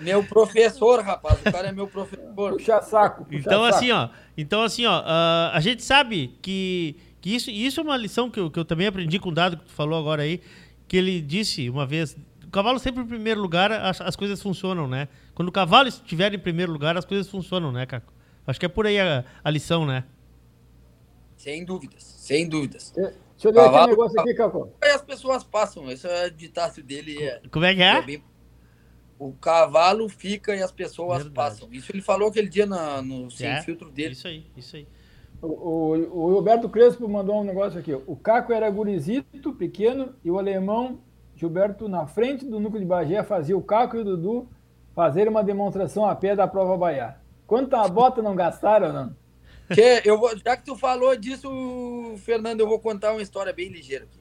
[0.01, 1.40] meu professor, rapaz.
[1.40, 2.52] O cara é meu professor.
[2.52, 3.24] Puxar saco.
[3.24, 3.76] Puxar então, saco.
[3.76, 4.09] assim, ó.
[4.36, 5.01] Então, assim, ó.
[5.01, 8.64] Uh, a gente sabe que, que isso, isso é uma lição que eu, que eu
[8.64, 10.40] também aprendi com o dado que tu falou agora aí.
[10.88, 14.86] Que ele disse uma vez: o cavalo sempre em primeiro lugar, as, as coisas funcionam,
[14.86, 15.09] né?
[15.34, 18.12] Quando o cavalo estiver em primeiro lugar, as coisas funcionam, né, Caco?
[18.47, 20.05] Acho que é por aí a, a lição, né?
[21.36, 22.93] Sem dúvidas, sem dúvidas.
[22.97, 23.26] É.
[23.36, 24.68] Deixa eu ler aqui um negócio aqui, Cacô.
[24.82, 27.22] Aí as pessoas passam, esse é o ditado dele.
[27.22, 27.96] É, Como é que é?
[27.98, 28.24] é bem...
[29.18, 31.34] O cavalo fica e as pessoas Verdade.
[31.34, 31.68] passam.
[31.72, 34.12] Isso ele falou aquele dia na, no sem é, filtro dele.
[34.12, 34.86] Isso aí, isso aí.
[35.40, 37.94] O, o, o, Roberto Crespo mandou um negócio aqui.
[37.94, 41.00] O Caco era gurizito, pequeno, e o alemão
[41.34, 44.48] Gilberto, na frente do núcleo de Bagé, fazia o Caco e o Dudu
[44.94, 47.22] fazer uma demonstração a pé da prova baiar.
[47.46, 49.16] Quanta bota não gastaram, não?
[49.72, 51.48] Que eu vou, já que tu falou disso,
[52.18, 54.20] Fernando, eu vou contar uma história bem ligeira aqui.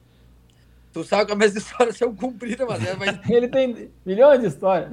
[0.92, 3.18] Tu sabe que as minhas histórias são compridas, mas, é, mas...
[3.30, 4.90] Ele tem milhões de histórias.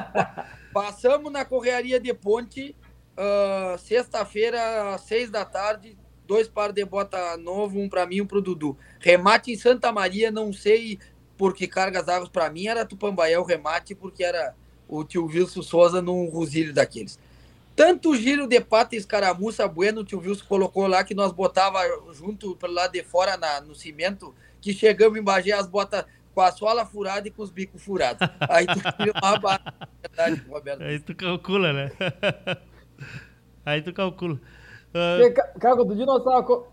[0.72, 2.76] Passamos na correria de ponte,
[3.16, 5.96] uh, sexta-feira, às seis da tarde,
[6.26, 8.76] dois pares de bota novo, um para mim e um pro Dudu.
[9.00, 10.98] Remate em Santa Maria, não sei
[11.36, 14.54] por que cargas águas para mim, era Tupambaé o remate, porque era
[14.86, 17.18] o tio Wilson Souza num rosilho daqueles.
[17.74, 21.80] Tanto giro de pata e escaramuça bueno, o tio Wilson colocou lá, que nós botava
[22.12, 26.04] junto pelo lado de fora na, no cimento, que chegamos em Bagé as botas
[26.34, 28.26] com a sola furada e com os bicos furados.
[28.40, 28.80] Aí tu
[29.16, 29.60] uma
[30.02, 30.82] verdade, Roberto.
[30.82, 31.92] Aí tu calcula, né?
[33.64, 34.34] Aí tu calcula.
[34.34, 35.58] Uh...
[35.58, 36.66] Caco, outro dia nós estávamos.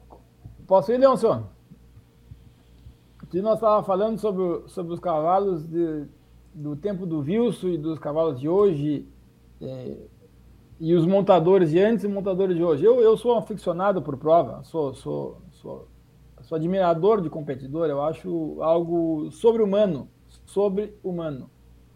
[0.67, 1.49] Posso ir, Leonson?
[3.21, 6.05] Outro nós estávamos falando sobre, sobre os cavalos de,
[6.53, 9.07] do tempo do Wilson e dos cavalos de hoje.
[9.61, 9.97] É,
[10.79, 12.85] e os montadores de antes e montadores de hoje.
[12.85, 15.87] Eu, eu sou um aficionado por prova, sou, sou, sou,
[16.41, 20.09] sou admirador de competidor, eu acho algo sobre-humano,
[20.45, 21.49] sobre-humano.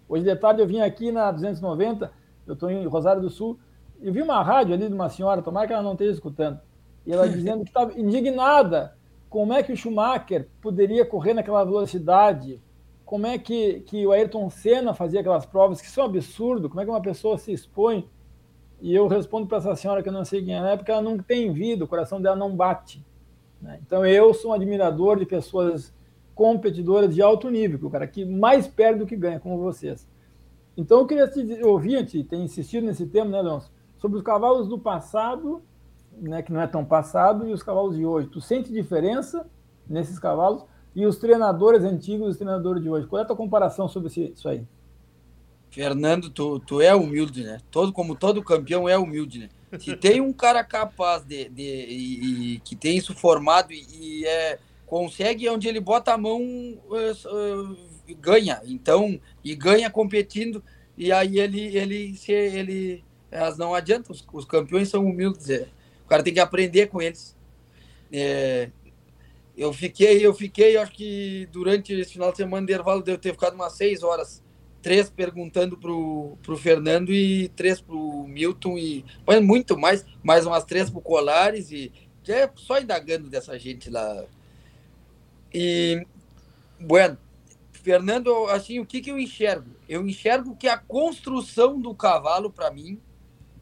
[0.07, 2.11] Hoje de tarde eu vim aqui na 290,
[2.45, 3.57] eu estou em Rosário do Sul,
[4.01, 6.59] e vi uma rádio ali de uma senhora, tomara que ela não esteja escutando,
[7.05, 8.97] e ela dizendo que estava indignada
[9.29, 12.61] como é que o Schumacher poderia correr naquela velocidade,
[13.05, 16.83] como é que, que o Ayrton Senna fazia aquelas provas, que são absurdo, como é
[16.83, 18.07] que uma pessoa se expõe
[18.83, 21.17] e eu respondo para essa senhora que eu não sei quem é, porque ela não
[21.17, 23.01] tem vida, o coração dela não bate.
[23.61, 23.79] Né?
[23.81, 25.93] Então eu sou um admirador de pessoas
[26.35, 30.05] competidoras de alto nível, o cara que mais perde do que ganha, como vocês.
[30.75, 34.67] Então eu queria te ouvir, te tem insistido nesse tema, né, Leôncio, sobre os cavalos
[34.67, 35.61] do passado,
[36.11, 38.27] né, que não é tão passado, e os cavalos de hoje.
[38.27, 39.49] Tu sente diferença
[39.87, 43.07] nesses cavalos e os treinadores antigos e os treinadores de hoje?
[43.07, 44.67] Qual é a tua comparação sobre isso aí?
[45.73, 47.57] Fernando, tu, tu é humilde, né?
[47.71, 49.49] Todo, como todo campeão é humilde, né?
[49.79, 54.25] Se tem um cara capaz de, de e, e, que tem isso formado e, e,
[54.27, 57.77] é, consegue onde ele bota a mão uh, uh,
[58.19, 58.61] ganha.
[58.65, 60.63] Então e ganha competindo
[60.95, 64.11] e aí ele ele se ele elas não adianta.
[64.11, 65.49] Os, os campeões são humildes.
[65.49, 65.67] É.
[66.05, 67.35] O cara tem que aprender com eles.
[68.11, 68.69] É,
[69.57, 73.31] eu fiquei eu fiquei acho que durante esse final de semana de intervalo deve ter
[73.31, 74.43] ficado umas seis horas
[74.83, 80.65] três perguntando pro, pro Fernando e três pro Milton e mas muito mais, mais umas
[80.65, 81.91] três pro Colares e
[82.27, 84.25] é só indagando dessa gente lá.
[85.53, 86.05] E
[86.79, 87.17] bueno,
[87.71, 89.71] Fernando, assim, o que que eu enxergo?
[89.87, 92.99] Eu enxergo que a construção do cavalo para mim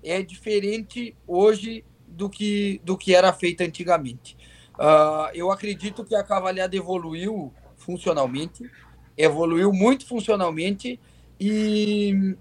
[0.03, 4.35] é diferente hoje do que do que era feita antigamente.
[4.73, 8.69] Uh, eu acredito que a cavalhada evoluiu funcionalmente,
[9.15, 10.99] evoluiu muito funcionalmente
[11.43, 12.37] e,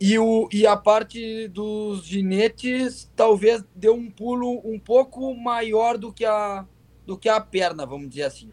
[0.00, 6.10] e, o, e a parte dos ginetes talvez deu um pulo um pouco maior do
[6.10, 6.66] que a,
[7.04, 8.50] do que a perna, vamos dizer assim.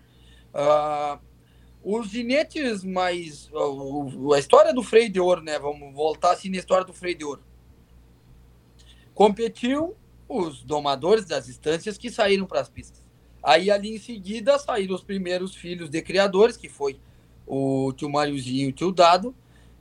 [0.54, 1.18] Uh,
[1.82, 3.50] os ginetes mais.
[4.36, 5.58] A história do freio de ouro, né?
[5.58, 7.42] Vamos voltar assim na história do freio de ouro.
[9.14, 9.96] Competiu
[10.28, 13.02] os domadores das instâncias que saíram para as pistas.
[13.42, 17.00] Aí ali em seguida saíram os primeiros filhos de criadores, que foi
[17.48, 19.34] o tio Máriozinho e o tio Dado,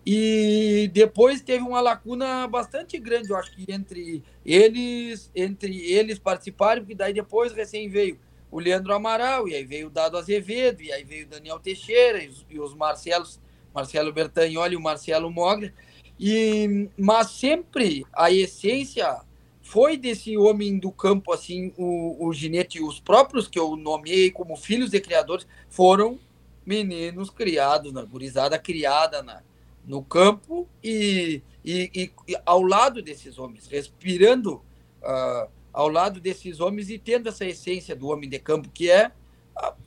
[0.04, 6.82] e depois teve uma lacuna bastante grande, eu acho que entre eles, entre eles participarem,
[6.82, 8.18] porque daí depois recém veio
[8.50, 12.22] o Leandro Amaral, e aí veio o Dado Azevedo, e aí veio o Daniel Teixeira,
[12.22, 13.38] e os, e os Marcelos,
[13.74, 15.72] Marcelo Bertagnoli e o Marcelo Moglia.
[16.18, 19.20] E, mas sempre a essência
[19.62, 24.56] foi desse homem do campo, assim, o, o Ginete, os próprios que eu nomeei como
[24.56, 26.18] filhos de criadores, foram
[26.66, 29.42] meninos criados, na gurizada criada na,
[29.90, 34.62] no campo e, e, e, e ao lado desses homens, respirando
[35.02, 39.10] uh, ao lado desses homens e tendo essa essência do homem de campo, que é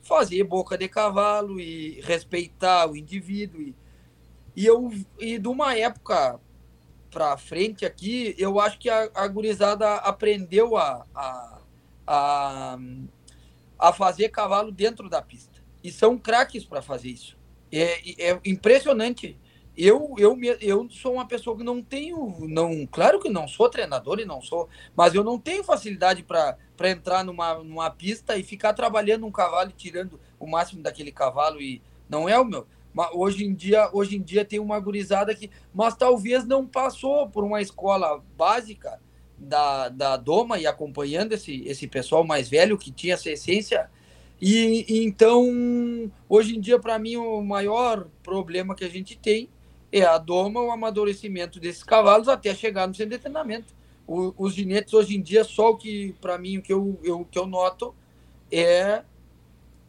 [0.02, 3.62] fazer boca de cavalo e respeitar o indivíduo.
[3.62, 3.74] E,
[4.54, 6.38] e, eu, e de uma época
[7.10, 11.60] para frente aqui, eu acho que a, a gurizada aprendeu a, a,
[12.06, 12.78] a,
[13.78, 15.64] a fazer cavalo dentro da pista.
[15.82, 17.38] E são craques para fazer isso.
[17.72, 19.38] É, é impressionante
[19.76, 24.20] eu, eu, eu sou uma pessoa que não tenho, não, claro que não sou treinador
[24.20, 26.56] e não sou, mas eu não tenho facilidade para
[26.90, 31.60] entrar numa, numa pista e ficar trabalhando um cavalo e tirando o máximo daquele cavalo
[31.60, 32.66] e não é o meu.
[32.92, 37.28] Mas hoje em dia, hoje em dia tem uma gurizada que, mas talvez não passou
[37.28, 39.00] por uma escola básica
[39.36, 43.90] da, da Doma e acompanhando esse, esse pessoal mais velho que tinha essa essência.
[44.40, 45.44] E, e então,
[46.28, 49.48] hoje em dia, para mim, o maior problema que a gente tem
[49.94, 53.72] é a doma, o amadurecimento desses cavalos até chegar no centro de treinamento.
[54.08, 57.24] O, os ginetes hoje em dia, só o que, para mim, o que eu, eu,
[57.30, 57.94] que eu noto
[58.50, 59.04] é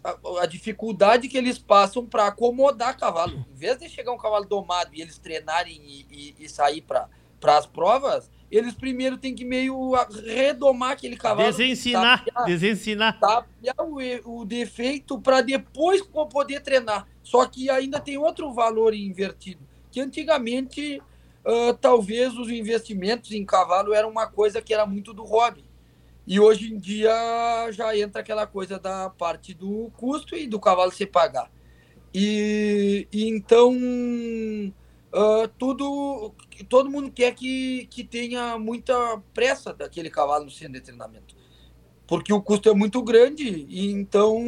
[0.04, 3.44] a, a dificuldade que eles passam para acomodar cavalo.
[3.52, 7.10] Em vez de chegar um cavalo domado e eles treinarem e, e, e sair para
[7.58, 11.50] as provas, eles primeiro têm que meio redomar aquele cavalo.
[11.50, 13.20] Desensinar, tapear, desensinar.
[13.20, 17.08] Tapear o, o defeito para depois poder treinar.
[17.24, 19.66] Só que ainda tem outro valor invertido
[19.96, 21.02] que antigamente
[21.46, 25.64] uh, talvez os investimentos em cavalo eram uma coisa que era muito do hobby.
[26.28, 27.14] E hoje em dia
[27.72, 31.50] já entra aquela coisa da parte do custo e do cavalo se pagar.
[32.14, 36.34] E, e então uh, tudo,
[36.68, 38.94] todo mundo quer que, que tenha muita
[39.34, 41.38] pressa daquele cavalo no centro de treinamento.
[42.06, 44.44] Porque o custo é muito grande, e então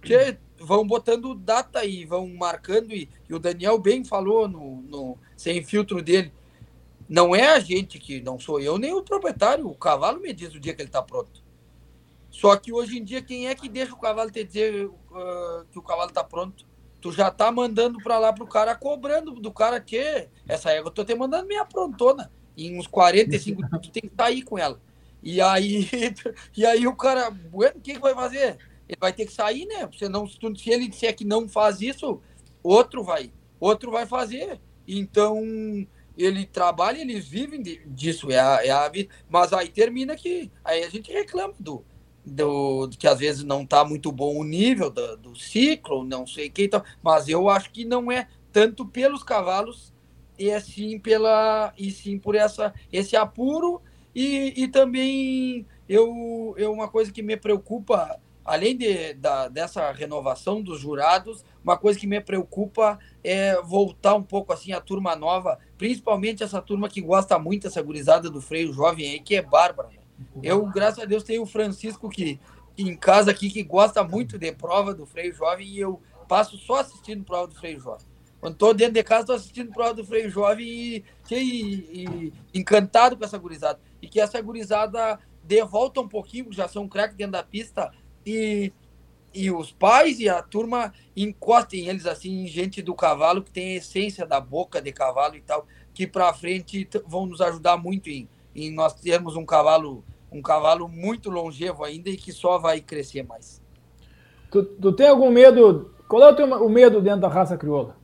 [0.00, 5.18] tchê, vão botando data e vão marcando, e, e o Daniel bem falou no, no
[5.36, 6.32] sem filtro dele.
[7.08, 10.54] Não é a gente que, não sou eu nem o proprietário, o cavalo me diz
[10.54, 11.42] o dia que ele está pronto.
[12.30, 15.78] Só que hoje em dia, quem é que deixa o cavalo te dizer uh, que
[15.78, 16.64] o cavalo está pronto?
[17.00, 20.94] Tu já tá mandando para lá pro cara, cobrando do cara que essa égua eu
[20.94, 22.30] tô te mandando minha prontona.
[22.56, 24.80] Em uns 45 minutos tu tem que sair com ela.
[25.22, 25.88] E aí,
[26.56, 28.56] e aí o cara, bueno, o que, que vai fazer?
[28.92, 29.88] Ele vai ter que sair, né?
[29.98, 32.20] Senão, se, tu, se ele disser que não faz isso,
[32.62, 34.60] outro vai, outro vai fazer.
[34.86, 35.40] Então,
[36.16, 39.12] ele trabalha, eles vivem disso, é a, é a vida.
[39.30, 41.82] Mas aí termina que aí a gente reclama do,
[42.22, 46.48] do que às vezes não está muito bom o nível do, do ciclo, não sei
[46.48, 49.92] o que, então, mas eu acho que não é tanto pelos cavalos
[50.38, 53.82] e é sim pela e sim por essa esse apuro
[54.14, 60.62] e, e também eu, eu uma coisa que me preocupa além de, da, dessa renovação
[60.62, 65.58] dos jurados, uma coisa que me preocupa é voltar um pouco assim a turma nova,
[65.78, 69.90] principalmente essa turma que gosta muito dessa gurizada do freio jovem aí, que é bárbara.
[70.42, 72.38] Eu, graças a Deus, tenho o Francisco que,
[72.76, 76.80] em casa aqui que gosta muito de prova do freio jovem e eu passo só
[76.80, 78.06] assistindo prova do freio jovem.
[78.40, 83.16] Quando estou dentro de casa, estou assistindo prova do freio jovem e, e, e, encantado
[83.16, 83.78] com essa gurizada.
[84.00, 87.92] E que essa gurizada dê volta um pouquinho, já são craques dentro da pista,
[88.24, 88.72] e,
[89.34, 93.76] e os pais e a turma encostem eles assim, gente do cavalo que tem a
[93.76, 98.28] essência da boca de cavalo e tal, que para frente vão nos ajudar muito em,
[98.54, 103.22] em nós termos um cavalo um cavalo muito longevo ainda e que só vai crescer
[103.22, 103.60] mais.
[104.50, 105.94] Tu, tu tem algum medo?
[106.08, 107.98] Qual é o, teu, o medo dentro da raça crioula?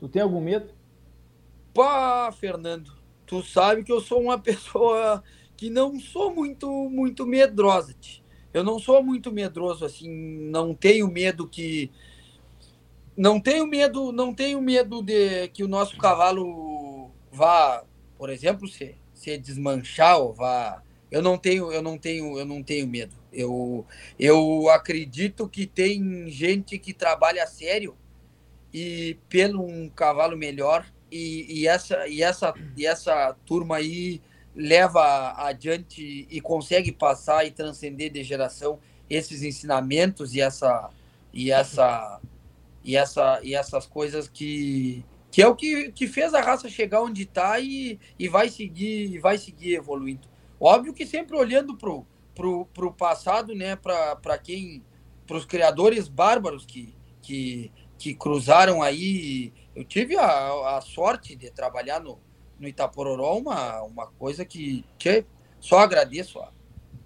[0.00, 0.74] Tu tem algum medo?
[1.72, 2.90] Pá, Fernando,
[3.24, 5.22] tu sabe que eu sou uma pessoa
[5.56, 7.94] que não sou muito muito medrosa.
[7.94, 8.25] Tia
[8.56, 11.90] eu não sou muito medroso assim, não tenho medo que
[13.14, 17.84] não tenho medo, não tenho medo de que o nosso cavalo vá,
[18.16, 20.82] por exemplo, se, se desmanchar ou vá.
[21.10, 23.14] Eu não tenho, eu não tenho, eu não tenho medo.
[23.30, 23.86] Eu,
[24.18, 27.94] eu acredito que tem gente que trabalha sério
[28.72, 34.20] e pelo um cavalo melhor e, e essa e essa e essa turma aí
[34.56, 38.78] leva adiante e consegue passar e transcender de geração
[39.08, 40.88] esses ensinamentos e essa
[41.32, 42.20] e essa
[42.82, 47.02] e essa e essas coisas que que é o que, que fez a raça chegar
[47.02, 50.26] onde está e, e vai seguir e vai seguir evoluindo.
[50.58, 54.82] Óbvio que sempre olhando pro pro, pro passado, né, para quem
[55.26, 59.52] para os criadores bárbaros que, que que cruzaram aí.
[59.74, 62.18] Eu tive a, a sorte de trabalhar no,
[62.58, 65.24] no Itapororó uma, uma coisa que, que
[65.60, 66.52] só agradeço a,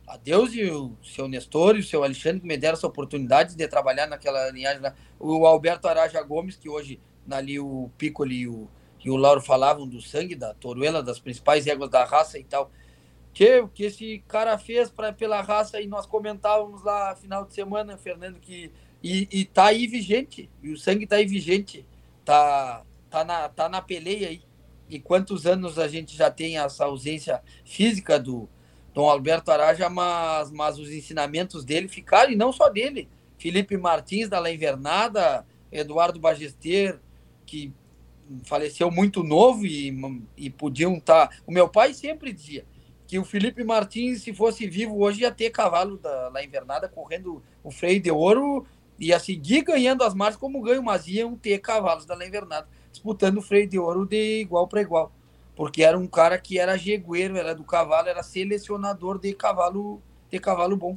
[0.06, 3.56] a Deus e o seu Nestor e o seu Alexandre que me deram essa oportunidade
[3.56, 4.82] de trabalhar naquela linhagem.
[5.18, 7.00] O Alberto Araja Gomes, que hoje
[7.30, 8.68] ali o Piccoli e o,
[9.04, 12.70] e o Lauro falavam do sangue da Toruela, das principais éguas da raça e tal.
[13.32, 17.54] Que, o que esse cara fez pra, pela raça e nós comentávamos lá final de
[17.54, 18.72] semana, Fernando, que
[19.02, 21.86] e, e tá aí vigente, e o sangue tá aí vigente,
[22.24, 24.42] tá, tá, na, tá na peleia aí
[24.90, 28.48] e quantos anos a gente já tem essa ausência física do
[28.92, 33.08] Dom Alberto Araja, mas, mas os ensinamentos dele ficaram, e não só dele.
[33.38, 37.00] Felipe Martins, da La Invernada, Eduardo Bagester,
[37.46, 37.72] que
[38.44, 39.94] faleceu muito novo e,
[40.36, 41.28] e podiam estar.
[41.28, 41.36] Tá...
[41.46, 42.64] O meu pai sempre dizia
[43.06, 47.42] que o Felipe Martins, se fosse vivo hoje, ia ter cavalo da La Invernada correndo
[47.62, 48.66] o freio de ouro,
[48.98, 53.38] ia seguir ganhando as marcas como ganho, mas iam ter cavalos da La Invernada disputando
[53.38, 55.12] o freio de ouro de igual para igual.
[55.54, 60.00] Porque era um cara que era jegueiro, era do cavalo, era selecionador de cavalo,
[60.30, 60.96] de cavalo bom.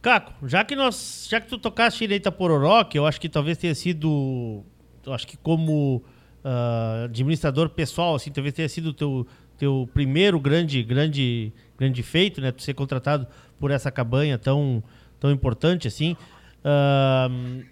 [0.00, 3.56] Caco, já que nós, já que tu tocaste direita Pororó, que eu acho que talvez
[3.56, 4.64] tenha sido,
[5.06, 6.02] eu acho que como
[6.44, 9.26] uh, administrador pessoal, assim, talvez tenha sido teu
[9.56, 12.50] teu primeiro grande grande grande feito, né?
[12.50, 13.28] Tu ser contratado
[13.60, 14.82] por essa cabanha tão
[15.20, 16.16] tão importante assim.
[16.64, 17.64] Uh,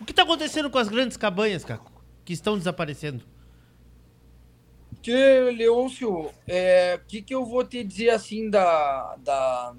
[0.00, 1.90] o que está acontecendo com as grandes cabanhas, Caco,
[2.24, 3.24] que estão desaparecendo?
[5.02, 9.16] Que, Leôncio, o é, que, que eu vou te dizer assim da.
[9.16, 9.74] da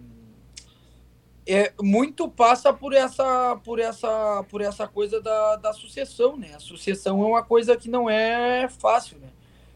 [1.47, 6.59] é, muito passa por essa por essa por essa coisa da, da sucessão né a
[6.59, 9.29] sucessão é uma coisa que não é fácil né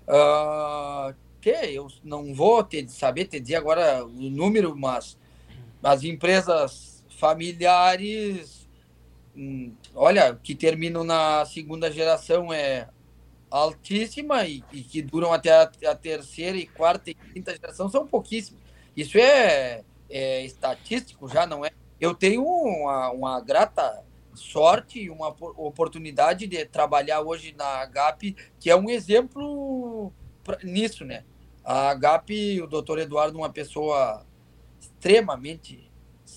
[0.08, 5.18] uh, que eu não vou te, saber te dizer agora o número mas
[5.82, 8.63] as empresas familiares
[9.96, 12.88] olha, que terminam na segunda geração é
[13.50, 18.08] altíssima e, e que duram até a, a, terceira e quarta e quinta geração são
[18.08, 18.62] pouquíssimos.
[18.96, 21.72] Isso é, é estatístico já, não é?
[22.00, 24.04] Eu tenho uma, uma grata
[24.34, 30.12] sorte e uma oportunidade de trabalhar hoje na GAP, que é um exemplo
[30.44, 31.24] pra, nisso, né?
[31.64, 34.26] A GAP, o doutor Eduardo, uma pessoa
[34.80, 35.90] extremamente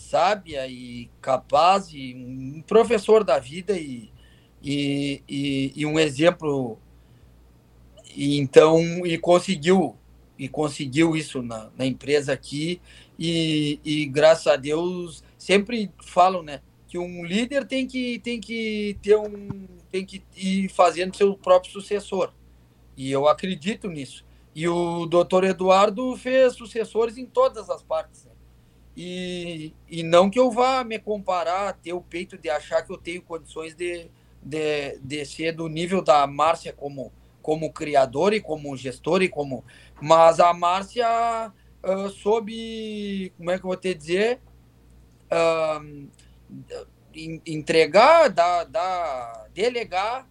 [0.06, 4.10] sábia e capaz, e um professor da vida e,
[4.62, 6.78] e, e, e um exemplo.
[8.14, 9.96] E então, e conseguiu,
[10.38, 12.80] e conseguiu isso na, na empresa aqui,
[13.18, 16.60] e, e graças a Deus, sempre falam, né?
[16.86, 21.72] que um líder tem que tem que ter um tem que ir fazendo seu próprio
[21.72, 22.32] sucessor
[22.96, 24.24] e eu acredito nisso
[24.54, 28.32] e o doutor Eduardo fez sucessores em todas as partes né?
[28.97, 32.97] E, e não que eu vá me comparar ter o peito de achar que eu
[32.97, 34.10] tenho condições de,
[34.43, 37.12] de, de ser do nível da Márcia como
[37.43, 39.64] como criador e como gestor e como
[40.01, 41.52] mas a Márcia
[41.85, 44.40] uh, soube como é que eu vou te dizer
[45.31, 46.09] uh,
[47.47, 50.28] entregar, dar, dar, delegar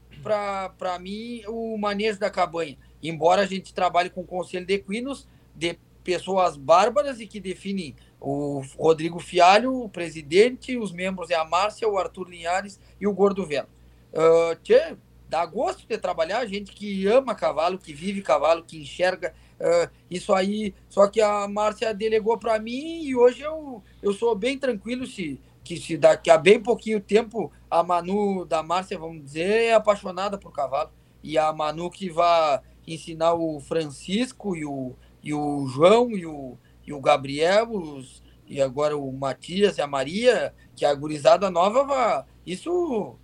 [0.77, 2.77] para mim o manejo da cabanha.
[3.01, 7.95] Embora a gente trabalhe com o conselho de equinos, de pessoas bárbaras e que definem
[8.25, 13.13] o Rodrigo Fialho, o presidente, os membros é a Márcia, o Arthur Linhares e o
[13.13, 13.67] Gordo Velo.
[14.11, 14.95] Uh, tchê,
[15.29, 20.33] dá gosto de trabalhar, gente que ama cavalo, que vive cavalo, que enxerga uh, isso
[20.33, 20.73] aí.
[20.89, 25.39] Só que a Márcia delegou para mim e hoje eu, eu sou bem tranquilo se
[25.63, 30.37] que se daqui a bem pouquinho tempo a Manu da Márcia, vamos dizer, é apaixonada
[30.37, 30.89] por cavalo.
[31.23, 34.93] E a Manu que vai ensinar o Francisco e o,
[35.23, 36.55] e o João e o,
[36.85, 41.83] e o Gabriel os, e agora o Matias e a Maria, que a gurizada nova
[41.83, 42.23] vai.
[42.45, 43.15] Isso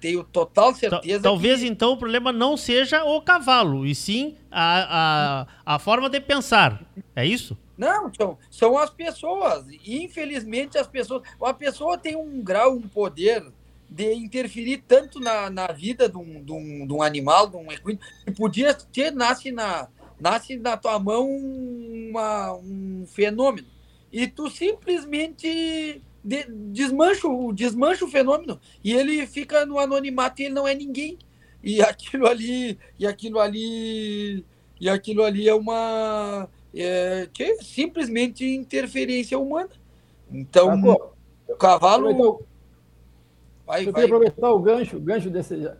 [0.00, 1.22] tenho total certeza.
[1.22, 1.66] Talvez que...
[1.66, 6.84] então o problema não seja o cavalo, e sim a, a, a forma de pensar.
[7.14, 7.56] É isso?
[7.76, 9.66] Não, são, são as pessoas.
[9.86, 11.22] Infelizmente, as pessoas.
[11.42, 13.44] A pessoa tem um grau, um poder
[13.88, 17.70] de interferir tanto na, na vida de um, de, um, de um animal, de um
[17.70, 23.66] equino, que podia ter, nasce na, nasce na tua mão uma, um fenômeno.
[24.12, 30.54] E tu simplesmente de, desmancha, desmancha o fenômeno e ele fica no anonimato e ele
[30.54, 31.18] não é ninguém.
[31.62, 34.44] E aquilo ali, e aquilo ali,
[34.80, 39.70] e aquilo ali é uma é, é simplesmente interferência humana.
[40.30, 40.80] Então,
[41.48, 42.44] o cavalo.
[43.66, 44.04] Vai, vai.
[44.04, 45.70] aproveitar o gancho, gancho desse.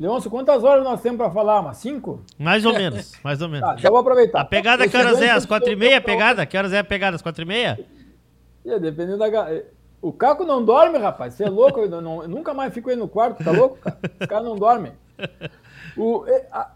[0.00, 1.60] Leôncio, quantas horas nós temos para falar?
[1.60, 2.22] Umas cinco?
[2.38, 3.60] Mais ou menos, mais ou menos.
[3.70, 4.40] Tá, já vou aproveitar.
[4.40, 5.30] A pegada que horas é?
[5.30, 6.46] Às quatro e meia a pegada?
[6.46, 7.16] Que horas é a pegada?
[7.16, 7.78] Às quatro e meia?
[8.64, 9.28] É, dependendo da...
[10.00, 11.34] O Caco não dorme, rapaz.
[11.34, 11.80] Você é louco?
[11.80, 13.76] Eu, não, eu nunca mais fico aí no quarto, tá louco?
[13.76, 13.98] Cara?
[14.18, 14.92] Os caras não dormem.
[15.98, 16.70] O, a,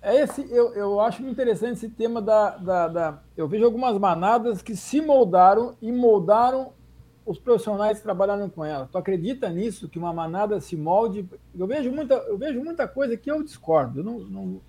[0.00, 4.62] é esse, eu, eu acho interessante esse tema da, da, da, Eu vejo algumas manadas
[4.62, 6.72] que se moldaram e moldaram
[7.24, 8.88] os profissionais trabalharam com ela.
[8.90, 11.28] Tu acredita nisso, que uma manada se molde?
[11.56, 14.00] Eu vejo muita, eu vejo muita coisa que eu discordo.
[14.00, 14.60] Eu não, não,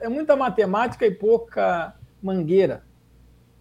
[0.00, 2.82] é muita matemática e pouca mangueira.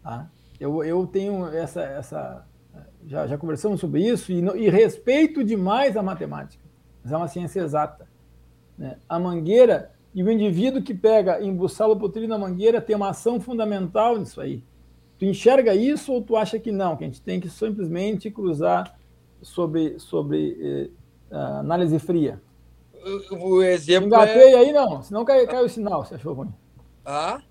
[0.04, 0.28] Tá?
[0.60, 1.82] Eu, eu tenho essa.
[1.82, 2.46] essa
[3.06, 6.64] já, já conversamos sobre isso e, e respeito demais a matemática,
[7.02, 8.08] mas é uma ciência exata.
[8.78, 8.98] Né?
[9.08, 13.40] A mangueira e o indivíduo que pega embuçá-lo por trilho na mangueira tem uma ação
[13.40, 14.64] fundamental nisso aí.
[15.18, 18.98] Tu enxerga isso ou tu acha que não, que a gente tem que simplesmente cruzar
[19.42, 20.92] sobre, sobre
[21.32, 22.42] eh, análise fria?
[23.32, 24.58] O exemplo Engatei é...
[24.58, 26.54] aí não, senão cai, cai o sinal, você achou ruim.
[27.04, 27.42] Ah?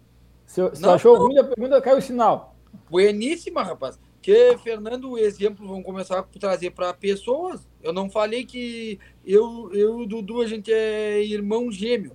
[0.44, 1.26] Se, se não, achou não.
[1.26, 2.54] ruim, a pergunta cai o sinal.
[2.88, 3.98] Bueníssima, rapaz.
[4.22, 7.66] Que, Fernando, o exemplo vamos começar a trazer para pessoas.
[7.82, 12.12] Eu não falei que eu, eu e o Dudu, a gente é irmão gêmeo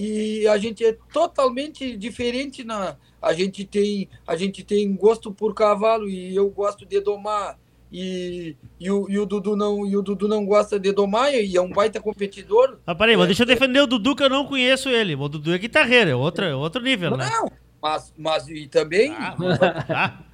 [0.00, 5.52] e a gente é totalmente diferente na a gente tem a gente tem gosto por
[5.52, 7.58] cavalo e eu gosto de domar
[7.92, 11.54] e, e, o, e o Dudu não e o Dudu não gosta de domar e
[11.54, 12.78] é um baita competidor.
[12.86, 15.16] Ah, peraí, é, mas deixa eu defender o Dudu que eu não conheço ele.
[15.16, 17.28] O Dudu é guitarreiro, é outro, é outro nível, não, né?
[17.28, 17.50] Não,
[17.82, 19.36] mas mas e também ah,
[19.90, 20.29] ah.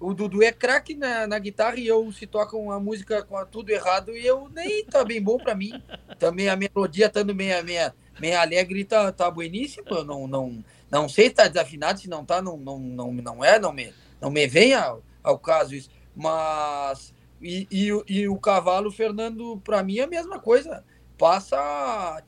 [0.00, 3.70] O Dudu é craque na, na guitarra e eu se toca uma música com tudo
[3.70, 5.82] errado e eu nem tá bem bom para mim.
[6.18, 9.86] Também a melodia estando meia meia meio alegre tá, tá bueníssimo.
[9.90, 13.44] Eu não, não, não sei se tá desafinado, se não tá, não, não, não, não
[13.44, 15.90] é, não me, não me vem ao, ao caso isso.
[16.14, 17.14] Mas.
[17.40, 20.84] E, e, e o cavalo, Fernando, para mim é a mesma coisa.
[21.18, 22.22] Passa a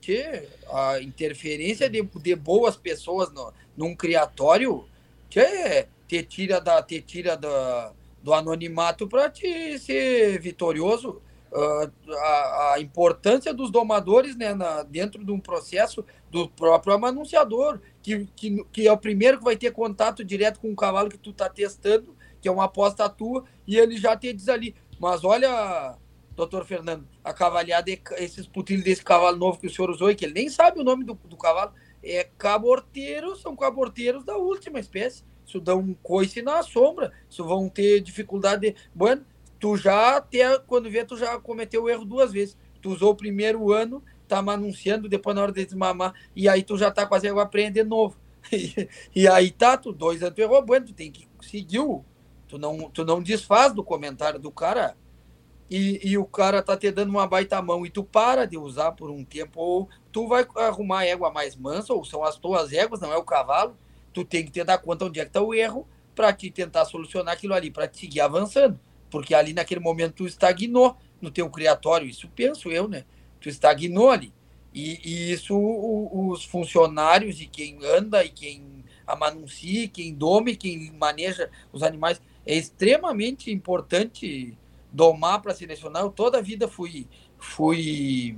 [0.72, 4.84] a interferência de, de boas pessoas no, num criatório,
[5.28, 7.92] tchê, te tira, da, te tira da,
[8.22, 11.20] do anonimato para te ser vitorioso.
[11.52, 17.80] uh, a, a, importância dos domadores né, na, dentro de um processo do próprio amanunciador,
[18.02, 21.18] que, que, que é o primeiro que vai ter contato direto com o cavalo que
[21.18, 24.74] tu está testando, que é uma aposta tua, e ele já te diz ali.
[24.98, 25.96] Mas olha,
[26.34, 30.24] doutor Fernando, a cavalhada, esses putilhos desse cavalo novo que o senhor usou, e que
[30.24, 31.72] ele nem sabe o nome do, do cavalo,
[32.02, 35.24] é caborteiros, são caborteiros da última espécie.
[35.46, 38.72] Isso dá um coice na sombra, isso vão ter dificuldade.
[38.72, 38.76] De...
[38.94, 39.24] Bueno,
[39.58, 42.56] tu já até quando vê, tu já cometeu o erro duas vezes.
[42.80, 46.76] Tu usou o primeiro ano, tá anunciando, depois na hora de desmamar, e aí tu
[46.76, 48.16] já tá as éguas aprender de novo.
[49.14, 51.80] E, aí tá, tu dois anos tu errou, bueno, tu tem que seguir.
[52.46, 54.94] Tu não, tu não desfaz do comentário do cara
[55.70, 58.92] e, e o cara tá te dando uma baita mão e tu para de usar
[58.92, 62.72] por um tempo, ou tu vai arrumar a égua mais mansa, ou são as tuas
[62.72, 63.76] éguas, não é o cavalo,
[64.14, 66.86] tu tem que te dar conta onde é que tá o erro para te tentar
[66.86, 68.80] solucionar aquilo ali, para te seguir avançando
[69.14, 73.04] porque ali naquele momento tu estagnou no teu criatório, isso penso eu, né?
[73.40, 74.34] Tu estagnou ali.
[74.74, 80.90] E, e isso o, os funcionários e quem anda e quem amanuncia, quem dome, quem
[80.98, 84.58] maneja os animais, é extremamente importante
[84.90, 86.02] domar para selecionar.
[86.02, 87.06] Eu toda a vida fui,
[87.38, 88.36] fui,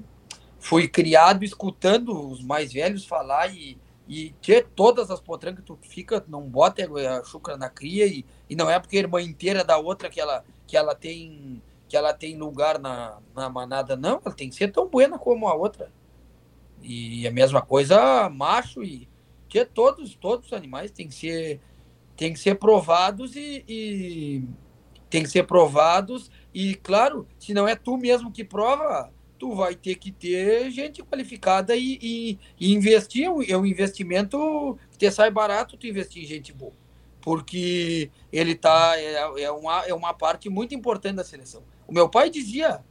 [0.59, 6.25] fui criado escutando os mais velhos falar e, e ter todas as potrancas, tu fica,
[6.29, 9.79] não bota a chucra na cria e, e não é porque a irmã inteira da
[9.79, 14.35] outra que ela que ela tem que ela tem lugar na, na manada, não, ela
[14.35, 15.93] tem que ser tão buena como a outra.
[16.83, 19.09] E a mesma coisa, macho e
[19.49, 21.61] que todos, todos os animais têm que ser
[22.17, 24.45] tem que ser provados e, e
[25.11, 29.75] tem que ser provados e claro, se não é tu mesmo que prova, tu vai
[29.75, 35.31] ter que ter gente qualificada e, e, e investir, é um investimento que te sai
[35.31, 36.73] barato tu investir em gente boa.
[37.21, 41.63] Porque ele tá é, é, uma, é uma parte muito importante da seleção.
[41.87, 42.85] O meu pai dizia,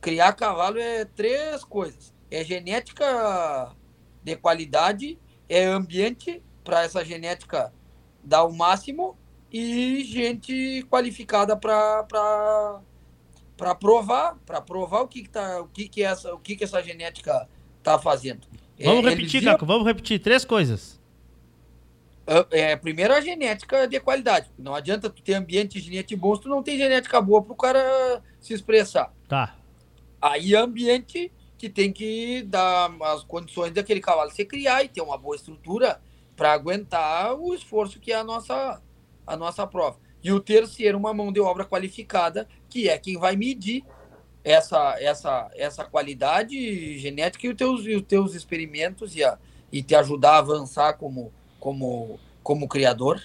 [0.00, 3.74] criar cavalo é três coisas: é genética
[4.22, 5.18] de qualidade,
[5.48, 7.72] é ambiente para essa genética
[8.22, 9.16] dar o máximo
[9.50, 12.80] e gente qualificada para
[13.60, 16.64] para provar, para provar o que, que tá, o que que essa, o que que
[16.64, 17.46] essa genética
[17.82, 18.48] tá fazendo.
[18.82, 19.44] Vamos é, repetir.
[19.44, 20.98] Caco, vamos repetir três coisas.
[22.50, 24.50] É, primeiro a genética de qualidade.
[24.58, 27.56] Não adianta tu ter ambiente genético bom se tu não tem genética boa para o
[27.56, 29.12] cara se expressar.
[29.28, 29.54] Tá.
[30.22, 35.18] Aí ambiente que tem que dar as condições daquele cavalo se criar e ter uma
[35.18, 36.00] boa estrutura
[36.34, 38.80] para aguentar o esforço que é a nossa,
[39.26, 39.98] a nossa prova.
[40.22, 43.84] E o terceiro, uma mão de obra qualificada, que é quem vai medir
[44.44, 49.38] essa, essa, essa qualidade genética e os teus, e os teus experimentos e, a,
[49.72, 53.20] e te ajudar a avançar como, como, como criador?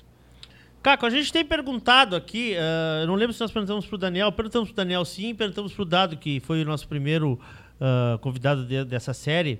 [0.81, 4.31] Caco, a gente tem perguntado aqui, uh, não lembro se nós perguntamos para o Daniel,
[4.31, 7.39] perguntamos para o Daniel sim, perguntamos para o Dado, que foi o nosso primeiro
[7.80, 9.59] uh, convidado de, dessa série,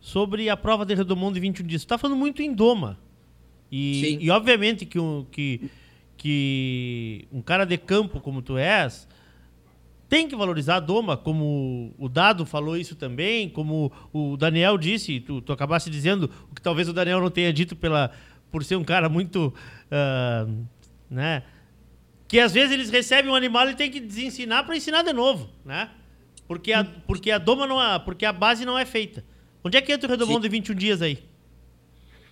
[0.00, 1.82] sobre a prova de Redomão de 21 dias.
[1.82, 2.98] Você está falando muito em Doma.
[3.70, 4.98] E, e obviamente que,
[5.30, 5.70] que,
[6.18, 9.08] que um cara de campo como tu és,
[10.08, 15.20] tem que valorizar a Doma, como o Dado falou isso também, como o Daniel disse,
[15.20, 18.10] tu, tu acabaste dizendo o que talvez o Daniel não tenha dito pela,
[18.50, 19.54] por ser um cara muito.
[19.86, 20.66] Uh,
[21.08, 21.44] né?
[22.26, 25.48] Que às vezes eles recebem um animal e tem que desensinar para ensinar de novo,
[25.64, 25.90] né?
[26.46, 29.24] Porque a, porque a doma não é, porque a base não é feita.
[29.62, 30.42] Onde é que entra o redomão Sim.
[30.42, 31.22] de 21 dias aí?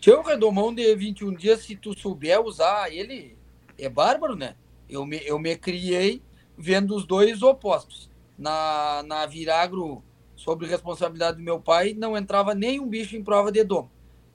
[0.01, 3.36] Tinha o redomão de 21 dias, se tu souber usar ele,
[3.79, 4.55] é bárbaro, né?
[4.89, 6.23] Eu me, eu me criei
[6.57, 8.11] vendo os dois opostos.
[8.39, 10.03] Na, na Viragro,
[10.35, 13.89] sobre responsabilidade do meu pai, não entrava nenhum bicho em prova de dom.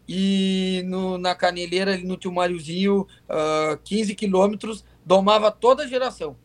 [0.08, 6.36] E no, na Caneleira, ali no Tio Mariozinho, uh, 15 quilômetros, domava toda a geração.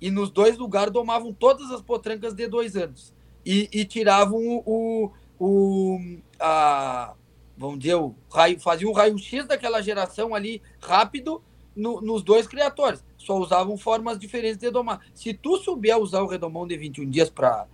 [0.00, 3.14] E nos dois lugares domavam todas as potrancas de dois anos.
[3.44, 6.00] E, e tiravam o, o,
[6.40, 7.14] a,
[7.56, 11.42] vamos dizer, o raio, faziam o raio-x daquela geração ali rápido
[11.76, 15.00] no, nos dois criatórios só usavam formas diferentes de domar.
[15.14, 17.66] Se tu souber usar o redomão de 21 dias para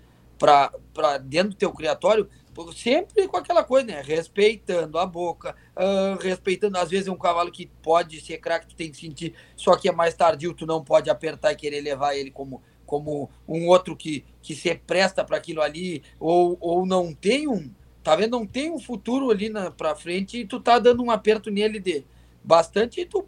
[1.25, 2.29] dentro do teu criatório,
[2.75, 4.03] sempre com aquela coisa, né?
[4.03, 8.91] Respeitando a boca, uh, respeitando, às vezes, um cavalo que pode ser craque, tu tem
[8.91, 12.31] que sentir, só que é mais tardio, tu não pode apertar e querer levar ele
[12.31, 17.49] como, como um outro que, que se presta para aquilo ali, ou, ou não tem
[17.49, 17.71] um,
[18.03, 18.33] tá vendo?
[18.33, 22.05] Não tem um futuro ali na, frente e tu tá dando um aperto nele de
[22.45, 23.27] bastante e tu,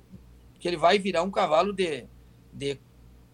[0.64, 2.06] que ele vai virar um cavalo de,
[2.50, 2.80] de,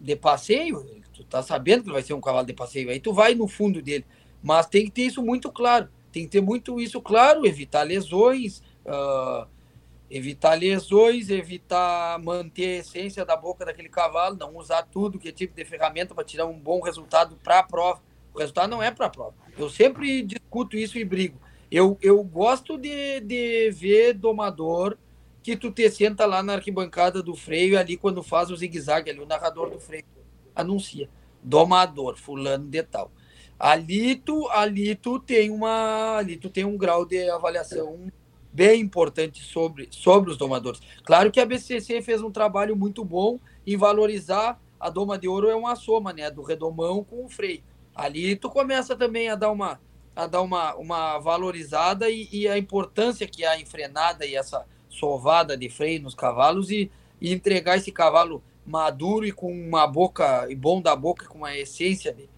[0.00, 3.36] de passeio, tu tá sabendo que vai ser um cavalo de passeio, aí tu vai
[3.36, 4.04] no fundo dele.
[4.42, 8.64] Mas tem que ter isso muito claro, tem que ter muito isso claro, evitar lesões,
[8.84, 9.46] uh,
[10.10, 15.32] evitar lesões, evitar manter a essência da boca daquele cavalo, não usar tudo que é
[15.32, 18.02] tipo de ferramenta para tirar um bom resultado para a prova.
[18.34, 19.34] O resultado não é para a prova.
[19.56, 21.38] Eu sempre discuto isso e brigo.
[21.70, 24.98] Eu, eu gosto de, de ver domador
[25.42, 29.20] que tu te senta lá na arquibancada do freio ali quando faz o zigue-zague ali,
[29.20, 30.04] o narrador do freio
[30.54, 31.08] anuncia.
[31.42, 33.10] Domador, fulano de tal.
[33.58, 38.10] Ali tu, ali tu tem uma, ali tu tem um grau de avaliação
[38.52, 40.80] bem importante sobre, sobre os domadores.
[41.04, 45.50] Claro que a BCC fez um trabalho muito bom em valorizar a doma de ouro
[45.50, 47.62] é uma soma, né, do redomão com o freio.
[47.94, 49.78] Ali tu começa também a dar uma
[50.16, 54.66] a dar uma, uma valorizada e, e a importância que há em frenada e essa
[54.90, 56.90] sovada de freio nos cavalos e,
[57.20, 61.56] e entregar esse cavalo maduro e com uma boca e bom da boca com uma
[61.56, 62.28] essência de,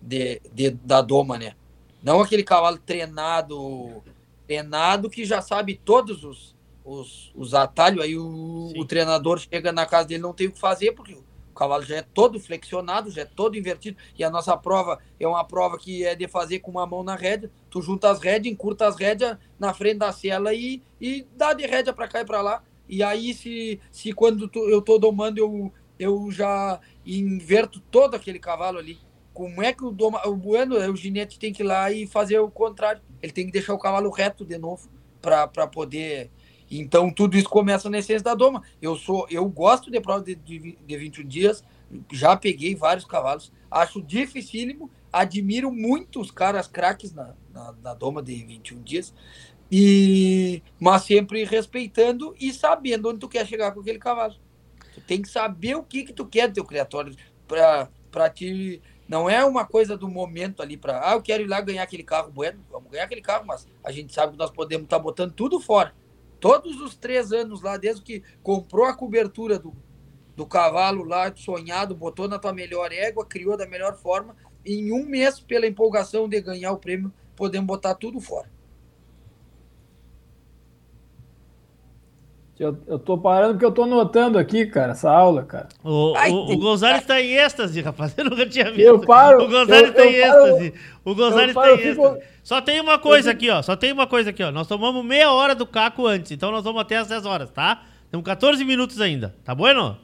[0.00, 1.54] de, de, da doma, né?
[2.02, 4.02] Não aquele cavalo treinado
[4.46, 9.86] treinado que já sabe todos os, os, os atalhos, aí o, o, treinador chega na
[9.86, 11.22] casa dele não tem o que fazer, porque o
[11.60, 15.44] cavalo já é todo flexionado, já é todo invertido, e a nossa prova é uma
[15.44, 18.86] prova que é de fazer com uma mão na rédea, tu junta as rédeas, encurta
[18.86, 22.40] as rédeas na frente da cela e, e dá de rédea para cá e para
[22.40, 28.14] lá, e aí se, se quando tu, eu tô domando eu, eu já inverto todo
[28.14, 28.98] aquele cavalo ali,
[29.34, 32.38] como é que o, doma, o Bueno, o ginete tem que ir lá e fazer
[32.40, 33.00] o contrário.
[33.22, 34.90] Ele tem que deixar o cavalo reto de novo
[35.22, 36.30] para poder.
[36.70, 38.62] Então tudo isso começa na essência da doma.
[38.80, 41.64] Eu sou, eu gosto de prova de, de, de 21 dias,
[42.12, 48.22] já peguei vários cavalos, acho dificílimo, admiro muito os caras craques na, na, na doma
[48.22, 49.12] de 21 dias,
[49.70, 54.36] e mas sempre respeitando e sabendo onde tu quer chegar com aquele cavalo.
[54.94, 57.14] Tu tem que saber o que que tu quer do teu criatório
[57.46, 58.80] para te
[59.10, 62.04] não é uma coisa do momento ali para, ah, eu quero ir lá ganhar aquele
[62.04, 65.02] carro, bueno, vamos ganhar aquele carro, mas a gente sabe que nós podemos estar tá
[65.02, 65.92] botando tudo fora.
[66.40, 69.76] Todos os três anos lá, desde que comprou a cobertura do,
[70.34, 74.34] do cavalo lá, sonhado, botou na tua melhor égua, criou da melhor forma,
[74.64, 78.50] em um mês, pela empolgação de ganhar o prêmio, podemos botar tudo fora.
[82.60, 85.70] Eu, eu tô parando porque eu tô notando aqui, cara, essa aula, cara.
[85.82, 88.12] O, Ai, o, o Gonzalez tá em êxtase, rapaz.
[88.18, 88.80] Eu nunca tinha visto.
[88.80, 89.44] Eu paro.
[89.44, 90.74] O Gonzalez tá em êxtase.
[91.02, 92.20] O Gonzalez tá em êxtase.
[92.42, 93.62] Só tem uma coisa aqui, ó.
[93.62, 94.52] Só tem uma coisa aqui, ó.
[94.52, 97.82] Nós tomamos meia hora do caco antes, então nós vamos até às 10 horas, tá?
[98.10, 99.34] Temos 14 minutos ainda.
[99.42, 99.96] Tá bueno?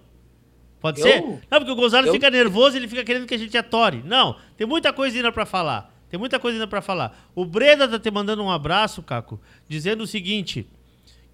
[0.81, 1.20] Pode eu, ser?
[1.20, 4.03] Não, porque o Gonzalez eu, fica nervoso e ele fica querendo que a gente atore.
[4.03, 5.95] Não, tem muita coisa ainda pra falar.
[6.09, 7.19] Tem muita coisa ainda pra falar.
[7.35, 9.39] O Breda tá te mandando um abraço, Caco,
[9.69, 10.66] dizendo o seguinte: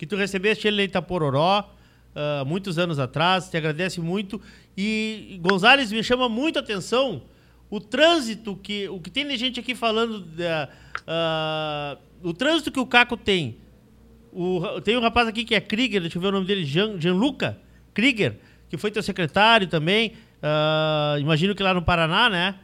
[0.03, 4.41] que tu recebeste ele em Itapororó uh, muitos anos atrás, te agradece muito.
[4.77, 7.23] E Gonzales me chama muito a atenção
[7.71, 8.89] o trânsito que.
[8.89, 10.19] O que tem de gente aqui falando.
[10.23, 10.69] Da,
[11.03, 13.59] uh, o trânsito que o Caco tem.
[14.33, 17.01] O, tem um rapaz aqui que é Krieger, deixa eu ver o nome dele, Jean,
[17.01, 17.61] Gianluca
[17.95, 20.15] Krieger, que foi teu secretário também.
[20.43, 22.57] Uh, imagino que lá no Paraná, né?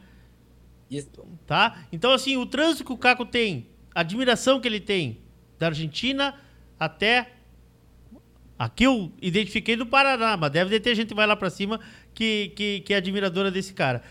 [0.91, 1.09] Isso.
[1.47, 1.85] Tá?
[1.89, 5.19] Então, assim, o trânsito que o Caco tem, a admiração que ele tem
[5.57, 6.35] da Argentina
[6.79, 7.33] até
[8.59, 11.79] Aqui eu identifiquei do Paraná, mas deve ter gente que vai lá para cima
[12.13, 14.03] que, que, que, é admiradora desse cara.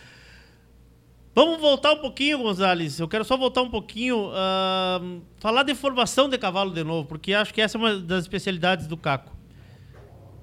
[1.35, 2.99] Vamos voltar um pouquinho, Gonzales.
[2.99, 7.35] Eu quero só voltar um pouquinho, uh, falar de formação de cavalo de novo, porque
[7.35, 9.37] acho que essa é uma das especialidades do Caco.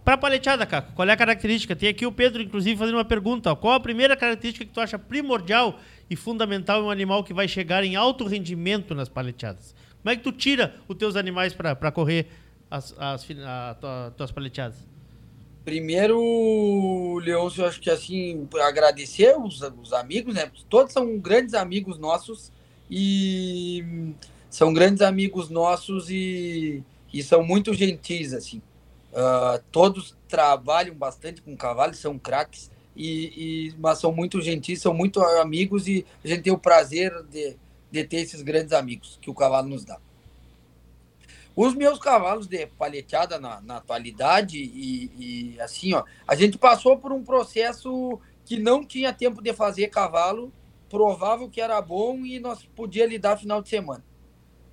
[0.04, 1.76] Para paleteada, Caco, qual é a característica?
[1.76, 3.56] Tem aqui o Pedro, inclusive, fazendo uma pergunta.
[3.56, 7.48] Qual a primeira característica que tu acha primordial e fundamental em um animal que vai
[7.48, 9.74] chegar em alto rendimento nas paleteadas?
[10.06, 12.28] Como é que tu tira os teus animais para correr
[12.70, 14.78] as, as, a, a, tuas paleteadas?
[15.64, 20.52] Primeiro, Leôncio, eu acho que assim, agradecer os, os amigos, né?
[20.70, 22.52] Todos são grandes amigos nossos
[22.88, 24.14] e
[24.48, 28.62] são grandes amigos nossos e, e são muito gentis, assim.
[29.12, 34.94] Uh, todos trabalham bastante com cavalos, são craques, e, e, mas são muito gentis, são
[34.94, 37.58] muito amigos e a gente tem o prazer de,
[37.96, 40.00] de ter esses grandes amigos que o cavalo nos dá.
[41.56, 46.98] Os meus cavalos de paleteada na, na atualidade, e, e, assim, ó, a gente passou
[46.98, 50.52] por um processo que não tinha tempo de fazer cavalo,
[50.90, 54.04] provável que era bom e nós podia lidar final de semana.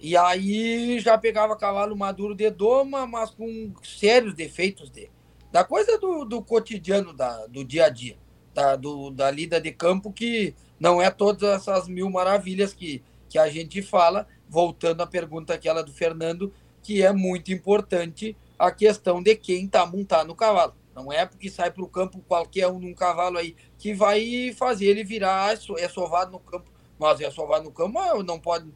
[0.01, 5.09] E aí já pegava cavalo maduro de doma, mas com sérios defeitos de,
[5.53, 8.17] da coisa do, do cotidiano, da, do dia a dia,
[8.53, 13.01] da, do, da lida de campo, que não é todas essas mil maravilhas que,
[13.33, 14.29] que a gente fala.
[14.47, 16.53] Voltando à pergunta aquela do Fernando,
[16.83, 20.75] que é muito importante a questão de quem está montado no cavalo.
[20.95, 24.85] Não é porque sai para o campo qualquer um num cavalo aí que vai fazer
[24.85, 26.71] ele virar é sovado no campo.
[26.99, 28.71] Mas é sovado no campo, não pode,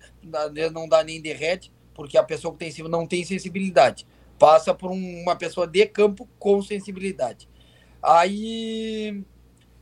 [0.73, 4.07] não dá nem derrete, porque a pessoa que tem em cima não tem sensibilidade.
[4.39, 7.47] Passa por um, uma pessoa de campo com sensibilidade.
[8.03, 9.23] Aí,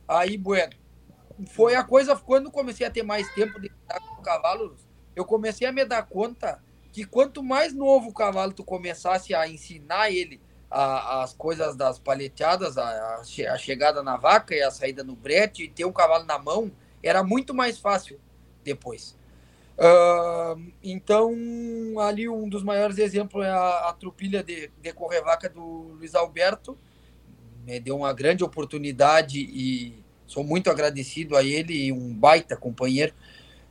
[0.07, 0.73] aí, bueno,
[1.47, 3.71] foi a coisa quando comecei a ter mais tempo de
[4.25, 6.61] cavalos, eu comecei a me dar conta
[6.91, 11.99] que quanto mais novo o cavalo tu começasse a ensinar ele a, as coisas das
[11.99, 16.25] paleteadas, a, a, chegada na vaca e a saída no brete e ter um cavalo
[16.25, 16.71] na mão,
[17.03, 18.19] era muito mais fácil
[18.63, 19.15] depois.
[19.77, 21.33] Uh, então,
[21.99, 25.61] ali um dos maiores exemplos é a, a trupilha de, de correr vaca do
[25.97, 26.77] Luiz Alberto.
[27.65, 33.13] Me deu uma grande oportunidade e sou muito agradecido a ele, um baita companheiro.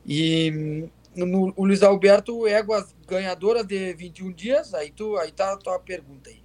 [0.05, 5.57] E no, o Luiz Alberto, éguas ganhadoras de 21 dias, aí, tu, aí tá a
[5.57, 6.43] tua pergunta aí.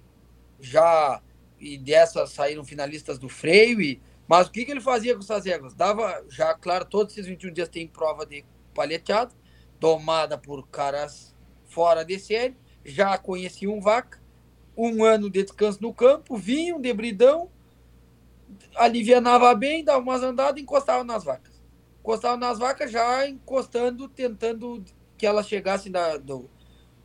[0.59, 1.21] Já,
[1.59, 5.45] e dessas saíram finalistas do freio, e, mas o que, que ele fazia com essas
[5.45, 5.73] éguas?
[5.73, 9.35] Dava, já, claro, todos esses 21 dias tem prova de paleteado,
[9.79, 11.35] tomada por caras
[11.65, 14.21] fora de série, já conheciam vaca,
[14.75, 17.49] um ano de descanso no campo, vinham de bridão,
[18.75, 21.50] alivianava bem, dava umas andadas e encostava nas vacas.
[22.01, 24.83] Encostava nas vacas já encostando, tentando
[25.17, 26.49] que elas chegassem da, do,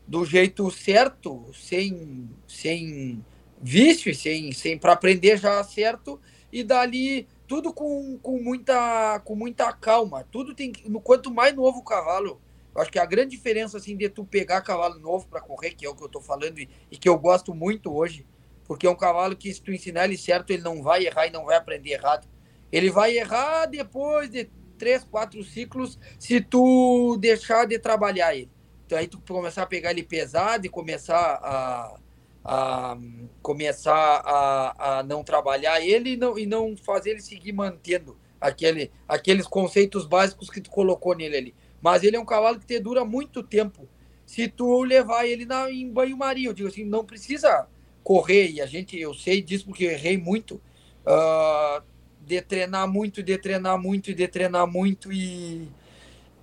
[0.06, 3.23] do jeito certo, sem, sem
[3.60, 6.18] vício, sem, sem para aprender já certo,
[6.51, 10.27] e dali tudo com, com, muita, com muita calma.
[10.32, 12.40] Tudo tem no quanto mais novo o cavalo,
[12.74, 15.86] eu acho que a grande diferença assim de tu pegar cavalo novo para correr, que
[15.86, 18.27] é o que eu tô falando e, e, que eu gosto muito hoje,
[18.64, 21.31] porque é um cavalo que se tu ensinar ele certo, ele não vai errar e
[21.31, 22.28] não vai aprender errado.
[22.70, 28.51] Ele vai errar depois de três, quatro ciclos se tu deixar de trabalhar ele.
[28.86, 31.98] Então aí tu começar a pegar ele pesado e começar a,
[32.44, 32.98] a
[33.43, 38.90] começar a, a não trabalhar ele e não, e não fazer ele seguir mantendo aquele,
[39.09, 41.55] aqueles conceitos básicos que tu colocou nele ali.
[41.81, 43.89] Mas ele é um cavalo que te dura muito tempo.
[44.24, 47.69] Se tu levar ele na, em banho-maria, eu digo assim, não precisa
[48.03, 50.61] correr, e a gente, eu sei disso porque eu errei muito,
[51.05, 51.82] uh,
[52.27, 55.69] de treinar muito, de treinar muito, de treinar muito, e,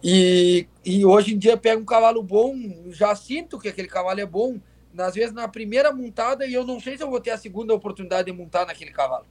[0.02, 2.56] e, e hoje em dia pega um cavalo bom,
[2.90, 4.62] já sinto que aquele cavalo é bom,
[4.98, 7.74] às vezes na primeira montada, e eu não sei se eu vou ter a segunda
[7.74, 9.26] oportunidade de montar naquele cavalo.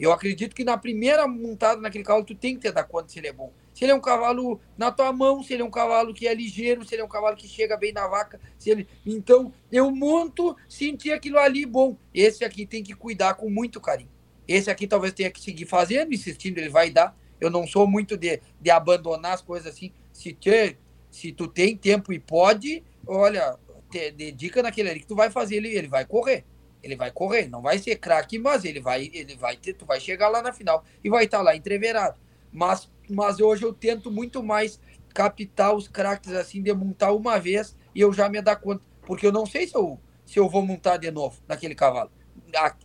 [0.00, 3.18] Eu acredito que na primeira montada naquele cavalo, tu tem que ter dar conta se
[3.18, 3.52] ele é bom.
[3.74, 6.32] Se ele é um cavalo na tua mão, se ele é um cavalo que é
[6.34, 8.88] ligeiro, se ele é um cavalo que chega bem na vaca, se ele.
[9.04, 11.96] Então, eu monto, senti aquilo ali bom.
[12.14, 14.17] Esse aqui tem que cuidar com muito carinho.
[14.48, 17.14] Esse aqui talvez tenha que seguir fazendo, insistindo, ele vai dar.
[17.38, 19.92] Eu não sou muito de, de abandonar as coisas assim.
[20.10, 20.76] Se, te,
[21.10, 23.56] se tu tem tempo e pode, olha,
[23.90, 26.44] te, dedica naquele ali que tu vai fazer, ele, ele vai correr.
[26.82, 30.00] Ele vai correr, não vai ser craque, mas ele vai, ele vai ter, tu vai
[30.00, 32.18] chegar lá na final e vai estar tá lá entreverado.
[32.52, 34.80] Mas, mas hoje eu tento muito mais
[35.12, 39.26] captar os craques assim, de montar uma vez e eu já me dar conta, porque
[39.26, 42.10] eu não sei se eu, se eu vou montar de novo naquele cavalo.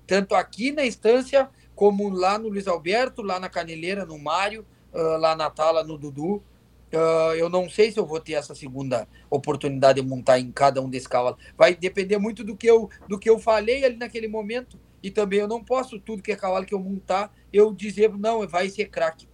[0.06, 5.18] Tanto aqui na instância, como lá no Luiz Alberto, lá na Caneleira, no Mário, uh,
[5.18, 6.44] lá na Tala, no Dudu.
[6.94, 10.80] Uh, eu não sei se eu vou ter essa segunda oportunidade de montar em cada
[10.82, 11.40] um desses cavalos.
[11.58, 14.80] Vai depender muito do que eu, do que eu falei ali naquele momento.
[15.02, 18.48] E também eu não posso, tudo que é cavalo que eu montar, eu dizer, não,
[18.48, 19.28] vai ser craque.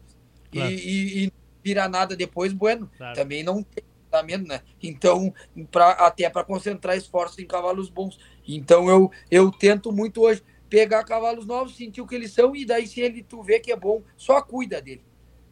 [0.51, 0.71] Claro.
[0.71, 1.33] E, e, e
[1.63, 2.89] virar nada depois, bueno.
[2.97, 3.15] Claro.
[3.15, 4.61] Também não tem fundamento, né?
[4.81, 5.33] Então,
[5.71, 8.17] pra, até para concentrar esforços em cavalos bons.
[8.47, 12.65] Então, eu, eu tento muito hoje pegar cavalos novos, sentir o que eles são, e
[12.65, 15.03] daí, se ele tu vê que é bom, só cuida dele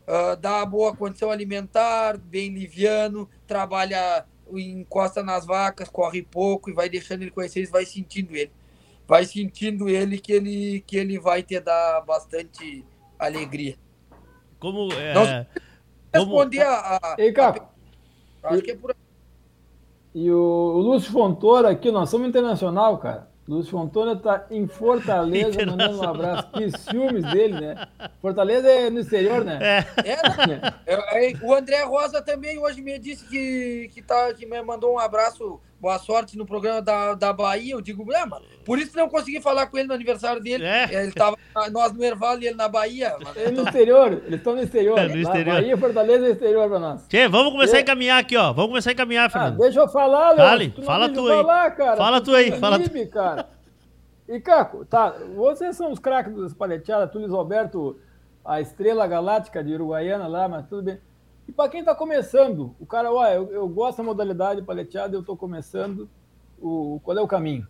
[0.07, 6.89] uh, dá boa condição alimentar, bem liviano, trabalha, encosta nas vacas, corre pouco e vai
[6.89, 8.51] deixando ele conhecer, ele vai sentindo ele.
[9.05, 12.85] Vai sentindo ele que ele, que ele vai te dar bastante
[13.17, 13.77] alegria.
[14.59, 15.13] Como é.
[15.13, 15.45] Não,
[16.13, 16.71] responder como...
[16.71, 16.99] a.
[17.01, 17.59] a, Ei, Caco.
[17.63, 17.76] A,
[18.47, 18.95] acho que é por
[20.13, 23.27] E o, o Lúcio Fontoura aqui, nós somos internacional, cara.
[23.47, 26.51] Lúcio Antônio está em Fortaleza, mandando um abraço.
[26.51, 27.87] Que ciúmes dele, né?
[28.21, 29.57] Fortaleza é no exterior, né?
[29.61, 30.11] É.
[30.11, 30.73] é, né?
[30.85, 34.93] é, é o André Rosa também hoje me disse que, que, tá, que me mandou
[34.93, 37.73] um abraço, boa sorte no programa da, da Bahia.
[37.73, 40.63] Eu digo, ah, mas por isso não consegui falar com ele no aniversário dele.
[40.63, 40.83] É.
[40.91, 41.37] Ele estava
[41.71, 43.15] nós no Erval e ele na Bahia.
[43.35, 44.97] É no exterior, eles estão no exterior.
[44.97, 45.55] É, no exterior.
[45.55, 47.07] Bahia, Fortaleza é exterior para nós.
[47.07, 48.51] Tchê, vamos começar a encaminhar aqui, ó.
[48.53, 49.53] Vamos começar a encaminhar, ah, Fernando.
[49.53, 50.47] Ah, deixa eu falar, Léo.
[50.47, 51.37] Fale, tu fala tu aí.
[51.37, 51.97] Falar, cara.
[51.97, 53.09] Fala tu aí, fala tu.
[53.09, 53.49] cara.
[54.27, 57.97] E, Caco, tá, vocês são os craques das paleteadas, Tulis Roberto,
[58.43, 60.99] a estrela galáctica de Uruguaiana lá, mas tudo bem.
[61.47, 65.21] E para quem está começando, o cara, olha, eu, eu, gosto da modalidade paleteada, eu
[65.21, 66.09] estou começando,
[66.59, 67.65] o, qual é o caminho?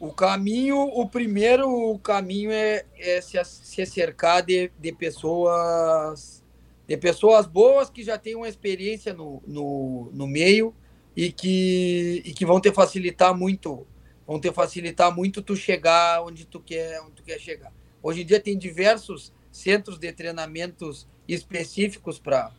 [0.00, 6.42] O caminho, o primeiro caminho é, é se, se cercar de, de pessoas
[6.86, 10.74] de pessoas boas que já têm uma experiência no, no, no meio
[11.16, 13.86] e que, e que vão te facilitar muito
[14.26, 17.72] vão te facilitar muito tu chegar onde tu quer, onde tu quer chegar.
[18.02, 22.52] Hoje em dia tem diversos centros de treinamentos específicos para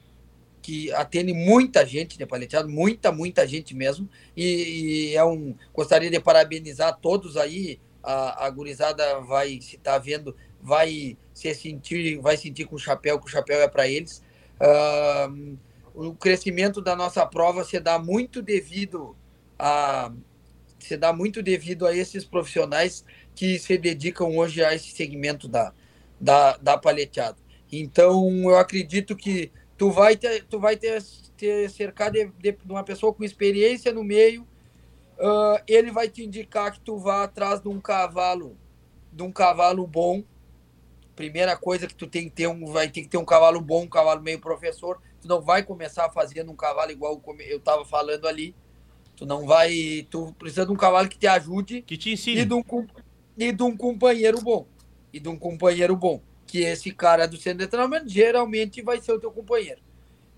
[0.62, 4.10] que atende muita gente de paleteado, muita, muita gente mesmo.
[4.36, 5.56] E, e, é um.
[5.72, 7.80] Gostaria de parabenizar todos aí.
[8.02, 13.20] A, a gurizada vai, se tá vendo, vai se sentir, vai sentir com o chapéu,
[13.20, 14.24] que o chapéu é para eles.
[14.60, 15.58] Uh,
[15.94, 19.16] o crescimento da nossa prova se dá muito devido
[19.58, 20.12] a
[20.80, 25.74] se dá muito devido a esses profissionais que se dedicam hoje a esse segmento da,
[26.20, 27.38] da, da paleteada.
[27.80, 31.04] Então, eu acredito que tu vai ter, tu vai ter,
[31.38, 34.44] ter cercado de, de, uma pessoa com experiência no meio,
[35.20, 38.58] uh, ele vai te indicar que tu vá atrás de um cavalo,
[39.12, 40.24] de um cavalo bom.
[41.16, 43.84] Primeira coisa que tu tem que ter um, vai ter que ter um cavalo bom,
[43.84, 45.02] um cavalo meio professor.
[45.22, 48.54] Tu não vai começar fazendo um cavalo igual eu estava falando ali.
[49.16, 52.46] Tu não vai, tu precisa de um cavalo que te ajude, que te ensine e
[52.46, 52.64] de um,
[53.38, 54.68] e de um companheiro bom,
[55.14, 59.14] e de um companheiro bom que esse cara do centro de treinamento geralmente vai ser
[59.14, 59.82] o teu companheiro.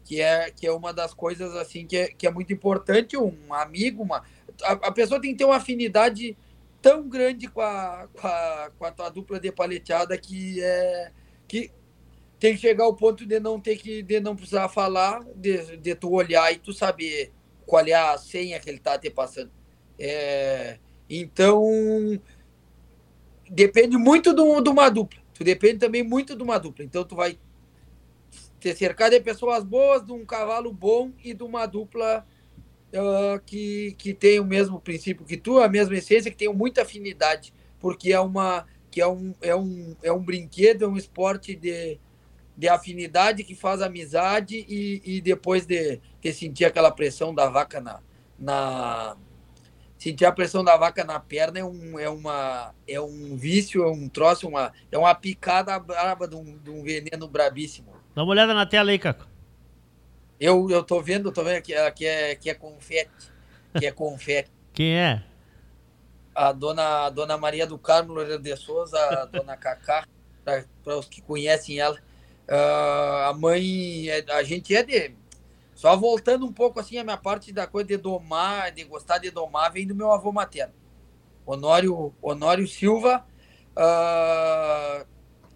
[0.04, 3.54] Que é, que é uma das coisas assim que é, que é muito importante, um
[3.54, 4.24] amigo, uma.
[4.64, 6.38] A, a pessoa tem que ter uma afinidade
[6.82, 11.12] tão grande com a, com a, com a tua dupla de paleteada que é.
[11.48, 11.72] que
[12.40, 15.96] tem que chegar ao ponto de não ter que de não precisar falar, de, de
[15.96, 17.34] tu olhar e tu saber
[17.66, 19.52] qual é a senha que ele tá te passando.
[20.00, 20.78] É,
[21.10, 21.64] então
[23.50, 26.84] depende muito de, uma dupla tu depende também muito de uma dupla.
[26.84, 27.38] Então tu vai
[28.60, 32.26] ter cercado de pessoas boas, de um cavalo bom e de uma dupla
[32.92, 36.82] uh, que, que tem o mesmo princípio que tu, a mesma essência, que tem muita
[36.82, 41.56] afinidade, porque é uma que é um, é um, é um brinquedo, é um esporte
[41.56, 42.00] de,
[42.58, 47.80] de afinidade que faz amizade e, e depois de, de sentir aquela pressão da vaca
[47.80, 48.00] na,
[48.40, 49.16] na,
[49.98, 53.92] sentir a pressão da vaca na perna é um, é uma, é um vício, é
[53.92, 57.94] um troço, uma, é uma picada braba de um, de um veneno brabíssimo.
[58.16, 59.28] Dá uma olhada na tela aí, Caco.
[60.40, 63.32] Eu, eu tô vendo, tô vendo que, que, é, que é confete.
[63.78, 64.52] Que é confete.
[64.74, 65.24] Quem é?
[66.36, 70.06] A dona, a dona Maria do Carmo Loureiro de Souza, a dona Cacá,
[70.44, 71.98] para os que conhecem ela.
[72.48, 75.12] Uh, a mãe, é, a gente é de
[75.78, 79.30] só voltando um pouco assim, a minha parte da coisa de domar, de gostar de
[79.30, 80.74] domar, vem do meu avô materno.
[81.46, 83.24] Honório, Honório Silva,
[83.78, 85.06] uh,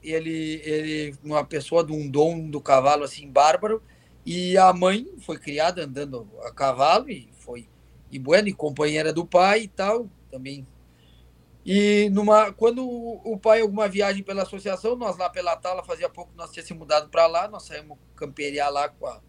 [0.03, 3.81] ele, ele, uma pessoa de um dom do cavalo assim, bárbaro,
[4.23, 7.68] e a mãe foi criada andando a cavalo e foi,
[8.11, 10.68] e bueno, e companheira do pai e tal, também.
[11.65, 16.31] E numa, quando o pai alguma viagem pela associação, nós lá pela Tala, fazia pouco
[16.38, 19.19] nós tínhamos mudado para lá, nós saímos camperiar lá com a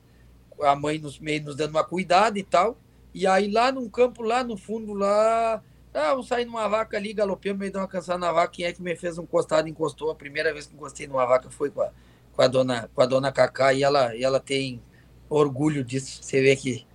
[0.65, 2.77] a mãe nos meio nos dando uma cuidada e tal.
[3.15, 5.63] E aí lá num campo, lá no fundo, lá.
[5.95, 8.53] Ah, vamos sair numa vaca ali, galopei, meio de uma cansada na vaca.
[8.53, 10.11] Quem é que me fez um costado encostou?
[10.11, 11.91] A primeira vez que encostei numa vaca foi com a,
[12.33, 14.81] com a dona, com a dona Cacá e ela, e ela tem
[15.29, 16.23] orgulho disso.
[16.23, 16.87] Você vê que.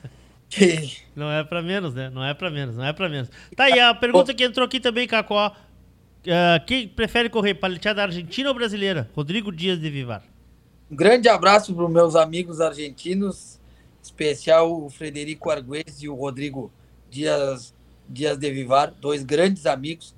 [0.48, 0.96] que...
[1.14, 2.08] Não é para menos, né?
[2.08, 3.30] Não é para menos, não é para menos.
[3.54, 5.54] Tá aí a pergunta que entrou aqui também, Cacó.
[6.26, 9.08] Uh, quem prefere correr paleteada argentina ou brasileira?
[9.14, 10.22] Rodrigo Dias de Vivar.
[10.88, 13.60] Um grande abraço para os meus amigos argentinos,
[14.00, 16.70] especial o Frederico Arguez e o Rodrigo
[17.10, 17.74] Dias,
[18.08, 20.14] Dias de Vivar, dois grandes amigos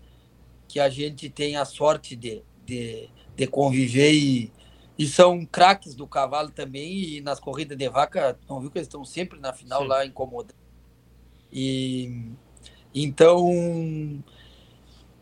[0.69, 4.53] que a gente tem a sorte de, de, de conviver e,
[4.99, 7.17] e são craques do cavalo também.
[7.17, 9.89] E nas corridas de vaca, não viu que eles estão sempre na final Sim.
[9.89, 10.55] lá incomodando.
[11.51, 12.31] E
[12.95, 14.23] então,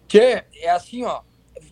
[0.09, 1.23] que é assim, ó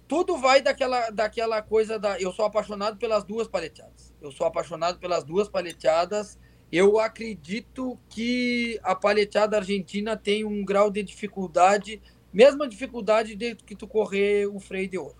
[0.06, 2.20] tudo vai daquela, daquela coisa da.
[2.20, 4.12] Eu sou apaixonado pelas duas paleteadas.
[4.20, 6.38] Eu sou apaixonado pelas duas paleteadas.
[6.70, 12.02] Eu acredito que a paleteada argentina tem um grau de dificuldade,
[12.32, 15.16] mesma dificuldade de que tu correr o freio de ouro.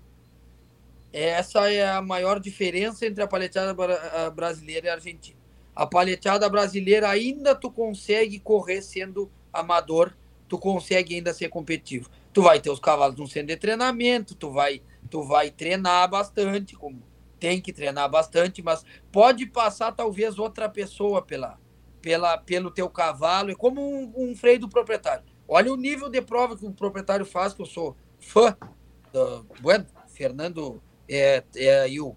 [1.13, 3.73] Essa é a maior diferença entre a paleteada
[4.31, 5.39] brasileira e a argentina.
[5.75, 10.13] A paleteada brasileira ainda tu consegue correr sendo amador,
[10.49, 14.51] tu consegue ainda ser competitivo tu vai ter os cavalos no centro de treinamento, tu
[14.51, 17.01] vai, tu vai treinar bastante, como
[17.39, 21.59] tem que treinar bastante, mas pode passar talvez outra pessoa pela,
[22.03, 25.25] pela, pelo teu cavalo, é como um, um freio do proprietário.
[25.47, 28.57] Olha o nível de prova que o proprietário faz, que eu sou fã
[29.13, 32.17] do bueno, Fernando é, é aí o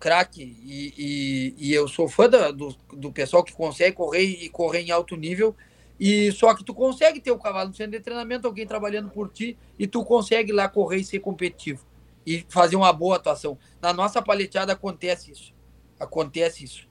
[0.00, 4.80] craque e, e, e, eu sou fã do, do pessoal que consegue correr e correr
[4.80, 5.54] em alto nível
[6.04, 9.28] e só que tu consegue ter o cavalo no centro de treinamento, alguém trabalhando por
[9.28, 11.86] ti, e tu consegue lá correr e ser competitivo
[12.26, 13.56] e fazer uma boa atuação.
[13.80, 15.54] Na nossa paleteada acontece isso.
[16.00, 16.88] Acontece isso.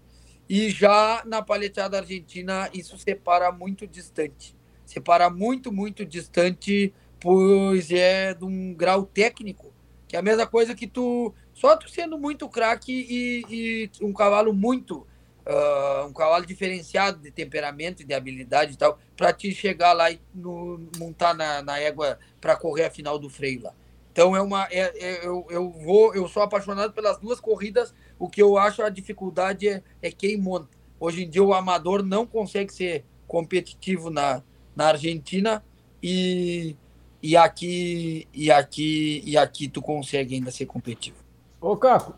[0.47, 4.55] E já na paleteada argentina, isso separa muito distante.
[4.85, 9.73] separa muito, muito distante, pois é de um grau técnico,
[10.07, 14.13] que é a mesma coisa que tu, só tu sendo muito craque e, e, um
[14.13, 15.05] cavalo muito,
[15.51, 20.09] uh, um cavalo diferenciado de temperamento e de habilidade e tal, para te chegar lá
[20.09, 23.73] e no, montar na, na égua para correr a final do freio lá.
[24.11, 27.93] Então é uma, é, é, eu, eu vou, eu sou apaixonado pelas duas corridas.
[28.19, 30.69] O que eu acho a dificuldade é, é quem monta.
[30.99, 34.43] Hoje em dia o amador não consegue ser competitivo na,
[34.75, 35.63] na Argentina
[36.03, 36.75] e,
[37.23, 41.17] e aqui e aqui e aqui tu consegue ainda ser competitivo.
[41.59, 42.15] Ô Caco,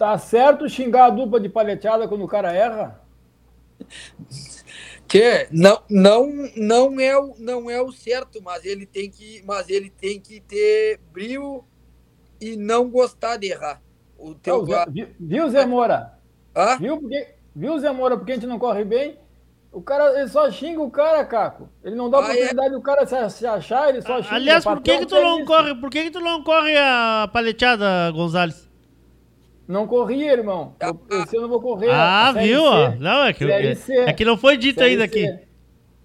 [0.00, 3.02] tá certo xingar a dupla de paleteada quando o cara erra?
[5.06, 9.68] Que não não não é o não é o certo, mas ele tem que mas
[9.68, 11.62] ele tem que ter brilho
[12.40, 13.82] e não gostar de errar.
[14.16, 16.18] O teu viu, viu Zé Moura?
[16.56, 16.78] Hã?
[16.78, 19.18] Viu porque viu Zé Moura porque a gente não corre bem?
[19.70, 21.68] O cara, ele só xinga o cara, Caco.
[21.84, 22.70] Ele não dá ah, oportunidade é?
[22.70, 24.34] do cara se, se, achar, ele só xinga.
[24.34, 25.74] Aliás, por que, que tu não corre?
[25.74, 28.69] Por que, que tu não corre a paleteada, Gonzalez?
[29.70, 30.74] Não corri, irmão.
[30.80, 31.90] Eu, esse eu não vou correr.
[31.92, 32.60] Ah, viu?
[32.98, 33.76] Não, é que, é,
[34.08, 35.32] é, que não foi dito ainda aqui.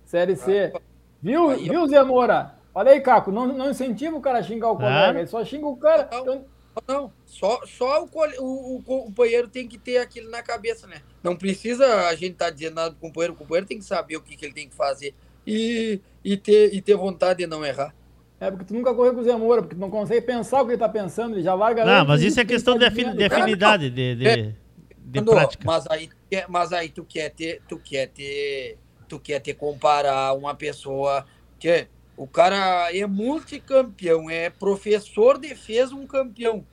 [0.06, 0.72] Série C.
[1.20, 2.54] Viu, viu, Zé Moura?
[2.76, 5.20] Olha aí, Caco, não, não incentiva o cara a xingar o colega, ah.
[5.20, 6.08] ele só xinga o cara.
[6.12, 6.46] Não, não,
[6.88, 7.14] não.
[7.26, 8.10] só, só o,
[8.40, 11.02] o, o, companheiro tem que ter aquilo na cabeça, né?
[11.24, 14.16] Não precisa a gente estar tá dizendo nada pro companheiro, o companheiro tem que saber
[14.16, 15.16] o que, que ele tem que fazer
[15.48, 17.96] e, e, ter, e ter vontade de não errar.
[18.40, 20.66] É porque tu nunca correu com o Zé Moura, porque tu não consegue pensar o
[20.66, 21.86] que ele tá pensando, ele já larga...
[21.86, 24.54] Não, mas isso é questão de, afin, de afinidade, de, de, é.
[24.98, 25.64] de prática.
[25.66, 26.10] Mas aí,
[26.50, 31.26] mas aí tu quer ter, tu quer ter, tu quer ter comparar uma pessoa
[31.58, 31.88] que
[32.18, 36.66] o cara é multicampeão, é professor de fez um campeão,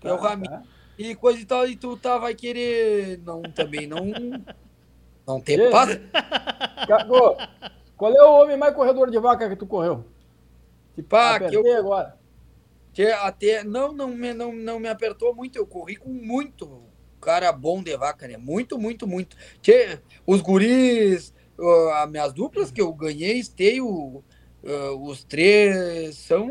[0.00, 0.52] que é o ah, Ramiro.
[0.52, 0.62] Tá.
[0.98, 4.06] E coisa e tal, e tu tá, vai querer, não, também não,
[5.26, 5.98] não tem paz.
[7.96, 10.04] Qual é o homem mais corredor de vaca que tu correu?
[11.02, 12.18] Pá, que eu agora.
[12.92, 16.90] Que até não, não, me, não, não me apertou muito, eu corri com muito
[17.20, 18.36] cara bom de vaca, né?
[18.36, 19.36] Muito, muito, muito.
[19.62, 24.24] Que, os guris, uh, as minhas duplas que eu ganhei, esteio, uh,
[25.02, 26.50] os três são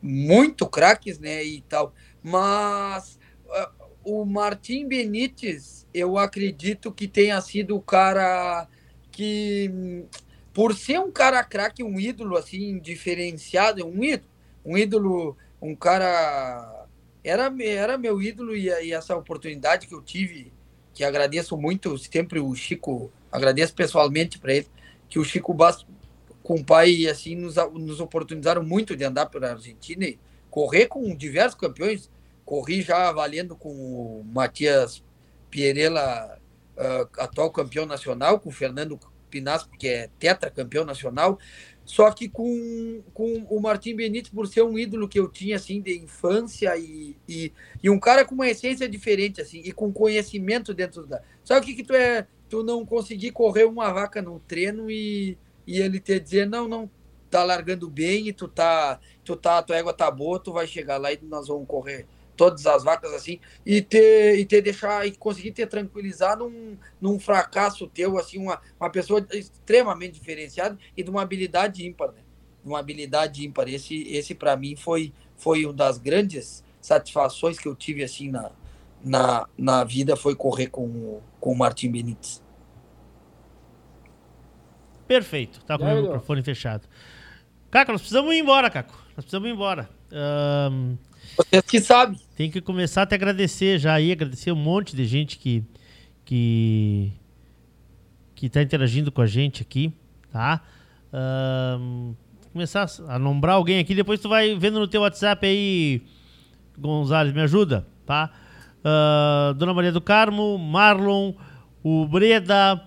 [0.00, 1.42] muito craques, né?
[1.42, 1.94] E tal.
[2.22, 8.68] Mas uh, o Martim Benítez, eu acredito que tenha sido o cara
[9.10, 10.04] que
[10.54, 14.30] por ser um cara craque, um ídolo assim, diferenciado, um ídolo,
[14.64, 16.86] um ídolo, um cara.
[17.24, 20.52] Era, era meu ídolo e, e essa oportunidade que eu tive,
[20.92, 24.68] que agradeço muito sempre o Chico, agradeço pessoalmente para ele,
[25.08, 25.86] que o Chico Bastos,
[26.42, 30.18] com o pai, assim, nos, nos oportunizaram muito de andar pela Argentina e
[30.50, 32.10] correr com diversos campeões.
[32.44, 35.02] Corri já valendo com o Matias
[35.50, 36.38] Pierella,
[36.76, 39.00] uh, atual campeão nacional, com o Fernando
[39.34, 41.38] Pinasco, que é tetracampeão nacional,
[41.84, 45.80] só que com, com o Martim Benítez, por ser um ídolo que eu tinha, assim,
[45.80, 47.52] de infância e, e,
[47.82, 51.20] e um cara com uma essência diferente, assim, e com conhecimento dentro da...
[51.44, 52.26] Sabe o que que tu é?
[52.48, 55.36] Tu não conseguir correr uma vaca no treino e,
[55.66, 56.88] e ele te dizer, não, não,
[57.28, 60.98] tá largando bem e tu tá, tu tá, tua égua tá boa, tu vai chegar
[60.98, 62.06] lá e nós vamos correr
[62.36, 67.18] todas as vacas assim, e ter, e ter deixar, e conseguir ter tranquilizar num, num
[67.18, 72.20] fracasso teu, assim, uma, uma pessoa extremamente diferenciada e de uma habilidade ímpar, né?
[72.64, 73.68] Uma habilidade ímpar.
[73.68, 78.50] Esse, esse para mim foi, foi uma das grandes satisfações que eu tive, assim, na,
[79.02, 82.42] na, na vida, foi correr com, com o Martim Benítez.
[85.06, 86.88] Perfeito, tá com o microfone fechado.
[87.70, 88.94] Caco, nós precisamos ir embora, Caco.
[89.16, 89.90] Nós precisamos ir embora.
[90.12, 90.96] Um,
[91.36, 92.18] vocês que sabem.
[92.36, 95.64] Tem que começar a te agradecer já aí, agradecer um monte de gente que
[96.24, 97.12] que
[98.34, 99.92] que está interagindo com a gente aqui,
[100.32, 100.60] tá?
[101.12, 102.14] Um,
[102.52, 106.02] começar a nombrar alguém aqui, depois tu vai vendo no teu WhatsApp aí,
[106.78, 108.30] Gonzalez, me ajuda, tá?
[108.80, 111.32] Uh, Dona Maria do Carmo, Marlon,
[111.82, 112.84] o Breda,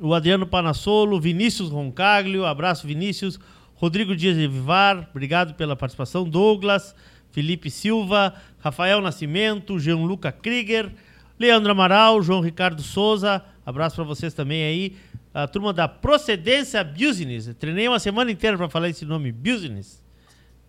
[0.00, 3.40] o Adriano Panassolo, Vinícius Roncaglio, abraço Vinícius,
[3.74, 6.94] Rodrigo Dias de Vivar, obrigado pela participação, Douglas,
[7.34, 10.92] Felipe Silva, Rafael Nascimento, Gianluca Krieger,
[11.36, 13.42] Leandro Amaral, João Ricardo Souza.
[13.66, 14.96] Abraço para vocês também aí.
[15.34, 17.52] A turma da Procedência Business.
[17.58, 19.32] treinei uma semana inteira para falar esse nome.
[19.32, 20.00] Business.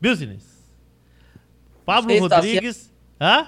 [0.02, 0.44] Business.
[1.86, 2.92] Pablo Rodrigues.
[3.22, 3.48] Hã?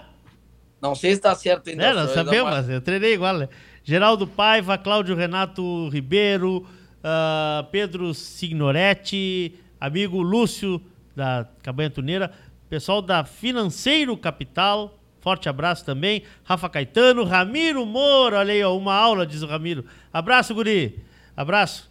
[0.79, 1.85] Não sei se está certo ainda.
[1.85, 3.35] É, não sabemos, mas eu treinei igual.
[3.35, 3.49] Né?
[3.83, 10.79] Geraldo Paiva, Cláudio Renato Ribeiro, uh, Pedro Signoretti, amigo Lúcio
[11.15, 12.31] da Cabanha Tuneira.
[12.69, 16.23] Pessoal da Financeiro Capital, forte abraço também.
[16.43, 19.85] Rafa Caetano, Ramiro Moura, olha aí, ó, uma aula, diz o Ramiro.
[20.11, 20.99] Abraço, guri.
[21.35, 21.89] Abraço.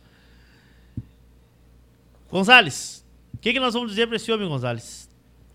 [2.30, 3.04] Gonzales,
[3.34, 5.08] o que, que nós vamos dizer para esse homem, Gonzales?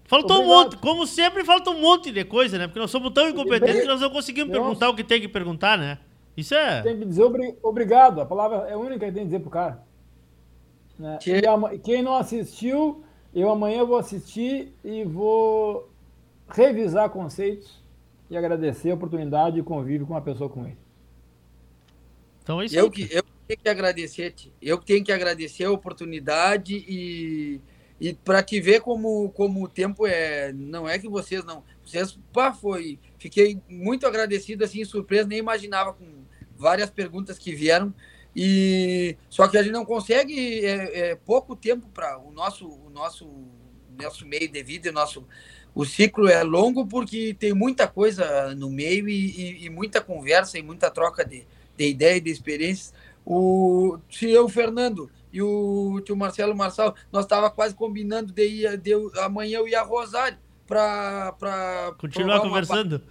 [0.05, 0.57] Faltou Obrigado.
[0.59, 2.67] um monte, como sempre, falta um monte de coisa, né?
[2.67, 3.81] Porque nós somos tão incompetentes bem.
[3.83, 4.61] que nós não conseguimos Nossa.
[4.63, 5.99] perguntar o que tem que perguntar, né?
[6.35, 6.81] Isso é.
[6.81, 8.19] Tem que dizer obri- obrigado.
[8.19, 9.81] A palavra é a única que tem que dizer pro cara.
[10.99, 11.17] Né?
[11.25, 13.03] E ama- quem não assistiu,
[13.33, 15.89] eu amanhã vou assistir e vou
[16.49, 17.81] revisar conceitos
[18.29, 20.77] e agradecer a oportunidade de convívio com uma pessoa como ele.
[22.43, 22.89] Então é isso Eu aí.
[22.89, 24.53] que, eu que tenho que agradecer, Ti.
[24.61, 27.61] eu que tenho que agradecer a oportunidade e,
[27.99, 30.51] e para que ver como, como o tempo é.
[30.53, 31.63] Não é que vocês não.
[31.85, 32.99] Vocês, pá, foi.
[33.17, 36.05] Fiquei muito agradecido, assim, surpreso, nem imaginava com
[36.57, 37.93] várias perguntas que vieram.
[38.35, 42.89] E só que a gente não consegue é, é pouco tempo para o nosso, o
[42.89, 43.27] nosso,
[43.99, 45.25] nosso meio de vida, o nosso
[45.73, 49.13] o ciclo é longo porque tem muita coisa no meio e,
[49.61, 51.45] e- e muita conversa e muita troca de,
[51.77, 52.93] de ideia e de experiências.
[53.25, 58.43] O, se eu, o Fernando e o tio Marcelo Marçal, nós estava quase combinando de,
[58.45, 60.37] ir, de amanhã eu ia a Rosário
[60.67, 63.01] para Continuar conversando.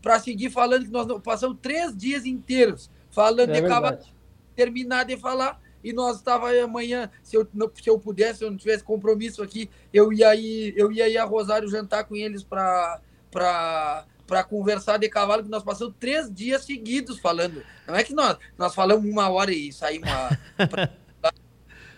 [0.00, 4.14] para seguir falando que nós não- passamos três dias inteiros falando É de cavalo, verdade.
[4.56, 8.56] Terminar de falar e nós estava amanhã se eu se eu pudesse, se eu não
[8.58, 13.00] tivesse compromisso aqui, eu ia ir, eu ia ir a Rosário jantar com eles para
[13.30, 17.62] para para conversar de cavalo que nós passamos três dias seguidos falando.
[17.86, 20.90] Não é que nós nós falamos uma hora e saímos a, pra-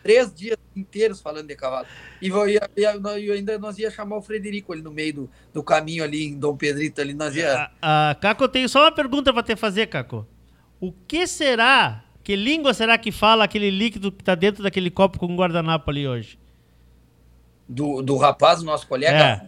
[0.02, 1.86] três dias inteiros falando de cavalo.
[2.20, 6.04] E eu, eu ainda nós ia chamar o Frederico ali no meio do, do caminho
[6.04, 9.42] ali em Dom Pedrito ali nós ia Ah, Caco, eu tenho só uma pergunta pra
[9.42, 10.26] te fazer, Caco.
[10.80, 15.18] O que será, que língua será que fala aquele líquido que tá dentro daquele copo
[15.18, 16.38] com guardanapo ali hoje?
[17.66, 19.16] do, do rapaz, nosso colega.
[19.16, 19.46] É.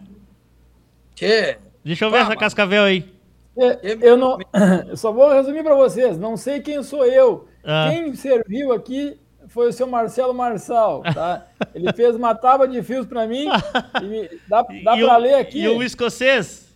[1.13, 3.07] Tchê, Deixa eu ver Ah, essa cascavel aí.
[3.55, 4.39] É, Eu não,
[4.87, 6.17] eu só vou resumir para vocês.
[6.17, 7.47] Não sei quem sou eu.
[7.63, 7.89] Ah.
[7.91, 9.15] Quem serviu aqui
[9.47, 11.45] foi o seu Marcelo Marçal, tá?
[11.75, 13.45] Ele fez uma tábua de fios para mim.
[14.01, 15.61] E me- dá dá para ler aqui?
[15.61, 16.67] E o escocês?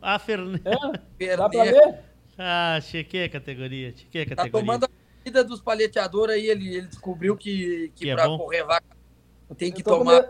[0.00, 0.60] A Fern...
[0.64, 1.36] É?
[1.36, 1.94] Dá para ler?
[2.36, 4.66] Ah, chequei a categoria, chequei a tá categoria.
[4.66, 4.88] tomando a
[5.24, 8.38] vida dos paleteadores aí, ele, ele descobriu que, que, Que é pra bom.
[8.38, 8.84] correr vaca
[9.56, 10.24] tem que tomar.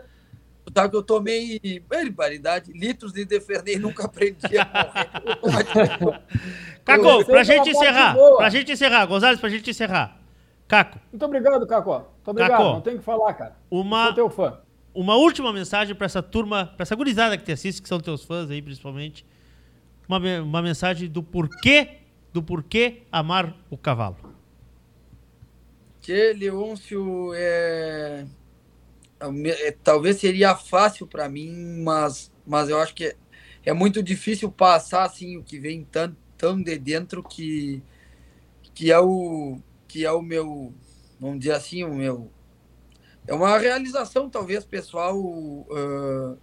[0.75, 6.23] Sabe que eu tomei barbaridade, litros de Defernei, nunca aprendi a correr.
[6.85, 10.21] Caco, pra gente é parte encerrar, pra gente encerrar, Gonzalez, pra gente encerrar.
[10.69, 11.99] Caco, Muito obrigado, Cacó.
[11.99, 12.51] Muito obrigado.
[12.59, 12.73] Cacó.
[12.75, 13.57] Não tem o que falar, cara.
[13.71, 14.61] uma, Sou teu fã.
[14.95, 18.25] uma última mensagem pra essa turma, pra essa gurizada que te assiste, que são teus
[18.25, 19.27] fãs aí, principalmente.
[20.09, 21.99] Uma, uma mensagem do porquê,
[22.33, 24.17] do porquê amar o cavalo.
[26.03, 28.27] Tchê, Leôncio, é...
[29.21, 33.17] é é, talvez seria fácil para mim, mas, mas eu acho que é,
[33.65, 37.83] é muito difícil passar assim o que vem tão, tão de dentro que,
[38.75, 40.75] que é o que é o meu,
[41.21, 42.33] vamos dizer assim, o meu
[43.27, 45.17] é uma realização talvez pessoal
[45.71, 46.37] ah,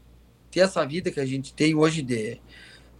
[0.49, 2.39] ter essa vida que a gente tem hoje de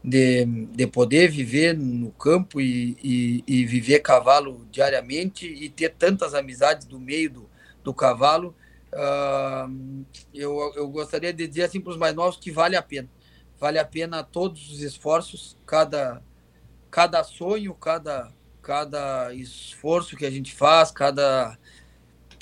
[0.03, 6.33] de, de poder viver no campo e, e, e viver cavalo diariamente e ter tantas
[6.33, 7.49] amizades do meio do,
[7.83, 8.55] do cavalo,
[8.93, 9.67] ah,
[10.33, 13.09] eu, eu gostaria de dizer assim para os mais novos que vale a pena.
[13.59, 16.23] Vale a pena todos os esforços, cada,
[16.89, 18.31] cada sonho, cada,
[18.61, 21.57] cada esforço que a gente faz, cada,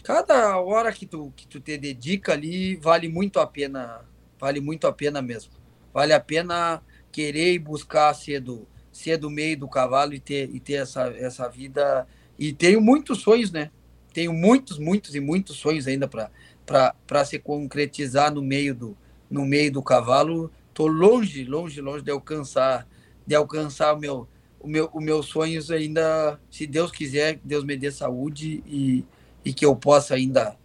[0.03, 4.05] cada hora que tu, que tu te dedica ali, vale muito a pena,
[4.39, 5.53] vale muito a pena mesmo.
[5.91, 6.83] Vale a pena
[7.17, 11.07] querer e buscar ser do, ser do meio do cavalo e ter, e ter essa,
[11.17, 12.07] essa vida.
[12.37, 13.71] E tenho muitos sonhos, né?
[14.13, 18.97] Tenho muitos, muitos e muitos sonhos ainda para se concretizar no meio do,
[19.31, 20.51] no meio do cavalo.
[20.69, 22.87] Estou longe, longe, longe de alcançar,
[23.25, 24.27] de alcançar o meu,
[24.59, 29.03] o meu, os meus sonhos ainda, se Deus quiser, Deus me dê saúde e,
[29.43, 30.55] e que eu possa ainda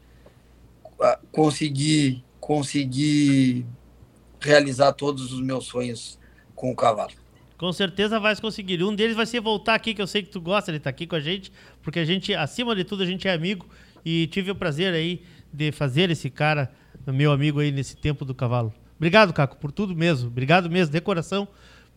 [1.00, 3.64] ah, conseguir, conseguir
[4.38, 6.20] realizar todos os meus sonhos
[6.62, 7.10] com o cavalo.
[7.59, 8.84] Com certeza vai conseguir.
[8.84, 11.09] Um deles vai ser voltar aqui, que eu sei que tu gosta de estar aqui
[11.09, 11.52] com a gente,
[11.82, 13.66] porque a gente, acima de tudo, a gente é amigo
[14.05, 16.70] e tive o prazer aí de fazer esse cara,
[17.05, 18.72] meu amigo aí nesse tempo do cavalo.
[18.97, 20.28] Obrigado, Caco, por tudo mesmo.
[20.28, 21.48] Obrigado mesmo, de coração.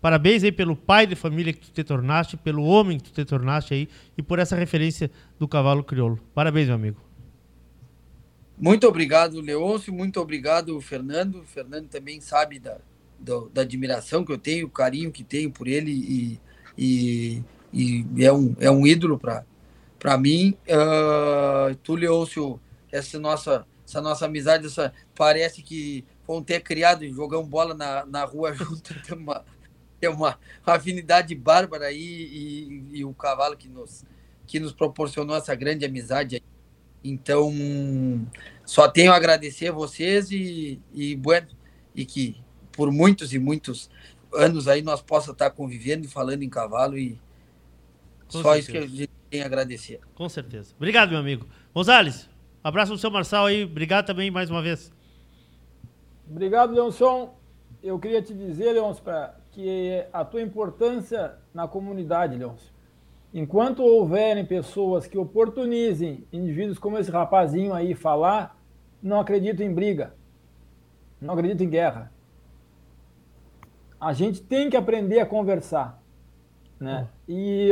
[0.02, 3.24] Parabéns aí pelo pai de família que tu te tornaste, pelo homem que tu te
[3.24, 3.88] tornaste aí
[4.18, 6.20] e por essa referência do cavalo crioulo.
[6.34, 6.98] Parabéns, meu amigo.
[8.58, 9.94] Muito obrigado, Leôncio.
[9.94, 11.42] Muito obrigado, Fernando.
[11.42, 12.80] O Fernando também sabe da,
[13.20, 16.40] da, da admiração que eu tenho, o carinho que tenho por ele e,
[16.78, 17.44] e,
[17.74, 20.58] e é, um, é um ídolo para mim.
[20.68, 22.60] Uh, tu, Leôncio,
[22.92, 28.06] essa nossa, essa nossa amizade, essa, parece que vamos ter criado e jogamos bola na,
[28.06, 28.94] na rua junto.
[29.02, 29.46] Tem uma,
[30.00, 34.06] tem uma afinidade bárbara aí e, e, o cavalo que nos,
[34.46, 36.42] que nos proporcionou essa grande amizade.
[37.04, 37.54] Então,
[38.66, 41.48] só tenho a agradecer a vocês e, e, bueno,
[41.94, 42.44] e que
[42.76, 43.90] por muitos e muitos
[44.34, 47.18] anos aí nós possa estar convivendo e falando em cavalo e
[48.32, 48.60] Com só certeza.
[48.60, 50.00] isso que a gente tem a agradecer.
[50.14, 50.74] Com certeza.
[50.76, 51.48] Obrigado, meu amigo.
[51.74, 52.30] Gonzales,
[52.64, 53.64] abraço do seu Marçal aí.
[53.64, 54.92] Obrigado também mais uma vez.
[56.30, 57.36] Obrigado, Leonson.
[57.82, 59.04] Eu queria te dizer, Leonson,
[59.52, 62.74] que a tua importância na comunidade, Leonson.
[63.34, 68.58] Enquanto houverem pessoas que oportunizem indivíduos como esse rapazinho aí falar,
[69.04, 70.16] não acredito em briga.
[71.22, 72.12] Não acredito em guerra.
[74.00, 76.02] A gente tem que aprender a conversar.
[76.80, 77.08] Né?
[77.28, 77.70] E,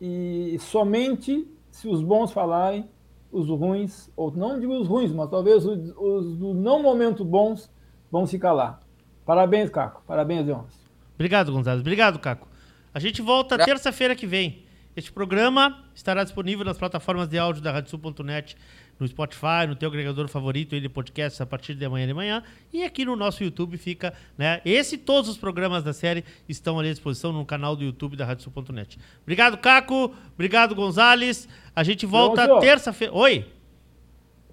[0.00, 2.88] e, e somente se os bons falarem,
[3.30, 7.72] os ruins, ou não digo os ruins, mas talvez os, os do não momento bons
[8.10, 8.80] vão se calar.
[9.24, 10.02] Parabéns, Caco.
[10.06, 10.80] Parabéns, Leôncio.
[11.14, 11.80] Obrigado, Gonzalo.
[11.80, 12.46] Obrigado, Caco.
[12.92, 14.66] A gente volta terça-feira que vem.
[14.94, 18.56] Este programa estará disponível nas plataformas de áudio da RadioSul.net,
[18.98, 22.42] no Spotify, no teu agregador favorito de podcasts a partir de amanhã de manhã.
[22.72, 24.60] E aqui no nosso YouTube fica, né?
[24.64, 28.16] Esse e todos os programas da série estão ali à disposição no canal do YouTube
[28.16, 28.98] da RadioSul.net.
[29.22, 30.14] Obrigado, Caco.
[30.34, 31.48] Obrigado, Gonzales.
[31.74, 33.14] A gente volta terça-feira.
[33.14, 33.46] Oi?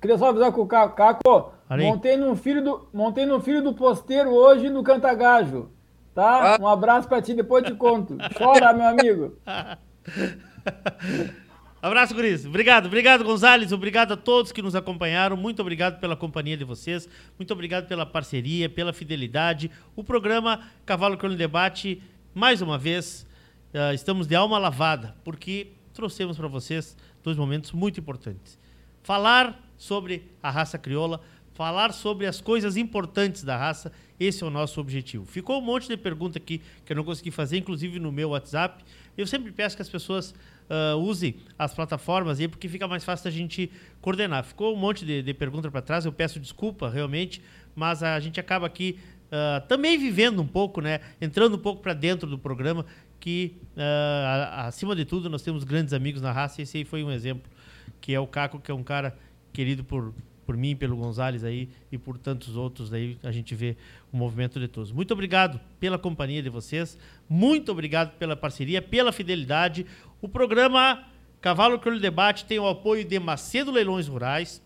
[0.01, 0.95] Queria só avisar com o Caco.
[0.95, 5.69] Caco, montei no, filho do, montei no filho do posteiro hoje no Cantagajo.
[6.15, 6.55] Tá?
[6.55, 6.57] Ah.
[6.59, 8.17] Um abraço pra ti, depois te conto.
[8.37, 9.37] Chora, meu amigo.
[11.81, 12.45] Abraço, Guris.
[12.45, 13.71] Obrigado, obrigado, Gonzales.
[13.71, 15.37] Obrigado a todos que nos acompanharam.
[15.37, 17.07] Muito obrigado pela companhia de vocês.
[17.37, 19.71] Muito obrigado pela parceria, pela fidelidade.
[19.95, 22.03] O programa Cavalo Crono Debate,
[22.35, 23.25] mais uma vez,
[23.73, 28.59] uh, estamos de alma lavada, porque trouxemos para vocês dois momentos muito importantes.
[29.01, 31.21] Falar sobre a raça crioula,
[31.53, 33.89] falar sobre as coisas importantes da raça,
[34.19, 35.25] esse é o nosso objetivo.
[35.25, 38.83] Ficou um monte de pergunta aqui que eu não consegui fazer, inclusive no meu WhatsApp.
[39.19, 40.33] Eu sempre peço que as pessoas
[40.69, 43.69] uh, usem as plataformas aí, porque fica mais fácil da gente
[43.99, 44.45] coordenar.
[44.45, 47.41] Ficou um monte de, de pergunta para trás, eu peço desculpa realmente,
[47.75, 51.01] mas a gente acaba aqui uh, também vivendo um pouco, né?
[51.19, 52.85] Entrando um pouco para dentro do programa,
[53.19, 57.03] que uh, acima de tudo nós temos grandes amigos na raça, e esse aí foi
[57.03, 57.51] um exemplo,
[57.99, 59.17] que é o Caco, que é um cara
[59.51, 60.13] querido por,
[60.49, 63.77] por mim, pelo Gonzales aí e por tantos outros aí, a gente vê
[64.11, 64.91] o movimento de todos.
[64.91, 66.97] Muito obrigado pela companhia de vocês,
[67.29, 69.85] muito obrigado pela parceria, pela fidelidade.
[70.19, 71.05] O programa
[71.39, 74.59] Cavalo Crioulo Debate tem o apoio de Macedo Leilões Rurais,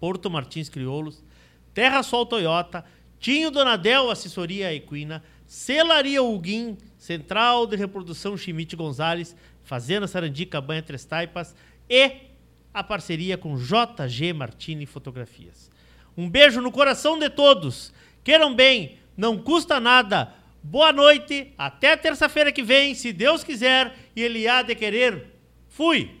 [0.00, 1.22] Porto Martins Crioulos,
[1.72, 2.84] Terra Sol Toyota,
[3.20, 11.04] Tinho Donadel Assessoria Equina, Celaria Huguim, Central de Reprodução Chimite Gonzales, Fazenda Sarandi Cabanha Três
[11.04, 11.54] Taipas
[11.88, 12.25] e
[12.76, 15.70] a parceria com JG Martini Fotografias.
[16.14, 17.90] Um beijo no coração de todos.
[18.22, 20.34] Queiram bem, não custa nada.
[20.62, 25.26] Boa noite, até terça-feira que vem, se Deus quiser e Ele há de querer.
[25.70, 26.20] Fui!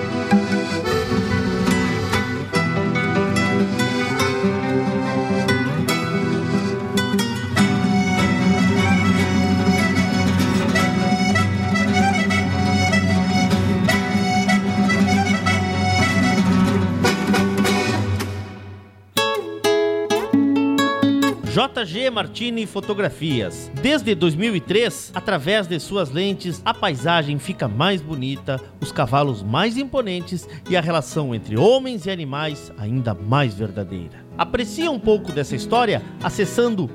[21.71, 23.71] JG Martini Fotografias.
[23.81, 30.47] Desde 2003, através de suas lentes, a paisagem fica mais bonita, os cavalos mais imponentes
[30.69, 34.25] e a relação entre homens e animais ainda mais verdadeira.
[34.37, 36.89] Aprecie um pouco dessa história acessando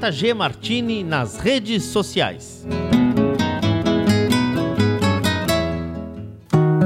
[0.00, 2.66] @jgmartini nas redes sociais.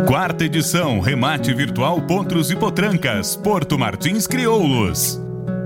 [0.07, 5.24] Quarta edição, remate virtual Potros e Potrancas, Porto Martins Crioulos.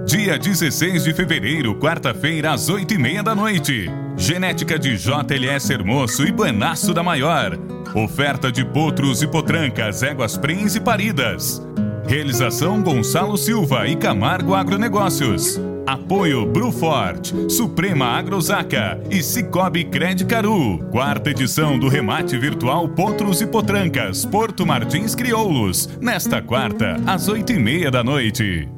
[0.08, 3.90] Dia 16 de fevereiro, quarta-feira, às 8 e meia da noite.
[4.16, 7.58] Genética de JLS Hermoso e Buenaço da Maior.
[7.94, 11.60] Oferta de potros e potrancas, éguas prens e paridas.
[12.06, 15.60] Realização Gonçalo Silva e Camargo Agronegócios.
[15.86, 20.78] Apoio Brufort, Suprema Agrosaca e Cicobi Credicaru.
[20.90, 25.86] Quarta edição do remate virtual Potros e Potrancas, Porto Martins Crioulos.
[26.00, 28.77] Nesta quarta, às oito e meia da noite.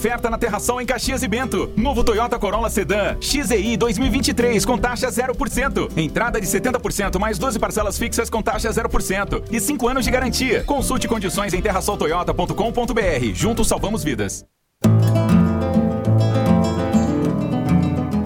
[0.00, 1.70] Oferta na Terração em Caxias e Bento.
[1.76, 5.90] Novo Toyota Corolla Sedan XEI 2023 com taxa 0%.
[5.94, 10.64] Entrada de 70% mais 12 parcelas fixas com taxa 0% e 5 anos de garantia.
[10.64, 13.34] Consulte condições em terrasoltoyota.com.br.
[13.34, 14.46] Juntos salvamos vidas.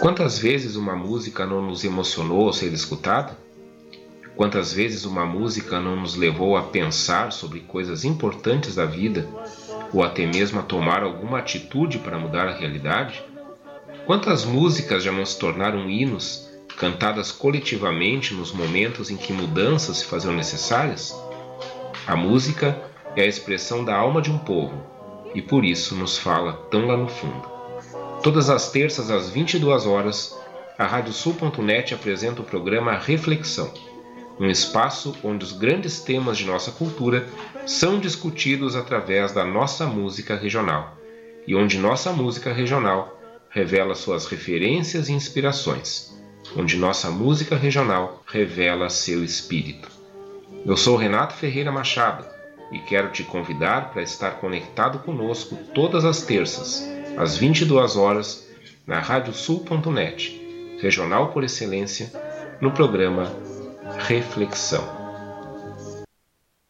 [0.00, 3.36] Quantas vezes uma música não nos emocionou ao ser escutada?
[4.34, 9.28] Quantas vezes uma música não nos levou a pensar sobre coisas importantes da vida
[9.92, 13.22] ou até mesmo a tomar alguma atitude para mudar a realidade?
[14.06, 16.48] Quantas músicas já não se tornaram hinos,
[16.78, 21.14] cantadas coletivamente nos momentos em que mudanças se faziam necessárias?
[22.06, 22.74] A música
[23.14, 24.82] é a expressão da alma de um povo
[25.34, 27.49] e por isso nos fala tão lá no fundo.
[28.22, 30.38] Todas as terças às 22 horas,
[30.76, 33.72] a Radiosul.net apresenta o programa Reflexão,
[34.38, 37.26] um espaço onde os grandes temas de nossa cultura
[37.64, 40.98] são discutidos através da nossa música regional
[41.46, 43.18] e onde nossa música regional
[43.48, 46.14] revela suas referências e inspirações,
[46.54, 49.88] onde nossa música regional revela seu espírito.
[50.66, 52.26] Eu sou Renato Ferreira Machado
[52.70, 58.46] e quero te convidar para estar conectado conosco todas as terças às 22 horas,
[58.86, 62.10] na radiosul.net, regional por excelência,
[62.60, 63.32] no programa
[64.06, 64.99] Reflexão.